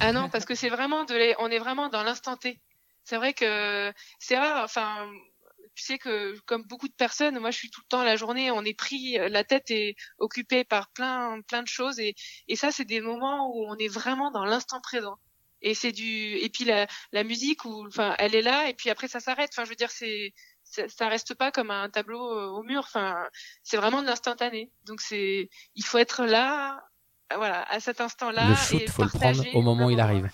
Ah 0.00 0.12
non, 0.12 0.28
parce 0.28 0.44
que 0.44 0.54
c'est 0.54 0.68
vraiment 0.68 1.04
de 1.04 1.14
les... 1.14 1.34
on 1.38 1.48
est 1.48 1.58
vraiment 1.58 1.88
dans 1.88 2.02
l'instant 2.02 2.36
T. 2.36 2.60
C'est 3.04 3.16
vrai 3.16 3.32
que 3.32 3.92
c'est 4.18 4.36
rare, 4.36 4.62
enfin, 4.64 5.08
tu 5.80 5.86
sais 5.86 5.98
que 5.98 6.38
comme 6.40 6.62
beaucoup 6.64 6.88
de 6.88 6.94
personnes, 6.94 7.38
moi 7.38 7.50
je 7.50 7.56
suis 7.56 7.70
tout 7.70 7.80
le 7.80 7.88
temps 7.88 8.02
la 8.04 8.16
journée, 8.16 8.50
on 8.50 8.62
est 8.64 8.74
pris, 8.74 9.16
la 9.16 9.44
tête 9.44 9.70
est 9.70 9.96
occupée 10.18 10.62
par 10.62 10.90
plein 10.90 11.40
plein 11.48 11.62
de 11.62 11.68
choses 11.68 11.98
et, 11.98 12.14
et 12.48 12.56
ça 12.56 12.70
c'est 12.70 12.84
des 12.84 13.00
moments 13.00 13.50
où 13.54 13.64
on 13.66 13.76
est 13.76 13.88
vraiment 13.88 14.30
dans 14.30 14.44
l'instant 14.44 14.82
présent. 14.82 15.16
et 15.62 15.74
c'est 15.74 15.92
du 15.92 16.36
et 16.36 16.50
puis 16.50 16.64
la, 16.64 16.86
la 17.12 17.24
musique 17.24 17.64
où 17.64 17.86
enfin 17.86 18.14
elle 18.18 18.34
est 18.34 18.42
là 18.42 18.68
et 18.68 18.74
puis 18.74 18.90
après 18.90 19.08
ça 19.08 19.20
s'arrête. 19.20 19.50
Enfin 19.54 19.64
je 19.64 19.70
veux 19.70 19.76
dire 19.76 19.90
c'est 19.90 20.34
ça, 20.64 20.86
ça, 20.88 21.08
reste 21.08 21.34
pas 21.34 21.50
comme 21.50 21.70
un 21.70 21.88
tableau 21.88 22.30
euh, 22.30 22.48
au 22.48 22.62
mur. 22.62 22.80
Enfin 22.80 23.16
c'est 23.62 23.78
vraiment 23.78 24.02
de 24.02 24.06
l'instantané. 24.06 24.70
Donc 24.84 25.00
c'est 25.00 25.48
il 25.76 25.84
faut 25.84 25.98
être 25.98 26.26
là 26.26 26.84
voilà 27.34 27.62
à 27.70 27.80
cet 27.80 28.02
instant 28.02 28.30
là 28.30 28.50
le 28.50 28.54
shoot 28.54 28.90
faut 28.90 29.04
le 29.04 29.08
prendre 29.08 29.42
au 29.54 29.62
moment 29.62 29.86
où 29.86 29.90
il 29.90 30.00
arrive 30.00 30.28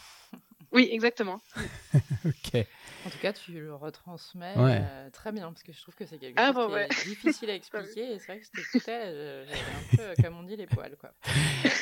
oui 0.73 0.89
exactement 0.91 1.41
ok 2.25 2.67
en 3.07 3.09
tout 3.09 3.19
cas, 3.19 3.33
tu 3.33 3.53
le 3.53 3.73
retransmets 3.73 4.55
euh, 4.57 5.11
très 5.11 5.31
bien 5.31 5.53
parce 5.53 5.63
que 5.63 5.73
je 5.73 5.81
trouve 5.81 5.95
que 5.95 6.05
c'est 6.07 6.19
quelque 6.19 6.35
ah, 6.39 6.53
chose 6.53 6.73
qui 6.75 7.03
est 7.03 7.09
difficile 7.09 7.51
à 7.51 7.55
expliquer. 7.55 8.15
et 8.15 8.19
c'est 8.19 8.27
vrai 8.27 8.41
que 8.41 8.47
c'était 8.47 8.63
tout 8.73 8.85
j'avais 8.85 9.47
un 9.47 9.97
peu, 9.97 10.03
euh, 10.03 10.15
comme 10.21 10.37
on 10.37 10.43
dit, 10.43 10.57
les 10.57 10.67
poils. 10.67 10.97
Quoi. 10.97 11.13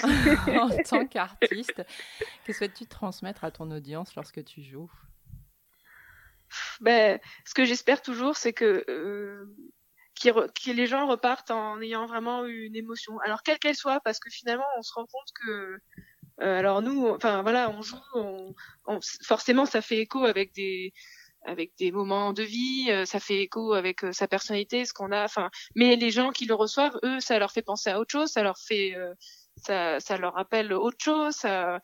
en 0.63 0.83
tant 0.83 1.07
qu'artiste, 1.07 1.83
que 2.45 2.53
souhaites-tu 2.53 2.87
transmettre 2.87 3.45
à 3.45 3.51
ton 3.51 3.71
audience 3.71 4.15
lorsque 4.17 4.45
tu 4.45 4.63
joues? 4.63 4.93
Ben, 6.83 7.19
Ce 7.47 7.55
que 7.55 7.65
j'espère 7.65 8.03
toujours, 8.03 8.37
c'est 8.37 8.53
que, 8.53 8.85
euh, 8.91 9.47
que 10.23 10.71
les 10.73 10.87
gens 10.87 11.07
repartent 11.07 11.51
en 11.51 11.81
ayant 11.81 12.05
vraiment 12.05 12.45
une 12.45 12.77
émotion. 12.77 13.19
Alors, 13.21 13.43
quelle 13.43 13.59
qu'elle 13.59 13.77
soit, 13.77 14.01
parce 14.01 14.19
que 14.19 14.29
finalement, 14.29 14.67
on 14.77 14.83
se 14.83 14.93
rend 14.93 15.07
compte 15.07 15.33
que 15.43 15.79
euh, 16.41 16.59
alors 16.59 16.83
nous, 16.83 17.09
enfin 17.09 17.43
voilà, 17.43 17.71
on 17.71 17.83
joue, 17.83 17.97
on, 18.15 18.55
on, 18.87 18.99
forcément 19.25 19.67
ça 19.67 19.81
fait 19.83 19.99
écho 19.99 20.25
avec 20.25 20.53
des 20.55 20.93
avec 21.47 21.73
des 21.79 21.93
moments 21.93 22.33
de 22.33 22.43
vie, 22.43 22.87
euh, 22.89 23.05
ça 23.05 23.21
fait 23.21 23.43
écho 23.43 23.75
avec 23.75 24.03
euh, 24.03 24.13
sa 24.13 24.27
personnalité, 24.27 24.85
ce 24.87 24.95
qu'on 24.95 25.13
a. 25.13 25.25
Enfin, 25.25 25.51
mais 25.75 25.97
les 25.97 26.11
gens 26.11 26.31
qui 26.31 26.47
le 26.47 26.55
reçoivent, 26.55 26.99
eux, 27.05 27.21
ça 27.21 27.39
leur 27.39 27.53
fait 27.53 27.63
penser 27.63 27.91
à 27.91 28.01
autre 28.01 28.11
chose, 28.11 28.31
ça 28.31 28.43
leur 28.43 28.59
fait, 28.59 28.95
ça, 29.57 30.01
ça 30.01 30.17
leur 30.17 30.35
rappelle 30.35 30.73
autre 30.73 30.97
chose, 31.01 31.35
ça, 31.35 31.81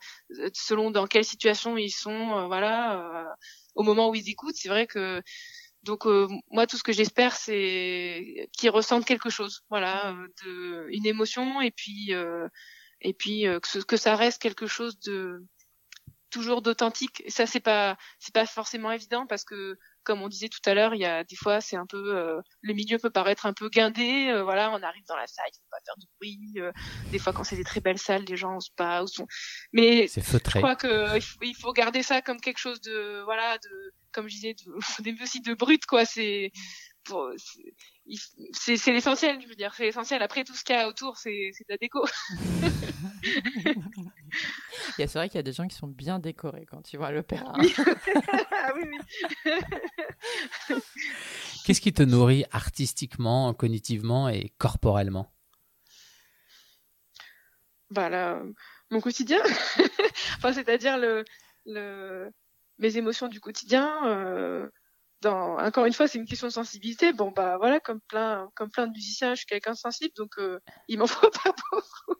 selon 0.53 0.91
dans 0.91 1.07
quelle 1.07 1.25
situation 1.25 1.77
ils 1.77 1.91
sont, 1.91 2.47
voilà, 2.47 3.35
au 3.75 3.83
moment 3.83 4.09
où 4.09 4.15
ils 4.15 4.29
écoutent. 4.29 4.55
C'est 4.55 4.69
vrai 4.69 4.87
que 4.87 5.21
donc 5.83 6.05
moi 6.51 6.67
tout 6.67 6.77
ce 6.77 6.83
que 6.83 6.93
j'espère 6.93 7.35
c'est 7.35 8.49
qu'ils 8.53 8.69
ressentent 8.71 9.05
quelque 9.05 9.29
chose, 9.29 9.61
voilà, 9.69 10.15
de 10.45 10.87
une 10.89 11.05
émotion 11.05 11.61
et 11.61 11.71
puis 11.71 12.13
et 13.01 13.13
puis 13.13 13.47
euh, 13.47 13.59
que, 13.59 13.79
que 13.79 13.97
ça 13.97 14.15
reste 14.15 14.41
quelque 14.41 14.67
chose 14.67 14.99
de 14.99 15.43
toujours 16.29 16.61
d'authentique. 16.61 17.23
Ça 17.27 17.45
c'est 17.45 17.59
pas 17.59 17.97
c'est 18.19 18.33
pas 18.33 18.45
forcément 18.45 18.91
évident 18.91 19.27
parce 19.27 19.43
que 19.43 19.77
comme 20.03 20.21
on 20.21 20.29
disait 20.29 20.49
tout 20.49 20.61
à 20.65 20.73
l'heure, 20.73 20.95
il 20.95 21.01
y 21.01 21.05
a 21.05 21.23
des 21.23 21.35
fois 21.35 21.61
c'est 21.61 21.75
un 21.75 21.85
peu 21.85 22.15
euh, 22.15 22.41
le 22.61 22.73
milieu 22.73 22.97
peut 22.97 23.09
paraître 23.09 23.45
un 23.45 23.53
peu 23.53 23.69
guindé. 23.69 24.29
Euh, 24.29 24.43
voilà, 24.43 24.71
on 24.71 24.81
arrive 24.81 25.03
dans 25.07 25.17
la 25.17 25.27
salle, 25.27 25.45
il 25.51 25.57
faut 25.57 25.69
pas 25.69 25.77
faire 25.85 25.97
de 25.97 26.05
bruit. 26.17 27.11
des 27.11 27.19
fois 27.19 27.33
quand 27.33 27.43
c'est 27.43 27.57
des 27.57 27.63
très 27.63 27.81
belles 27.81 27.99
salles, 27.99 28.23
les 28.23 28.37
gens 28.37 28.55
osent 28.55 28.69
pas. 28.69 29.05
Sont... 29.07 29.27
Mais 29.73 30.07
je 30.07 30.57
crois 30.57 30.75
que 30.75 31.17
il 31.43 31.55
faut, 31.55 31.73
garder 31.73 32.03
ça 32.03 32.21
comme 32.21 32.39
quelque 32.39 32.59
chose 32.59 32.81
de 32.81 33.21
voilà 33.25 33.57
de 33.57 33.93
comme 34.13 34.27
je 34.27 34.35
disais 34.35 34.55
de, 34.55 35.21
aussi 35.23 35.41
de 35.41 35.53
brut 35.53 35.85
quoi. 35.85 36.05
C'est 36.05 36.51
c'est 38.53 38.91
l'essentiel, 38.91 39.41
je 39.41 39.47
veux 39.47 39.55
dire, 39.55 39.73
c'est 39.73 39.83
l'essentiel. 39.83 40.21
Après, 40.21 40.43
tout 40.43 40.53
ce 40.53 40.63
qu'il 40.63 40.75
y 40.75 40.79
a 40.79 40.87
autour, 40.87 41.17
c'est 41.17 41.31
de 41.31 41.65
la 41.69 41.77
déco. 41.77 42.05
c'est 44.97 45.13
vrai 45.13 45.29
qu'il 45.29 45.37
y 45.37 45.39
a 45.39 45.43
des 45.43 45.53
gens 45.53 45.67
qui 45.67 45.75
sont 45.75 45.87
bien 45.87 46.19
décorés 46.19 46.65
quand 46.65 46.81
tu 46.81 46.97
vois 46.97 47.11
l'opéra. 47.11 47.53
ah, 48.51 48.73
oui, 48.75 48.83
oui. 49.45 49.51
Qu'est-ce 51.65 51.81
qui 51.81 51.93
te 51.93 52.03
nourrit 52.03 52.45
artistiquement, 52.51 53.53
cognitivement 53.53 54.29
et 54.29 54.51
corporellement? 54.57 55.31
Bah, 57.89 58.41
Mon 58.89 59.01
quotidien. 59.01 59.41
enfin, 60.37 60.53
C'est-à-dire 60.53 60.97
le, 60.97 61.25
le, 61.65 62.31
mes 62.77 62.97
émotions 62.97 63.27
du 63.27 63.39
quotidien. 63.39 64.07
Euh, 64.07 64.69
encore 65.29 65.85
une 65.85 65.93
fois, 65.93 66.07
c'est 66.07 66.17
une 66.17 66.25
question 66.25 66.47
de 66.47 66.53
sensibilité. 66.53 67.13
Bon, 67.13 67.31
bah 67.35 67.57
voilà, 67.57 67.79
comme 67.79 67.99
plein, 68.01 68.49
comme 68.55 68.69
plein 68.69 68.87
de 68.87 68.91
musiciens, 68.91 69.31
je 69.31 69.39
suis 69.39 69.45
quelqu'un 69.45 69.71
de 69.71 69.77
sensible, 69.77 70.13
donc 70.17 70.31
euh, 70.39 70.59
il 70.87 70.97
m'en 70.97 71.07
faut 71.07 71.29
pas 71.43 71.53
beaucoup. 71.71 72.19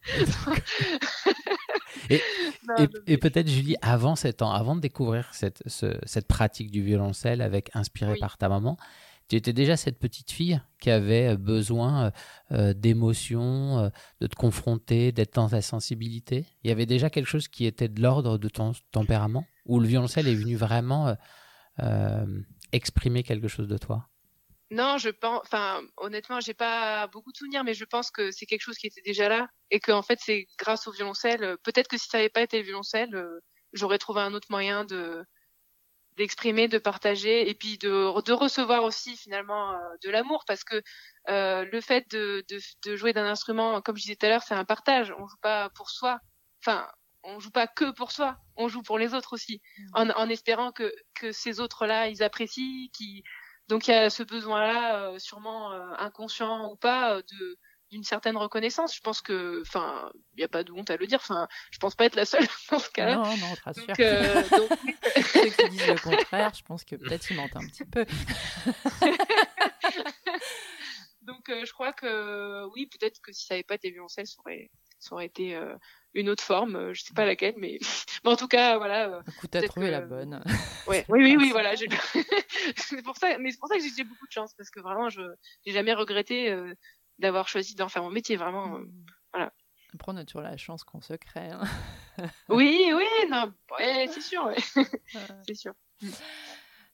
et, 3.08 3.18
peut-être, 3.18 3.48
Julie, 3.48 3.76
avant 3.82 4.14
ans, 4.42 4.52
avant 4.52 4.76
de 4.76 4.82
découvrir 4.82 5.34
cette, 5.34 5.64
cette 5.68 6.28
pratique 6.28 6.72
du 6.72 6.84
violoncelle 6.84 7.42
avec 7.42 7.72
inspiré 7.74 8.16
par 8.20 8.38
ta 8.38 8.50
maman, 8.50 8.78
tu 9.28 9.36
étais 9.36 9.54
déjà 9.54 9.78
cette 9.78 9.98
petite 9.98 10.32
fille 10.32 10.62
qui 10.80 10.92
avait 10.92 11.38
besoin 11.38 12.06
euh, 12.06 12.12
euh, 12.52 12.74
d'émotions, 12.74 13.90
de 14.20 14.28
te 14.28 14.36
confronter, 14.36 15.12
d'être 15.12 15.36
dans 15.36 15.50
ta 15.50 15.62
sensibilité? 15.62 16.46
Il 16.64 16.70
y 16.70 16.72
avait 16.72 16.86
déjà 16.86 17.10
quelque 17.10 17.28
chose 17.28 17.48
qui 17.48 17.66
était 17.66 17.88
de 17.88 18.02
l'ordre 18.02 18.38
de 18.38 18.50
ton 18.50 18.74
tempérament, 18.92 19.46
où 19.66 19.80
le 19.80 19.88
violoncelle 19.88 20.28
est 20.28 20.36
venu 20.36 20.56
vraiment 20.56 21.16
exprimer 22.72 23.24
quelque 23.24 23.48
chose 23.48 23.68
de 23.68 23.78
toi? 23.78 24.10
Non, 24.72 24.98
je 24.98 25.10
pense, 25.10 25.42
enfin, 25.44 25.82
honnêtement, 25.98 26.40
j'ai 26.40 26.54
pas 26.54 27.08
beaucoup 27.08 27.34
de 27.34 27.38
souvenirs, 27.38 27.66
mais 27.66 27.74
je 27.74 27.84
pense 27.84 28.10
que 28.10 28.32
c'est 28.32 28.46
quelque 28.46 28.62
chose 28.62 28.78
qui 28.78 28.88
était 28.88 29.02
déjà 29.02 29.28
là 29.28 29.50
et 29.70 29.82
que 29.82 29.92
en 29.92 30.02
fait, 30.02 30.20
c'est 30.22 30.48
grâce 30.58 30.88
au 30.88 30.92
violoncelle. 30.92 31.44
Euh, 31.44 31.58
peut-être 31.64 31.90
que 31.90 31.98
si 31.98 32.08
ça 32.08 32.18
n'avait 32.20 32.30
pas 32.30 32.42
été 32.42 32.58
le 32.58 32.64
violoncelle, 32.64 33.14
euh, 33.14 33.42
j'aurais 33.74 33.98
trouvé 33.98 34.22
un 34.22 34.34
autre 34.34 34.48
moyen 34.50 34.86
de 34.86 35.26
d'exprimer, 36.18 36.68
de 36.68 36.78
partager 36.78 37.50
et 37.50 37.56
puis 37.56 37.78
de, 37.78 38.22
de 38.22 38.34
recevoir 38.34 38.84
aussi 38.84 39.16
finalement 39.18 39.74
euh, 39.74 39.78
de 40.04 40.10
l'amour 40.10 40.44
parce 40.46 40.64
que 40.64 40.82
le 41.28 41.82
fait 41.82 42.10
de, 42.12 42.44
de, 42.50 42.60
de 42.86 42.96
jouer 42.96 43.14
d'un 43.14 43.26
instrument, 43.26 43.82
comme 43.82 43.98
je 43.98 44.04
disais 44.04 44.16
tout 44.16 44.26
à 44.26 44.30
l'heure, 44.30 44.44
c'est 44.44 44.54
un 44.56 44.66
partage. 44.66 45.14
On 45.18 45.28
joue 45.28 45.38
pas 45.42 45.70
pour 45.72 45.90
soi. 45.90 46.20
Enfin, 46.64 46.88
on 47.24 47.40
joue 47.40 47.52
pas 47.52 47.68
que 47.68 47.92
pour 47.92 48.12
soi, 48.12 48.38
on 48.56 48.68
joue 48.68 48.82
pour 48.82 48.98
les 48.98 49.14
autres 49.14 49.34
aussi, 49.34 49.62
mm. 49.78 49.90
en, 49.94 50.10
en, 50.12 50.30
espérant 50.30 50.72
que, 50.72 50.94
que 51.14 51.32
ces 51.32 51.60
autres-là, 51.60 52.08
ils 52.08 52.24
apprécient, 52.24 52.90
qui 52.94 53.24
donc 53.68 53.88
il 53.88 53.92
y 53.92 53.94
a 53.94 54.10
ce 54.10 54.24
besoin-là, 54.24 55.12
euh, 55.12 55.20
sûrement 55.20 55.72
euh, 55.72 55.94
inconscient 55.98 56.72
ou 56.72 56.76
pas, 56.76 57.16
euh, 57.16 57.22
de 57.22 57.58
d'une 57.92 58.04
certaine 58.04 58.38
reconnaissance. 58.38 58.96
Je 58.96 59.02
pense 59.02 59.22
que, 59.22 59.62
enfin, 59.62 60.12
il 60.34 60.38
n'y 60.38 60.44
a 60.44 60.48
pas 60.48 60.64
de 60.64 60.72
honte 60.72 60.90
à 60.90 60.98
le 60.98 61.06
dire. 61.08 61.20
Enfin, 61.22 61.48
je 61.72 61.78
pense 61.78 61.96
pas 61.96 62.06
être 62.06 62.16
la 62.16 62.26
seule 62.26 62.48
dans 62.72 62.80
ce 62.80 62.90
cas-là. 62.90 63.16
Non, 63.16 63.38
non, 63.38 63.56
te 63.56 63.62
rassure. 63.62 63.88
Donc, 63.88 64.00
euh, 64.00 64.44
donc... 64.50 64.70
Ceux 65.26 65.50
qui 65.50 65.70
disent 65.70 65.88
le 65.88 66.00
contraire, 66.00 66.54
je 66.54 66.64
pense 66.64 66.86
que 66.86 66.96
peut-être 66.96 67.30
ils 67.30 67.36
mentent 67.36 67.56
un 67.56 67.68
petit 67.68 67.86
peu. 67.86 68.06
donc, 71.22 71.44
je 71.48 71.72
crois 71.74 71.92
que 71.92 72.66
oui, 72.74 72.88
peut-être 72.88 73.20
que 73.22 73.34
si 73.34 73.46
ça 73.46 73.56
n'avait 73.56 73.64
pas 73.64 73.76
été 73.76 73.92
violoncelle, 73.92 74.28
ça 74.28 74.38
aurait, 74.40 74.72
ça 75.02 75.16
aurait 75.16 75.26
été 75.26 75.58
une 76.14 76.30
autre 76.30 76.44
forme, 76.44 76.76
euh, 76.76 76.94
je 76.94 77.04
sais 77.04 77.14
pas 77.14 77.26
laquelle, 77.26 77.56
mais, 77.58 77.80
mais 78.24 78.32
en 78.32 78.36
tout 78.36 78.48
cas, 78.48 78.78
voilà. 78.78 79.10
Euh, 79.10 79.22
Écoute, 79.28 79.52
t'as 79.52 79.62
trouvé 79.62 79.92
la 79.92 80.02
bonne. 80.02 80.44
Ouais, 80.88 81.06
oui, 81.10 81.22
oui, 81.24 81.38
oui, 81.38 81.50
voilà. 81.52 81.76
c'est 81.76 83.04
pour 83.04 83.16
ça, 83.16 83.38
mais 83.38 83.52
c'est 83.52 83.60
pour 83.60 83.70
ça 83.70 83.78
que 83.78 83.84
j'ai 83.84 84.04
beaucoup 84.04 84.26
de 84.26 84.32
chance 84.32 84.54
parce 84.56 84.72
que 84.72 84.80
vraiment, 84.80 85.10
je 85.10 85.22
n'ai 85.22 85.74
jamais 85.74 85.94
regretté 85.94 86.52
euh, 86.52 86.74
d'avoir 87.20 87.48
choisi 87.48 87.76
d'en 87.76 87.88
faire 87.88 88.04
mon 88.04 88.10
métier, 88.10 88.36
vraiment. 88.36 88.76
Euh, 88.76 88.80
mm. 88.80 89.06
voilà. 89.32 89.54
Après, 89.94 90.12
on 90.12 90.18
a 90.18 90.26
toujours 90.26 90.42
la 90.42 90.58
chance 90.58 90.84
qu'on 90.84 91.02
se 91.02 91.14
crée. 91.14 91.52
Hein. 91.52 91.62
oui, 92.50 92.92
oui, 92.96 93.06
non, 93.30 93.54
c'est 93.78 94.22
sûr, 94.22 94.50
c'est 95.46 95.54
sûr. 95.54 95.74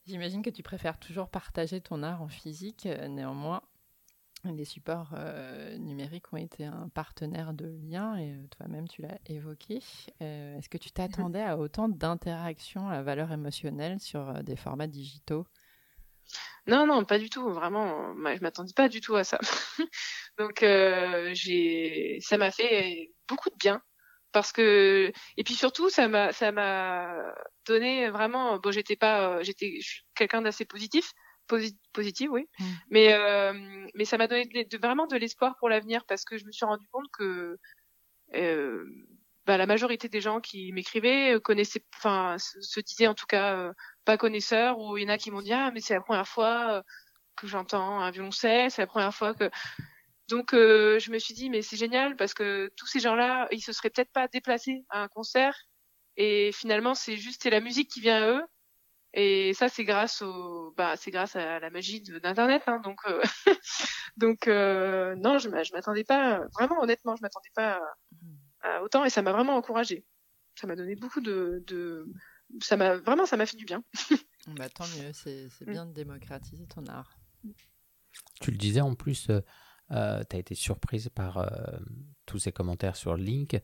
J'imagine 0.04 0.42
que 0.42 0.50
tu 0.50 0.62
préfères 0.62 0.98
toujours 0.98 1.30
partager 1.30 1.80
ton 1.80 2.02
art 2.02 2.22
en 2.22 2.28
physique, 2.28 2.86
néanmoins, 2.86 3.62
les 4.56 4.64
supports 4.64 5.10
euh, 5.14 5.76
numériques 5.78 6.32
ont 6.32 6.36
été 6.36 6.64
un 6.64 6.88
partenaire 6.94 7.52
de 7.52 7.66
lien 7.66 8.16
et 8.16 8.32
euh, 8.32 8.46
toi-même 8.56 8.88
tu 8.88 9.02
l'as 9.02 9.18
évoqué. 9.26 9.80
Euh, 10.22 10.58
est-ce 10.58 10.68
que 10.68 10.78
tu 10.78 10.90
t'attendais 10.90 11.42
à 11.42 11.56
autant 11.56 11.88
d'interactions 11.88 12.88
à 12.88 13.02
valeur 13.02 13.32
émotionnelle 13.32 14.00
sur 14.00 14.42
des 14.42 14.56
formats 14.56 14.86
digitaux? 14.86 15.46
Non, 16.66 16.86
non, 16.86 17.04
pas 17.04 17.18
du 17.18 17.30
tout. 17.30 17.48
Vraiment, 17.50 18.14
je 18.14 18.42
m'attendais 18.42 18.72
pas 18.74 18.88
du 18.88 19.00
tout 19.00 19.16
à 19.16 19.24
ça. 19.24 19.38
Donc, 20.38 20.58
ça 20.60 22.38
m'a 22.38 22.50
fait 22.50 23.10
beaucoup 23.28 23.50
de 23.50 23.56
bien 23.56 23.82
parce 24.32 24.52
que 24.52 25.10
et 25.38 25.44
puis 25.44 25.54
surtout 25.54 25.88
ça 25.88 26.06
m'a 26.06 26.32
ça 26.32 26.52
m'a 26.52 27.34
donné 27.66 28.10
vraiment. 28.10 28.58
Bon, 28.58 28.70
j'étais 28.70 28.96
pas, 28.96 29.42
j'étais, 29.42 29.78
je 29.80 29.88
suis 29.88 30.02
quelqu'un 30.14 30.42
d'assez 30.42 30.66
positif 30.66 31.12
positive, 31.92 32.30
oui. 32.30 32.46
Mm. 32.58 32.64
Mais 32.90 33.12
euh, 33.12 33.52
mais 33.94 34.04
ça 34.04 34.18
m'a 34.18 34.28
donné 34.28 34.46
de, 34.46 34.78
vraiment 34.78 35.06
de 35.06 35.16
l'espoir 35.16 35.56
pour 35.58 35.68
l'avenir 35.68 36.04
parce 36.06 36.24
que 36.24 36.38
je 36.38 36.46
me 36.46 36.52
suis 36.52 36.66
rendu 36.66 36.86
compte 36.92 37.08
que 37.12 37.58
euh, 38.34 38.84
bah, 39.46 39.56
la 39.56 39.66
majorité 39.66 40.08
des 40.08 40.20
gens 40.20 40.40
qui 40.40 40.72
m'écrivaient 40.72 41.34
euh, 41.36 41.40
connaissaient, 41.40 41.84
enfin 41.96 42.36
se, 42.38 42.80
disaient 42.80 43.06
en 43.06 43.14
tout 43.14 43.26
cas 43.26 43.56
euh, 43.56 43.72
pas 44.04 44.18
connaisseurs 44.18 44.78
ou 44.78 44.98
il 44.98 45.04
y 45.04 45.06
en 45.06 45.08
a 45.08 45.18
qui 45.18 45.30
m'ont 45.30 45.42
dit 45.42 45.52
ah 45.52 45.70
mais 45.72 45.80
c'est 45.80 45.94
la 45.94 46.02
première 46.02 46.28
fois 46.28 46.82
que 47.36 47.46
j'entends 47.46 48.00
un 48.00 48.10
violoncelle, 48.10 48.70
c'est 48.70 48.82
la 48.82 48.86
première 48.86 49.14
fois 49.14 49.34
que 49.34 49.50
donc 50.28 50.50
je 50.52 51.10
me 51.10 51.18
suis 51.18 51.34
dit 51.34 51.48
mais 51.50 51.62
c'est 51.62 51.76
génial 51.76 52.16
parce 52.16 52.34
que 52.34 52.70
tous 52.76 52.86
ces 52.86 53.00
gens-là 53.00 53.48
ils 53.50 53.62
se 53.62 53.72
seraient 53.72 53.90
peut-être 53.90 54.12
pas 54.12 54.28
déplacés 54.28 54.84
à 54.90 55.02
un 55.02 55.08
concert 55.08 55.56
et 56.16 56.52
finalement 56.52 56.94
c'est 56.94 57.16
juste 57.16 57.42
c'est 57.42 57.50
la 57.50 57.60
musique 57.60 57.90
qui 57.90 58.00
vient 58.00 58.22
à 58.22 58.28
eux 58.28 58.42
et 59.14 59.54
ça, 59.54 59.68
c'est 59.68 59.84
grâce 59.84 60.22
au, 60.22 60.72
bah, 60.76 60.94
c'est 60.96 61.10
grâce 61.10 61.34
à 61.36 61.58
la 61.60 61.70
magie 61.70 62.02
d'Internet. 62.02 62.62
Hein, 62.66 62.80
donc, 62.84 63.00
euh... 63.06 63.22
donc 64.16 64.48
euh... 64.48 65.14
non, 65.16 65.38
je, 65.38 65.48
je 65.48 65.72
m'attendais 65.72 66.04
pas. 66.04 66.40
Vraiment, 66.58 66.80
honnêtement, 66.82 67.16
je 67.16 67.22
m'attendais 67.22 67.50
pas 67.54 67.80
à, 68.62 68.82
autant, 68.82 69.04
et 69.04 69.10
ça 69.10 69.22
m'a 69.22 69.32
vraiment 69.32 69.56
encouragé. 69.56 70.04
Ça 70.56 70.66
m'a 70.66 70.76
donné 70.76 70.96
beaucoup 70.96 71.20
de, 71.20 71.62
de, 71.66 72.06
ça 72.60 72.76
m'a 72.76 72.96
vraiment, 72.96 73.26
ça 73.26 73.36
m'a 73.36 73.46
fait 73.46 73.56
du 73.56 73.64
bien. 73.64 73.82
bah, 74.48 74.68
tant 74.68 74.86
mieux, 74.88 75.12
c'est 75.12 75.48
Mm. 75.66 75.70
bien 75.70 75.86
de 75.86 75.92
démocratiser 75.92 76.66
ton 76.66 76.84
art. 76.86 77.18
Tu 78.40 78.50
le 78.50 78.56
disais 78.56 78.80
en 78.80 78.94
plus, 78.94 79.26
tu 79.26 79.32
as 79.90 80.24
été 80.32 80.54
surprise 80.54 81.08
par 81.08 81.38
euh, 81.38 81.48
tous 82.26 82.38
ces 82.38 82.52
commentaires 82.52 82.96
sur 82.96 83.16
Link. 83.16 83.60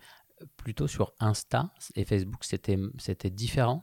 Plutôt 0.56 0.88
sur 0.88 1.14
Insta 1.20 1.72
et 1.94 2.04
Facebook, 2.04 2.44
c'était 2.44 2.78
c'était 2.98 3.30
différent? 3.30 3.82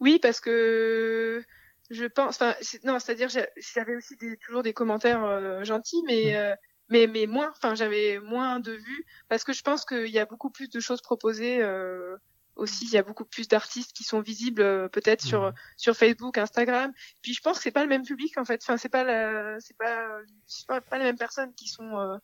Oui, 0.00 0.18
parce 0.20 0.40
que 0.40 1.44
je 1.90 2.04
pense, 2.06 2.36
enfin, 2.40 2.54
non, 2.84 2.98
c'est-à-dire 2.98 3.28
j'avais 3.56 3.96
aussi 3.96 4.16
des, 4.16 4.36
toujours 4.38 4.62
des 4.62 4.72
commentaires 4.72 5.24
euh, 5.24 5.64
gentils, 5.64 6.02
mais 6.06 6.36
euh, 6.36 6.54
mais 6.88 7.06
mais 7.06 7.26
moins, 7.26 7.50
enfin, 7.50 7.74
j'avais 7.74 8.18
moins 8.20 8.60
de 8.60 8.72
vues 8.72 9.06
parce 9.28 9.44
que 9.44 9.52
je 9.52 9.62
pense 9.62 9.84
qu'il 9.84 10.08
y 10.08 10.18
a 10.18 10.26
beaucoup 10.26 10.50
plus 10.50 10.68
de 10.68 10.80
choses 10.80 11.00
proposées. 11.02 11.62
euh, 11.62 12.16
aussi, 12.56 12.84
il 12.86 12.92
y 12.92 12.98
a 12.98 13.02
beaucoup 13.02 13.24
plus 13.24 13.48
d'artistes 13.48 13.92
qui 13.92 14.04
sont 14.04 14.20
visibles 14.20 14.62
euh, 14.62 14.88
peut-être 14.88 15.22
sur 15.22 15.52
sur 15.76 15.96
Facebook, 15.96 16.38
Instagram. 16.38 16.92
Puis 17.22 17.34
je 17.34 17.40
pense 17.40 17.56
que 17.58 17.64
c'est 17.64 17.72
pas 17.72 17.82
le 17.82 17.88
même 17.88 18.04
public 18.04 18.38
en 18.38 18.44
fait. 18.44 18.60
Enfin, 18.62 18.76
c'est 18.76 18.88
pas 18.88 19.02
la, 19.04 19.58
c'est 19.60 19.76
pas 19.76 20.06
c'est 20.46 20.66
pas, 20.66 20.80
pas 20.80 20.98
les 20.98 21.04
mêmes 21.04 21.18
personnes 21.18 21.52
qui 21.54 21.68
sont. 21.68 21.98
euh, 21.98 22.16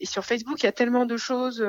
Et 0.00 0.06
sur 0.06 0.24
Facebook, 0.24 0.60
il 0.62 0.66
y 0.66 0.68
a 0.68 0.72
tellement 0.72 1.06
de 1.06 1.16
choses. 1.16 1.64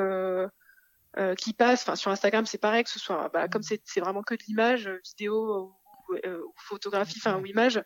Euh, 1.18 1.20
euh, 1.30 1.34
qui 1.34 1.52
passent. 1.52 1.82
Enfin, 1.82 1.96
sur 1.96 2.10
Instagram, 2.10 2.46
c'est 2.46 2.58
pareil, 2.58 2.84
que 2.84 2.90
ce 2.90 2.98
soit, 2.98 3.28
bah, 3.32 3.48
comme 3.48 3.62
c'est 3.62 3.80
vraiment 4.00 4.22
que 4.22 4.34
de 4.34 4.42
l'image, 4.48 4.86
euh, 4.88 5.00
vidéo 5.04 5.74
ou, 6.08 6.14
euh, 6.24 6.40
ou 6.42 6.52
photographie, 6.56 7.18
enfin, 7.18 7.38
ou 7.40 7.46
image. 7.46 7.82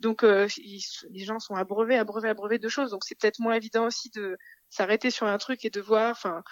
Donc, 0.00 0.24
euh, 0.24 0.46
ils- 0.58 0.82
les 1.10 1.24
gens 1.24 1.38
sont 1.38 1.54
abreuvés, 1.54 1.96
abreuvés, 1.96 2.28
abreuvés 2.28 2.58
de 2.58 2.68
choses. 2.68 2.90
Donc, 2.90 3.04
c'est 3.04 3.18
peut-être 3.18 3.38
moins 3.40 3.54
évident 3.54 3.86
aussi 3.86 4.10
de 4.10 4.36
s'arrêter 4.70 5.10
sur 5.10 5.26
un 5.26 5.38
truc 5.38 5.64
et 5.64 5.70
de 5.70 5.80
voir, 5.80 6.10
enfin, 6.10 6.42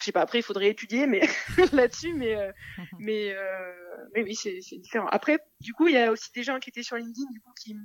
je 0.00 0.06
sais 0.06 0.12
pas, 0.12 0.22
après, 0.22 0.38
il 0.38 0.42
faudrait 0.42 0.68
étudier, 0.68 1.06
mais 1.06 1.20
là-dessus, 1.72 2.14
mais, 2.14 2.34
euh, 2.36 2.52
mais, 2.98 3.32
euh, 3.34 3.72
mais 4.14 4.22
oui, 4.22 4.34
c'est 4.34 4.58
différent. 4.78 5.06
Après, 5.08 5.38
du 5.60 5.72
coup, 5.74 5.88
il 5.88 5.94
y 5.94 5.98
a 5.98 6.10
aussi 6.10 6.30
des 6.34 6.42
gens 6.42 6.58
qui 6.58 6.70
étaient 6.70 6.82
sur 6.82 6.96
LinkedIn, 6.96 7.30
du 7.30 7.40
coup, 7.40 7.52
qui, 7.60 7.76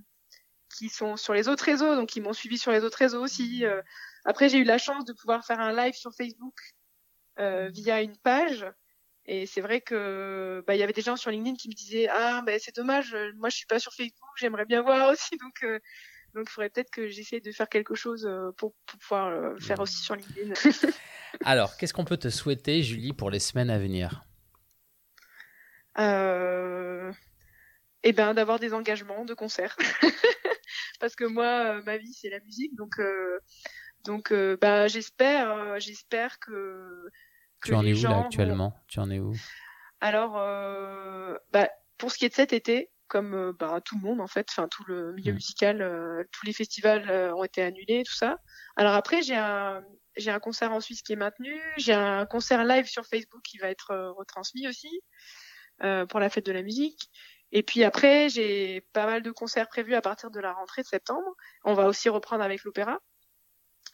qui 0.77 0.89
sont 0.89 1.15
sur 1.17 1.33
les 1.33 1.47
autres 1.47 1.63
réseaux, 1.63 1.95
donc 1.95 2.15
ils 2.15 2.21
m'ont 2.21 2.33
suivi 2.33 2.57
sur 2.57 2.71
les 2.71 2.83
autres 2.83 2.97
réseaux 2.97 3.23
aussi. 3.23 3.65
Euh, 3.65 3.81
après, 4.25 4.49
j'ai 4.49 4.57
eu 4.59 4.63
la 4.63 4.77
chance 4.77 5.05
de 5.05 5.13
pouvoir 5.13 5.45
faire 5.45 5.59
un 5.59 5.73
live 5.73 5.93
sur 5.93 6.11
Facebook 6.15 6.53
euh, 6.57 6.84
via 7.37 8.01
une 8.01 8.17
page. 8.17 8.65
Et 9.27 9.47
c'est 9.47 9.61
vrai 9.61 9.81
que 9.81 10.63
bah 10.67 10.75
il 10.75 10.79
y 10.79 10.83
avait 10.83 10.93
des 10.93 11.01
gens 11.01 11.15
sur 11.15 11.31
LinkedIn 11.31 11.55
qui 11.55 11.67
me 11.67 11.73
disaient 11.73 12.07
ah 12.09 12.43
ben 12.45 12.59
c'est 12.61 12.75
dommage, 12.75 13.13
euh, 13.15 13.31
moi 13.37 13.49
je 13.49 13.57
suis 13.57 13.65
pas 13.65 13.79
sur 13.79 13.91
Facebook, 13.91 14.29
j'aimerais 14.37 14.65
bien 14.65 14.83
voir 14.83 15.09
aussi 15.11 15.35
donc 15.37 15.63
euh, 15.63 15.79
donc 16.35 16.45
il 16.47 16.51
faudrait 16.51 16.69
peut-être 16.69 16.91
que 16.91 17.07
j'essaie 17.07 17.39
de 17.39 17.51
faire 17.51 17.69
quelque 17.69 17.95
chose 17.95 18.25
euh, 18.27 18.51
pour, 18.57 18.75
pour 18.85 18.99
pouvoir 18.99 19.27
euh, 19.27 19.53
le 19.53 19.59
faire 19.59 19.79
aussi 19.79 19.97
sur 19.97 20.15
LinkedIn. 20.15 20.53
Alors, 21.45 21.75
qu'est-ce 21.77 21.93
qu'on 21.93 22.05
peut 22.05 22.17
te 22.17 22.29
souhaiter, 22.29 22.83
Julie, 22.83 23.13
pour 23.13 23.29
les 23.29 23.39
semaines 23.39 23.69
à 23.69 23.79
venir? 23.79 24.25
Euh, 25.97 27.11
et 28.03 28.11
ben 28.11 28.33
d'avoir 28.33 28.59
des 28.59 28.73
engagements 28.73 29.23
de 29.23 29.33
concerts 29.33 29.77
parce 30.99 31.15
que 31.15 31.23
moi 31.23 31.77
euh, 31.77 31.81
ma 31.83 31.97
vie 31.97 32.13
c'est 32.13 32.29
la 32.29 32.41
musique 32.41 32.75
donc 32.75 32.99
euh, 32.99 33.39
donc 34.03 34.33
euh, 34.33 34.57
bah 34.59 34.87
j'espère 34.87 35.51
euh, 35.51 35.79
j'espère 35.79 36.37
que, 36.39 37.09
que 37.65 37.71
Tu 37.71 37.75
en 37.75 37.81
les 37.81 37.89
es 37.89 37.93
où 37.93 37.97
gens 37.97 38.09
là 38.09 38.15
vont- 38.19 38.25
actuellement? 38.25 38.73
Tu 38.87 38.99
en 38.99 39.09
es 39.11 39.19
où? 39.19 39.33
Alors, 40.01 40.37
euh, 40.37 41.35
bah, 41.51 41.69
pour 41.97 42.11
ce 42.11 42.17
qui 42.17 42.25
est 42.25 42.29
de 42.29 42.33
cet 42.35 42.53
été, 42.53 42.91
comme 43.07 43.33
euh, 43.33 43.53
bah, 43.57 43.79
tout 43.83 43.95
le 43.95 44.01
monde 44.01 44.19
en 44.21 44.27
fait, 44.27 44.47
enfin 44.49 44.67
tout 44.67 44.83
le 44.87 45.13
milieu 45.13 45.31
Mm. 45.31 45.35
musical, 45.35 45.81
euh, 45.81 46.23
tous 46.31 46.45
les 46.45 46.53
festivals 46.53 47.09
euh, 47.09 47.33
ont 47.35 47.43
été 47.43 47.61
annulés, 47.61 48.03
tout 48.03 48.15
ça. 48.15 48.37
Alors 48.75 48.93
après, 48.93 49.21
j'ai 49.21 49.35
un 49.35 49.83
j'ai 50.17 50.31
un 50.31 50.39
concert 50.39 50.71
en 50.71 50.79
Suisse 50.79 51.01
qui 51.01 51.11
est 51.13 51.17
maintenu, 51.17 51.59
j'ai 51.77 51.93
un 51.93 52.25
concert 52.25 52.63
live 52.63 52.85
sur 52.85 53.05
Facebook 53.05 53.41
qui 53.43 53.57
va 53.57 53.67
être 53.69 53.91
euh, 53.91 54.11
retransmis 54.13 54.65
aussi 54.67 55.01
euh, 55.83 56.05
pour 56.05 56.19
la 56.21 56.29
fête 56.29 56.45
de 56.45 56.51
la 56.53 56.61
musique. 56.61 57.09
Et 57.51 57.63
puis 57.63 57.83
après, 57.83 58.29
j'ai 58.29 58.81
pas 58.93 59.05
mal 59.05 59.21
de 59.21 59.31
concerts 59.31 59.67
prévus 59.67 59.93
à 59.93 60.01
partir 60.01 60.31
de 60.31 60.39
la 60.39 60.53
rentrée 60.53 60.81
de 60.83 60.87
septembre. 60.87 61.35
On 61.63 61.73
va 61.73 61.87
aussi 61.87 62.09
reprendre 62.09 62.43
avec 62.43 62.63
l'opéra. 62.63 62.99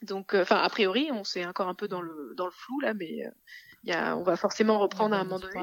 Donc, 0.01 0.33
euh, 0.33 0.41
enfin, 0.41 0.57
a 0.57 0.69
priori, 0.69 1.09
on 1.11 1.23
s'est 1.23 1.45
encore 1.45 1.67
un 1.67 1.75
peu 1.75 1.87
dans 1.87 2.01
le 2.01 2.33
dans 2.35 2.45
le 2.45 2.51
flou 2.51 2.79
là, 2.79 2.93
mais 2.93 3.25
euh, 3.25 3.29
il 3.83 3.89
y 3.91 3.93
a, 3.93 4.15
on 4.17 4.23
va 4.23 4.35
forcément 4.35 4.79
reprendre 4.79 5.15
à 5.15 5.19
un 5.19 5.23
moment 5.23 5.39
donné. 5.39 5.61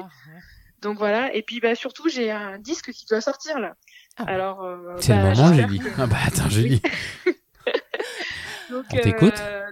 Donc 0.81 0.97
voilà, 0.97 1.33
et 1.35 1.41
puis 1.43 1.59
bah 1.59 1.75
surtout 1.75 2.07
j'ai 2.07 2.31
un 2.31 2.57
disque 2.57 2.91
qui 2.91 3.05
doit 3.05 3.19
sortir 3.21 3.59
là. 3.59 3.75
Ah. 4.17 4.23
Alors 4.27 4.63
euh, 4.63 4.95
C'est 5.01 5.13
bah, 5.13 5.31
le 5.31 5.35
moment, 5.35 5.53
Julie. 5.53 5.79
que- 5.79 5.89
Ah 5.97 6.07
bah 6.07 6.17
attends, 6.25 6.49
Julie. 6.49 6.81
Donc, 8.69 8.85
On 8.93 8.97
t'écoute. 8.97 9.33
euh, 9.39 9.65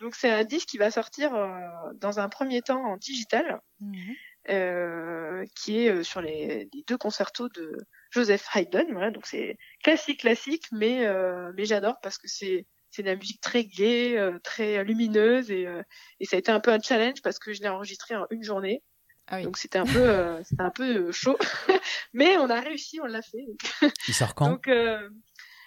donc 0.00 0.14
c'est 0.14 0.30
un 0.30 0.42
disque 0.44 0.68
qui 0.68 0.78
va 0.78 0.90
sortir 0.90 1.34
euh, 1.34 1.58
dans 1.94 2.18
un 2.18 2.28
premier 2.28 2.62
temps 2.62 2.82
en 2.84 2.96
digital, 2.96 3.60
Mhm. 3.80 4.14
euh, 4.50 5.44
qui 5.54 5.84
est 5.84 5.90
euh, 5.90 6.02
sur 6.02 6.20
les, 6.22 6.68
les 6.72 6.84
deux 6.88 6.96
concertos 6.96 7.48
de 7.50 7.76
Joseph 8.10 8.46
Haydn. 8.54 8.86
Voilà, 8.92 9.10
donc 9.10 9.26
c'est 9.26 9.58
classique 9.84 10.20
classique, 10.20 10.64
mais 10.72 11.06
euh, 11.06 11.52
mais 11.56 11.66
j'adore 11.66 11.96
parce 12.02 12.18
que 12.18 12.26
c'est 12.26 12.66
c'est 12.92 13.02
de 13.02 13.08
la 13.08 13.16
musique 13.16 13.40
très 13.40 13.64
gaie, 13.64 14.16
euh, 14.18 14.38
très 14.44 14.84
lumineuse 14.84 15.50
et 15.50 15.66
euh, 15.66 15.82
et 16.20 16.26
ça 16.26 16.36
a 16.36 16.38
été 16.38 16.52
un 16.52 16.60
peu 16.60 16.70
un 16.70 16.80
challenge 16.80 17.22
parce 17.22 17.38
que 17.38 17.52
je 17.52 17.62
l'ai 17.62 17.68
enregistré 17.68 18.14
en 18.14 18.26
une 18.30 18.44
journée. 18.44 18.84
Ah 19.26 19.38
oui. 19.38 19.44
Donc 19.44 19.56
c'était 19.56 19.78
un 19.78 19.86
peu 19.86 19.98
euh, 19.98 20.42
c'était 20.44 20.62
un 20.62 20.70
peu 20.70 21.08
euh, 21.08 21.12
chaud, 21.12 21.38
mais 22.12 22.36
on 22.36 22.48
a 22.50 22.60
réussi, 22.60 23.00
on 23.00 23.06
l'a 23.06 23.22
fait. 23.22 23.46
Il 24.08 24.14
sort 24.14 24.34
quand? 24.34 24.48
Donc, 24.50 24.68
euh, 24.68 25.08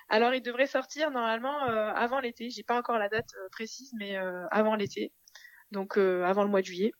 alors 0.07 0.35
il 0.35 0.41
devrait 0.41 0.67
sortir 0.67 1.09
normalement 1.09 1.67
euh, 1.67 1.91
avant 1.95 2.19
l'été. 2.19 2.51
J'ai 2.51 2.63
pas 2.63 2.77
encore 2.77 2.99
la 2.99 3.09
date 3.09 3.29
euh, 3.39 3.49
précise, 3.51 3.91
mais 3.97 4.17
euh, 4.17 4.45
avant 4.51 4.75
l'été, 4.75 5.11
donc 5.71 5.97
euh, 5.97 6.23
avant 6.23 6.43
le 6.43 6.49
mois 6.49 6.61
de 6.61 6.67
juillet, 6.67 6.91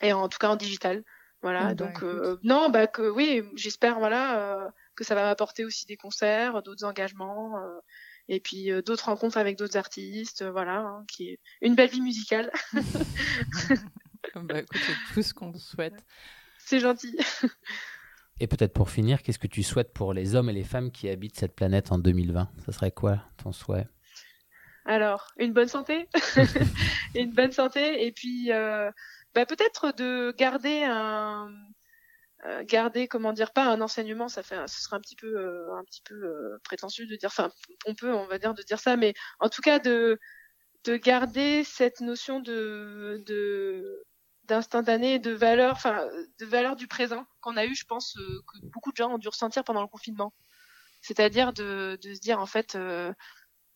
et 0.00 0.12
en 0.12 0.28
tout 0.28 0.38
cas 0.38 0.48
en 0.48 0.56
digital. 0.56 1.02
Voilà. 1.42 1.60
Ah 1.62 1.74
bah, 1.74 1.74
donc 1.74 2.04
euh, 2.04 2.38
non, 2.44 2.68
bah 2.68 2.86
que 2.86 3.02
oui, 3.10 3.42
j'espère 3.56 3.98
voilà 3.98 4.38
euh, 4.38 4.68
que 4.94 5.02
ça 5.02 5.16
va 5.16 5.22
m'apporter 5.22 5.64
aussi 5.64 5.86
des 5.86 5.96
concerts, 5.96 6.62
d'autres 6.62 6.84
engagements. 6.84 7.58
Et 8.30 8.38
puis 8.38 8.70
euh, 8.70 8.80
d'autres 8.80 9.06
rencontres 9.06 9.36
avec 9.36 9.58
d'autres 9.58 9.76
artistes, 9.76 10.42
euh, 10.42 10.52
voilà, 10.52 10.78
hein, 10.78 11.04
qui 11.08 11.30
est 11.30 11.40
une 11.60 11.74
belle 11.74 11.90
vie 11.90 12.00
musicale. 12.00 12.50
bah, 14.36 14.60
écoute, 14.60 14.80
c'est 14.80 15.14
tout 15.14 15.22
ce 15.22 15.34
qu'on 15.34 15.52
te 15.52 15.58
souhaite. 15.58 16.06
C'est 16.58 16.78
gentil. 16.78 17.18
Et 18.38 18.46
peut-être 18.46 18.72
pour 18.72 18.88
finir, 18.88 19.22
qu'est-ce 19.22 19.40
que 19.40 19.48
tu 19.48 19.64
souhaites 19.64 19.92
pour 19.92 20.14
les 20.14 20.36
hommes 20.36 20.48
et 20.48 20.52
les 20.52 20.62
femmes 20.62 20.92
qui 20.92 21.08
habitent 21.08 21.38
cette 21.38 21.56
planète 21.56 21.90
en 21.90 21.98
2020 21.98 22.48
Ça 22.64 22.72
serait 22.72 22.92
quoi 22.92 23.24
ton 23.36 23.50
souhait? 23.50 23.88
Alors, 24.84 25.26
une 25.36 25.52
bonne 25.52 25.68
santé, 25.68 26.08
une 27.16 27.32
bonne 27.32 27.52
santé, 27.52 28.06
et 28.06 28.12
puis 28.12 28.52
euh, 28.52 28.92
bah, 29.34 29.44
peut-être 29.44 29.92
de 29.96 30.32
garder 30.38 30.84
un, 30.84 31.50
euh, 32.46 32.64
garder 32.64 33.06
comment 33.06 33.32
dire 33.32 33.52
pas 33.52 33.66
un 33.66 33.80
enseignement, 33.82 34.28
ça 34.28 34.42
fait, 34.42 34.56
ce 34.66 34.80
serait 34.80 34.96
un 34.96 35.00
petit 35.00 35.16
peu, 35.16 35.26
euh, 35.38 35.74
un 35.76 35.84
petit 35.84 36.02
peu 36.02 36.14
euh, 36.14 36.58
prétentieux 36.64 37.06
de 37.06 37.16
dire, 37.16 37.28
enfin 37.28 37.50
pompeux, 37.84 38.14
on 38.14 38.26
va 38.26 38.38
dire 38.38 38.54
de 38.54 38.62
dire 38.62 38.78
ça, 38.78 38.96
mais 38.96 39.14
en 39.40 39.48
tout 39.50 39.62
cas 39.62 39.78
de 39.78 40.18
de 40.84 40.96
garder 40.96 41.64
cette 41.64 42.00
notion 42.00 42.40
de 42.40 43.22
de 43.26 44.04
d'instantané, 44.44 45.18
de 45.18 45.32
valeur, 45.32 45.72
enfin 45.72 46.08
de 46.38 46.46
valeur 46.46 46.76
du 46.76 46.88
présent 46.88 47.26
qu'on 47.40 47.56
a 47.56 47.66
eu, 47.66 47.74
je 47.74 47.84
pense 47.84 48.16
euh, 48.16 48.40
que 48.46 48.66
beaucoup 48.68 48.90
de 48.92 48.96
gens 48.96 49.12
ont 49.14 49.18
dû 49.18 49.28
ressentir 49.28 49.64
pendant 49.64 49.82
le 49.82 49.88
confinement. 49.88 50.32
C'est-à-dire 51.02 51.52
de, 51.52 51.98
de 52.02 52.14
se 52.14 52.20
dire 52.20 52.40
en 52.40 52.46
fait 52.46 52.74
euh, 52.74 53.12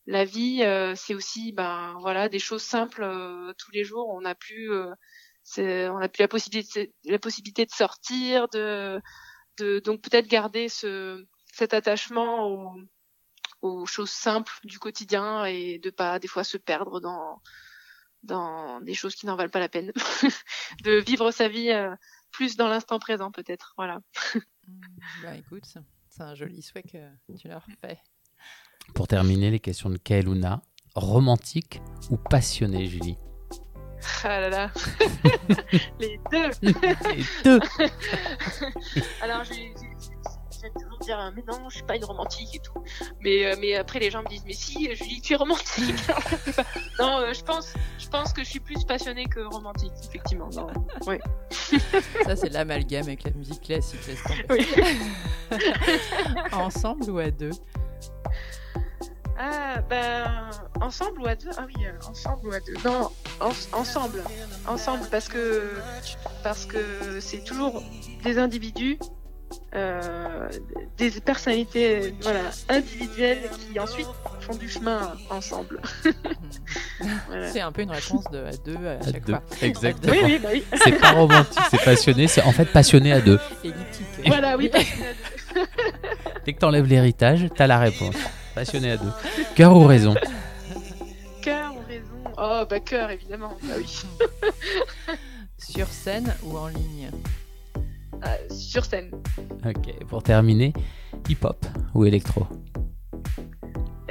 la 0.07 0.25
vie 0.25 0.63
c'est 0.97 1.15
aussi 1.15 1.53
ben 1.53 1.97
voilà 2.01 2.29
des 2.29 2.39
choses 2.39 2.63
simples 2.63 3.03
tous 3.59 3.71
les 3.73 3.85
jours 3.85 4.09
on 4.11 4.21
n'a 4.23 4.35
plus 4.35 4.71
on 5.59 5.99
n'a 5.99 6.09
plus 6.09 6.23
la 6.23 6.29
possibilité 6.29 6.95
la 7.05 7.19
possibilité 7.19 7.65
de 7.67 7.71
sortir 7.71 8.49
de 8.49 9.01
de 9.59 9.81
donc 9.81 10.03
peut-être 10.03 10.27
garder 10.27 10.69
ce 10.69 11.25
cet 11.53 11.75
attachement 11.75 12.49
aux, 12.49 12.75
aux 13.63 13.87
choses 13.87 14.11
simples 14.11 14.53
du 14.65 14.79
quotidien 14.79 15.45
et 15.45 15.79
de 15.79 15.91
pas 15.91 16.19
des 16.19 16.29
fois 16.29 16.45
se 16.45 16.57
perdre 16.57 17.01
dans 17.01 17.41
dans 18.23 18.81
des 18.81 18.95
choses 18.95 19.15
qui 19.15 19.27
n'en 19.27 19.37
valent 19.37 19.51
pas 19.51 19.61
la 19.61 19.69
peine 19.69 19.93
de 20.85 20.93
vivre 20.93 21.31
sa 21.31 21.49
vie 21.49 21.71
euh, 21.71 21.95
plus 22.31 22.57
dans 22.57 22.69
l'instant 22.69 22.99
présent 22.99 23.31
peut-être 23.31 23.75
voilà 23.77 24.01
Mm, 24.67 24.81
Bah 25.23 25.37
écoute, 25.37 25.65
c'est 26.09 26.23
un 26.23 26.35
joli 26.35 26.63
souhait 26.63 26.83
que 26.83 27.35
tu 27.37 27.49
leur 27.49 27.67
fais. 27.81 27.99
Pour 28.95 29.09
terminer, 29.09 29.51
les 29.51 29.61
questions 29.61 29.91
de 29.91 29.97
Kaeluna. 29.97 30.63
Romantique 30.95 31.81
ou 32.11 32.17
passionné, 32.17 32.87
Julie? 32.87 33.17
Ah 34.25 34.41
là 34.41 34.49
là 34.49 34.71
les 36.01 36.21
deux 36.31 36.51
Les 36.63 36.73
deux 37.45 37.61
Alors, 39.23 39.45
j'ai- 39.45 39.75
toujours 40.73 40.99
dire, 41.01 41.19
euh, 41.21 41.31
mais 41.35 41.43
non, 41.47 41.69
je 41.69 41.75
suis 41.77 41.85
pas 41.85 41.97
une 41.97 42.05
romantique 42.05 42.55
et 42.55 42.59
tout. 42.59 42.83
Mais, 43.21 43.45
euh, 43.45 43.57
mais 43.61 43.75
après, 43.77 43.99
les 43.99 44.11
gens 44.11 44.23
me 44.23 44.29
disent, 44.29 44.45
mais 44.47 44.55
si, 44.55 44.95
Julie, 44.95 45.21
tu 45.21 45.35
es 45.35 45.37
romantique. 45.37 45.95
Je 46.47 46.53
non, 47.03 47.19
euh, 47.19 47.35
je 47.35 47.43
pense, 47.43 47.75
je 47.99 48.09
pense 48.09 48.33
que 48.33 48.43
je 48.43 48.49
suis 48.49 48.61
plus 48.61 48.83
passionnée 48.85 49.27
que 49.27 49.41
romantique, 49.41 49.93
effectivement. 50.09 50.49
Non. 50.55 50.69
Ouais. 51.07 51.21
Ça, 52.25 52.37
c'est 52.37 52.49
l'amalgame 52.49 53.05
avec 53.05 53.25
la 53.25 53.33
musique 53.33 53.61
classique. 53.63 54.01
Oui. 54.49 54.67
Ensemble 56.53 57.11
ou 57.11 57.19
à 57.19 57.31
deux? 57.31 57.51
Ah, 59.39 59.81
ben, 59.91 60.51
ensemble 60.81 61.21
ou 61.23 61.27
à 61.27 61.35
deux? 61.35 61.51
Ah 61.57 61.65
oui, 61.67 61.75
euh, 61.87 61.93
ensemble 62.09 62.49
ou 62.49 62.53
à 62.53 62.61
deux. 62.61 62.75
Non, 62.85 63.11
En- 63.41 63.79
ensemble, 63.79 64.23
ensemble, 64.67 65.05
parce 65.11 65.29
que 65.29 65.73
parce 66.43 66.67
que 66.67 67.19
c'est 67.21 67.43
toujours 67.43 67.83
des 68.23 68.39
individus, 68.39 68.97
euh, 69.75 70.49
des 70.97 71.11
personnalités, 71.21 72.15
voilà, 72.21 72.43
individuelles 72.69 73.51
qui 73.73 73.79
ensuite 73.81 74.07
font 74.41 74.55
du 74.55 74.69
chemin 74.69 75.15
ensemble. 75.31 75.81
Voilà. 77.27 77.51
C'est 77.53 77.61
un 77.61 77.73
peu 77.73 77.83
une 77.83 77.91
réponse 77.91 78.25
de 78.31 78.39
à 78.45 78.53
deux 78.65 78.77
à 78.87 78.93
À 78.93 79.13
chaque 79.13 79.25
deux. 79.25 79.33
fois. 79.35 79.43
Exactement. 79.61 80.13
Oui, 80.13 80.21
oui, 80.25 80.39
bah 80.39 80.49
oui. 80.53 80.65
C'est 80.85 80.93
pas 80.99 81.11
romantique, 81.11 81.59
c'est 81.71 81.85
passionné, 81.85 82.29
c'est 82.29 82.43
en 82.43 82.53
fait 82.53 82.67
passionné 82.67 83.13
à 83.13 83.21
deux. 83.21 83.39
Elliptique. 83.65 84.07
voilà, 84.27 84.57
oui. 84.57 84.71
Dès 86.47 86.53
que 86.53 86.59
t'enlèves 86.59 86.87
l'héritage, 86.87 87.47
t'as 87.55 87.67
la 87.67 87.79
réponse. 87.79 88.15
Passionné 88.55 88.93
à 88.93 88.97
deux. 88.97 89.11
Cœur 89.55 89.77
ou 89.77 89.85
raison 89.87 90.15
Cœur 91.43 91.75
ou 91.75 91.87
raison 91.89 92.05
Oh, 92.39 92.65
bah 92.69 92.81
cœur, 92.81 93.11
évidemment. 93.11 93.57
Bah 93.63 93.75
oui. 93.79 93.87
Sur 95.59 95.87
scène 95.89 96.35
ou 96.45 96.57
en 96.57 96.69
ligne 96.69 97.11
Ah, 98.23 98.37
sur 98.51 98.85
scène. 98.85 99.11
Ok, 99.65 100.05
pour 100.09 100.23
terminer, 100.23 100.73
hip-hop 101.29 101.65
ou 101.95 102.05
électro? 102.05 102.47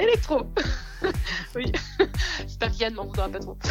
Électro. 0.03 0.41
oui. 1.55 1.71
J'espère 2.39 2.71
qu'Yann 2.71 2.93
m'en 2.95 3.05
voudra 3.05 3.29
pas 3.29 3.39
trop. 3.39 3.57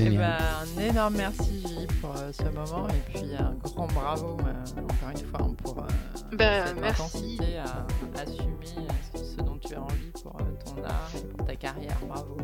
Eh 0.00 0.04
Génial. 0.04 0.36
ben, 0.76 0.78
un 0.78 0.90
énorme 0.90 1.14
merci 1.16 1.60
Julie 1.66 1.86
pour 2.00 2.14
euh, 2.16 2.30
ce 2.32 2.44
moment 2.44 2.86
et 2.88 3.12
puis 3.12 3.34
un 3.36 3.52
grand 3.64 3.86
bravo 3.88 4.36
euh, 4.46 4.80
encore 4.82 5.10
une 5.10 5.26
fois 5.26 5.50
pour 5.62 5.78
euh, 5.78 5.86
Ben, 6.32 6.66
cette 6.66 6.80
merci. 6.80 7.02
intensité 7.02 7.56
à 7.58 7.86
assumer 8.20 8.88
euh, 8.88 9.18
ce 9.18 9.36
dont 9.42 9.58
tu 9.58 9.74
as 9.74 9.82
envie 9.82 10.10
pour 10.22 10.36
euh, 10.40 10.44
ton 10.64 10.84
art 10.84 11.10
et 11.16 11.26
pour 11.26 11.46
ta 11.46 11.56
carrière. 11.56 11.96
Bravo. 12.06 12.36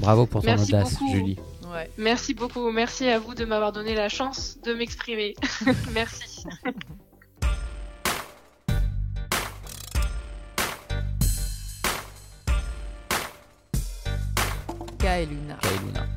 Bravo 0.00 0.26
pour 0.26 0.40
ton 0.42 0.46
Merci 0.46 0.74
audace, 0.74 0.92
beaucoup. 0.94 1.12
Julie. 1.12 1.38
Ouais. 1.72 1.90
Merci 1.98 2.32
beaucoup. 2.34 2.70
Merci 2.70 3.08
à 3.08 3.18
vous 3.18 3.34
de 3.34 3.44
m'avoir 3.44 3.72
donné 3.72 3.94
la 3.94 4.08
chance 4.08 4.58
de 4.64 4.72
m'exprimer. 4.72 5.34
Merci. 5.92 6.44
Kaeluna. 15.06 15.54
Kailuna. 15.62 16.15